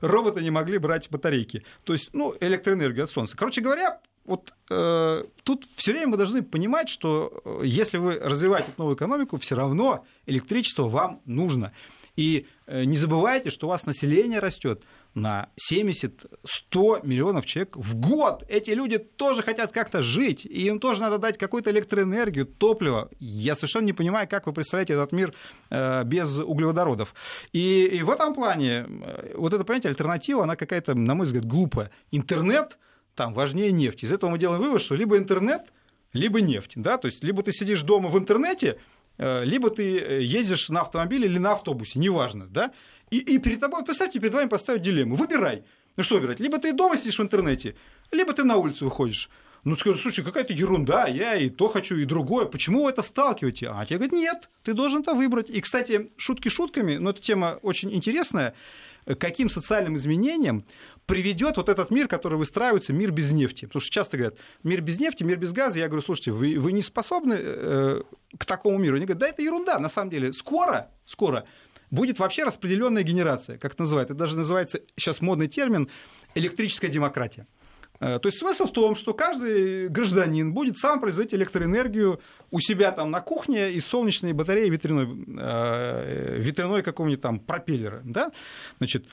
роботы 0.00 0.42
не 0.42 0.50
могли 0.50 0.78
брать 0.78 1.10
батарейки. 1.10 1.64
То 1.84 1.92
есть, 1.92 2.10
ну, 2.12 2.34
электроэнергию 2.40 3.04
от 3.04 3.10
солнца. 3.10 3.36
Короче 3.36 3.60
говоря, 3.60 4.00
вот 4.28 4.54
э, 4.70 5.24
тут 5.42 5.64
все 5.74 5.92
время 5.92 6.08
мы 6.08 6.16
должны 6.16 6.42
понимать, 6.42 6.88
что 6.88 7.42
э, 7.44 7.62
если 7.64 7.98
вы 7.98 8.18
развиваете 8.18 8.70
новую 8.76 8.96
экономику, 8.96 9.36
все 9.38 9.56
равно 9.56 10.06
электричество 10.26 10.88
вам 10.88 11.20
нужно. 11.24 11.72
И 12.16 12.46
не 12.66 12.96
забывайте, 12.96 13.48
что 13.48 13.68
у 13.68 13.70
вас 13.70 13.86
население 13.86 14.40
растет 14.40 14.82
на 15.14 15.48
70-100 15.72 17.06
миллионов 17.06 17.46
человек 17.46 17.76
в 17.76 17.96
год. 17.96 18.44
Эти 18.48 18.70
люди 18.70 18.98
тоже 18.98 19.42
хотят 19.42 19.72
как-то 19.72 20.02
жить, 20.02 20.44
и 20.44 20.66
им 20.66 20.80
тоже 20.80 21.00
надо 21.00 21.18
дать 21.18 21.38
какую-то 21.38 21.70
электроэнергию, 21.70 22.46
топливо. 22.46 23.10
Я 23.18 23.54
совершенно 23.54 23.84
не 23.84 23.92
понимаю, 23.92 24.28
как 24.28 24.46
вы 24.46 24.52
представляете 24.52 24.94
этот 24.94 25.12
мир 25.12 25.34
э, 25.70 26.04
без 26.04 26.38
углеводородов. 26.38 27.14
И, 27.52 27.84
и 27.86 28.02
в 28.02 28.10
этом 28.10 28.34
плане 28.34 28.86
э, 28.88 29.34
вот 29.36 29.52
это 29.52 29.64
понятие 29.64 29.90
альтернатива, 29.90 30.44
она 30.44 30.56
какая-то, 30.56 30.94
на 30.94 31.14
мой 31.14 31.26
взгляд, 31.26 31.44
глупая. 31.44 31.90
Интернет 32.10 32.78
там 33.18 33.34
важнее 33.34 33.72
нефти. 33.72 34.04
Из 34.04 34.12
этого 34.12 34.30
мы 34.30 34.38
делаем 34.38 34.62
вывод, 34.62 34.80
что 34.80 34.94
либо 34.94 35.18
интернет, 35.18 35.72
либо 36.12 36.40
нефть. 36.40 36.72
Да? 36.76 36.98
То 36.98 37.06
есть 37.06 37.24
либо 37.24 37.42
ты 37.42 37.50
сидишь 37.50 37.82
дома 37.82 38.08
в 38.08 38.16
интернете, 38.16 38.78
э, 39.18 39.44
либо 39.44 39.70
ты 39.70 39.82
ездишь 39.82 40.68
на 40.68 40.82
автомобиле 40.82 41.26
или 41.26 41.38
на 41.38 41.52
автобусе, 41.52 41.98
неважно. 41.98 42.46
Да? 42.46 42.70
И, 43.10 43.18
и 43.18 43.38
перед 43.38 43.58
тобой, 43.58 43.84
представьте, 43.84 44.20
перед 44.20 44.32
вами 44.32 44.48
поставят 44.48 44.82
дилемму. 44.82 45.16
Выбирай. 45.16 45.64
Ну 45.96 46.04
что 46.04 46.14
выбирать? 46.14 46.38
Либо 46.38 46.58
ты 46.58 46.72
дома 46.72 46.96
сидишь 46.96 47.18
в 47.18 47.22
интернете, 47.22 47.74
либо 48.12 48.32
ты 48.32 48.44
на 48.44 48.56
улицу 48.56 48.84
выходишь. 48.84 49.28
Ну, 49.64 49.74
скажи, 49.76 49.98
слушай, 49.98 50.24
какая-то 50.24 50.52
ерунда, 50.52 51.08
я 51.08 51.34
и 51.34 51.50
то 51.50 51.66
хочу, 51.66 51.96
и 51.96 52.04
другое. 52.04 52.46
Почему 52.46 52.84
вы 52.84 52.90
это 52.90 53.02
сталкиваете? 53.02 53.68
А 53.68 53.84
тебе 53.84 53.98
говорят, 53.98 54.12
нет, 54.12 54.50
ты 54.62 54.74
должен 54.74 55.00
это 55.00 55.14
выбрать. 55.14 55.50
И, 55.50 55.60
кстати, 55.60 56.08
шутки 56.16 56.48
шутками, 56.48 56.98
но 56.98 57.10
эта 57.10 57.20
тема 57.20 57.58
очень 57.62 57.92
интересная. 57.92 58.54
Каким 59.18 59.50
социальным 59.50 59.96
изменениям 59.96 60.64
приведет 61.08 61.56
вот 61.56 61.70
этот 61.70 61.90
мир, 61.90 62.06
который 62.06 62.38
выстраивается, 62.38 62.92
мир 62.92 63.10
без 63.10 63.32
нефти. 63.32 63.64
Потому 63.64 63.80
что 63.80 63.90
часто 63.90 64.18
говорят, 64.18 64.36
мир 64.62 64.82
без 64.82 65.00
нефти, 65.00 65.24
мир 65.24 65.38
без 65.38 65.52
газа. 65.52 65.78
Я 65.78 65.88
говорю, 65.88 66.02
слушайте, 66.02 66.32
вы, 66.32 66.58
вы 66.58 66.72
не 66.72 66.82
способны 66.82 67.34
э, 67.38 68.02
к 68.36 68.44
такому 68.44 68.76
миру? 68.76 68.96
Они 68.96 69.06
говорят, 69.06 69.20
да, 69.20 69.28
это 69.28 69.42
ерунда, 69.42 69.78
на 69.78 69.88
самом 69.88 70.10
деле. 70.10 70.34
Скоро, 70.34 70.90
скоро 71.06 71.46
будет 71.90 72.18
вообще 72.18 72.44
распределенная 72.44 73.02
генерация, 73.04 73.56
как 73.56 73.72
это 73.72 73.82
называют. 73.82 74.10
Это 74.10 74.18
даже 74.18 74.36
называется 74.36 74.82
сейчас 74.96 75.22
модный 75.22 75.48
термин 75.48 75.88
электрическая 76.34 76.90
демократия. 76.90 77.46
Э, 78.00 78.18
то 78.18 78.28
есть 78.28 78.38
смысл 78.38 78.66
в 78.66 78.72
том, 78.72 78.94
что 78.94 79.14
каждый 79.14 79.88
гражданин 79.88 80.52
будет 80.52 80.76
сам 80.76 81.00
производить 81.00 81.32
электроэнергию 81.32 82.20
у 82.50 82.60
себя 82.60 82.92
там 82.92 83.10
на 83.10 83.22
кухне 83.22 83.72
из 83.72 83.86
солнечной 83.86 84.34
батареи 84.34 84.68
ветряной, 84.68 85.06
э, 85.06 86.36
ветряной 86.38 86.82
какого-нибудь 86.82 87.22
там 87.22 87.40
пропеллера. 87.40 88.02
Да? 88.04 88.30
Значит, 88.76 89.06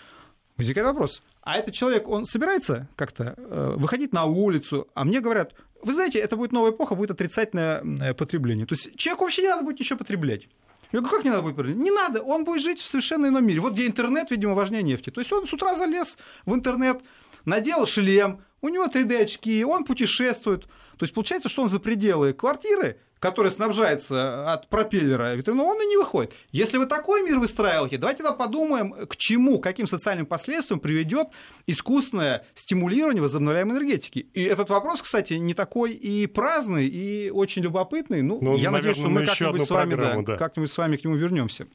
возникает 0.57 0.87
вопрос, 0.87 1.21
а 1.41 1.57
этот 1.57 1.73
человек, 1.73 2.07
он 2.07 2.25
собирается 2.25 2.87
как-то 2.95 3.35
э, 3.37 3.73
выходить 3.77 4.13
на 4.13 4.25
улицу, 4.25 4.87
а 4.93 5.03
мне 5.03 5.19
говорят, 5.19 5.53
вы 5.81 5.93
знаете, 5.93 6.19
это 6.19 6.35
будет 6.35 6.51
новая 6.51 6.71
эпоха, 6.71 6.95
будет 6.95 7.11
отрицательное 7.11 8.13
потребление. 8.13 8.65
То 8.65 8.73
есть 8.73 8.95
человеку 8.97 9.25
вообще 9.25 9.43
не 9.43 9.49
надо 9.49 9.63
будет 9.63 9.79
ничего 9.79 9.99
потреблять. 9.99 10.47
Я 10.91 10.99
говорю, 10.99 11.15
как 11.15 11.25
не 11.25 11.29
надо 11.29 11.43
будет 11.43 11.55
продлить? 11.55 11.77
Не 11.77 11.91
надо, 11.91 12.21
он 12.21 12.43
будет 12.43 12.61
жить 12.61 12.79
в 12.79 12.87
совершенно 12.87 13.27
ином 13.27 13.45
мире. 13.45 13.59
Вот 13.59 13.73
где 13.73 13.85
интернет, 13.85 14.31
видимо, 14.31 14.53
важнее 14.53 14.83
нефти. 14.83 15.09
То 15.09 15.19
есть 15.19 15.31
он 15.33 15.47
с 15.47 15.53
утра 15.53 15.75
залез 15.75 16.17
в 16.45 16.53
интернет, 16.53 17.01
надел 17.43 17.85
шлем, 17.85 18.41
у 18.61 18.69
него 18.69 18.85
3D-очки, 18.85 19.63
он 19.63 19.83
путешествует. 19.83 20.63
То 20.97 21.03
есть 21.03 21.13
получается, 21.13 21.49
что 21.49 21.63
он 21.63 21.67
за 21.67 21.79
пределы 21.79 22.33
квартиры 22.33 22.97
который 23.25 23.49
снабжается 23.49 24.53
от 24.53 24.69
пропеллера 24.69 25.33
ветряного, 25.33 25.63
ну, 25.63 25.69
он 25.71 25.81
и 25.81 25.85
не 25.87 25.97
выходит. 25.97 26.33
Если 26.51 26.77
вы 26.77 26.85
такой 26.85 27.23
мир 27.23 27.39
выстраиваете, 27.39 27.97
давайте 27.97 28.21
тогда 28.21 28.37
подумаем, 28.37 28.93
к 29.07 29.15
чему, 29.15 29.57
каким 29.57 29.87
социальным 29.87 30.27
последствиям 30.27 30.79
приведет 30.79 31.29
искусственное 31.65 32.45
стимулирование 32.53 33.23
возобновляемой 33.23 33.77
энергетики. 33.77 34.27
И 34.35 34.43
этот 34.43 34.69
вопрос, 34.69 35.01
кстати, 35.01 35.33
не 35.33 35.55
такой 35.55 35.93
и 35.93 36.27
праздный, 36.27 36.85
и 36.85 37.31
очень 37.31 37.63
любопытный. 37.63 38.21
Ну, 38.21 38.37
ну 38.39 38.57
я 38.57 38.69
наверное, 38.69 38.71
надеюсь, 38.71 38.97
что 38.97 39.09
мы 39.09 39.25
как-нибудь 39.25 39.65
с, 39.65 39.71
вами, 39.71 39.95
да, 39.95 40.21
да. 40.21 40.37
как-нибудь 40.37 40.71
с 40.71 40.77
вами 40.77 40.95
к 40.97 41.03
нему 41.03 41.15
вернемся. 41.15 41.65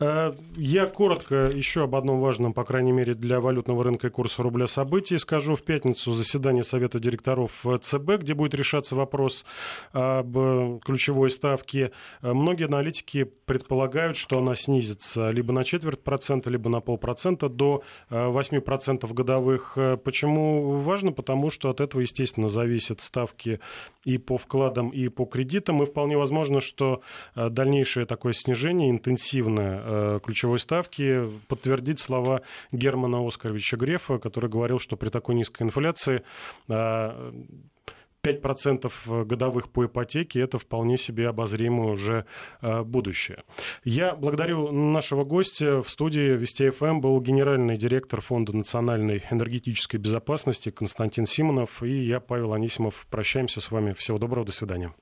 Э, 0.00 0.32
я 0.56 0.86
коротко 0.86 1.48
еще 1.54 1.84
об 1.84 1.94
одном 1.94 2.18
важном, 2.18 2.52
по 2.52 2.64
крайней 2.64 2.90
мере, 2.90 3.14
для 3.14 3.38
валютного 3.38 3.84
рынка 3.84 4.08
и 4.08 4.10
курса 4.10 4.42
рубля 4.42 4.66
событии 4.66 5.14
скажу. 5.14 5.54
В 5.54 5.62
пятницу 5.62 6.12
заседание 6.12 6.64
Совета 6.64 6.98
директоров 6.98 7.64
ЦБ, 7.82 8.18
где 8.18 8.34
будет 8.34 8.56
решаться 8.56 8.96
вопрос 8.96 9.44
об 9.92 10.36
ключевой 10.88 11.28
ставки. 11.28 11.90
Э, 12.22 12.32
многие 12.32 12.64
аналитики 12.64 13.24
предполагают, 13.24 14.16
что 14.16 14.38
она 14.38 14.54
снизится 14.54 15.28
либо 15.28 15.52
на 15.52 15.62
четверть 15.62 16.02
процента, 16.02 16.48
либо 16.48 16.70
на 16.70 16.80
полпроцента 16.80 17.50
до 17.50 17.82
8% 18.08 18.98
э, 19.04 19.12
годовых. 19.12 19.74
Э, 19.76 19.98
почему 19.98 20.80
важно? 20.80 21.12
Потому 21.12 21.50
что 21.50 21.68
от 21.68 21.82
этого, 21.82 22.00
естественно, 22.00 22.48
зависят 22.48 23.02
ставки 23.02 23.60
и 24.04 24.16
по 24.16 24.38
вкладам, 24.38 24.88
и 24.88 25.08
по 25.08 25.26
кредитам. 25.26 25.82
И 25.82 25.86
вполне 25.86 26.16
возможно, 26.16 26.60
что 26.60 27.02
дальнейшее 27.34 28.06
такое 28.06 28.32
снижение, 28.32 28.90
интенсивное 28.90 30.20
ключевой 30.20 30.58
ставки, 30.58 31.24
подтвердит 31.48 32.00
слова 32.00 32.40
Германа 32.72 33.26
Оскаровича 33.26 33.76
Грефа, 33.76 34.18
который 34.18 34.48
говорил, 34.48 34.78
что 34.78 34.96
при 34.96 35.10
такой 35.10 35.34
низкой 35.34 35.64
инфляции 35.64 36.22
5% 38.22 39.24
годовых 39.24 39.70
по 39.70 39.86
ипотеке– 39.86 40.40
это 40.42 40.58
вполне 40.58 40.96
себе 40.96 41.28
обозримое 41.28 41.92
уже 41.92 42.26
э, 42.60 42.82
будущее. 42.82 43.44
Я 43.84 44.14
благодарю 44.14 44.72
нашего 44.72 45.24
гостя. 45.24 45.82
В 45.82 45.88
студии 45.88 46.36
Вести 46.36 46.70
ФМ 46.70 47.00
был 47.00 47.20
генеральный 47.20 47.76
директор 47.76 48.20
Фонда 48.20 48.56
национальной 48.56 49.24
энергетической 49.30 49.96
безопасности 49.96 50.70
Константин 50.70 51.26
Симонов 51.26 51.82
и 51.82 52.04
я, 52.06 52.20
Павел 52.20 52.52
Анисимов. 52.52 53.06
Прощаемся 53.10 53.60
с 53.60 53.70
вами. 53.70 53.92
Всего 53.92 54.18
доброго, 54.18 54.46
до 54.46 54.52
свидания. 54.52 54.92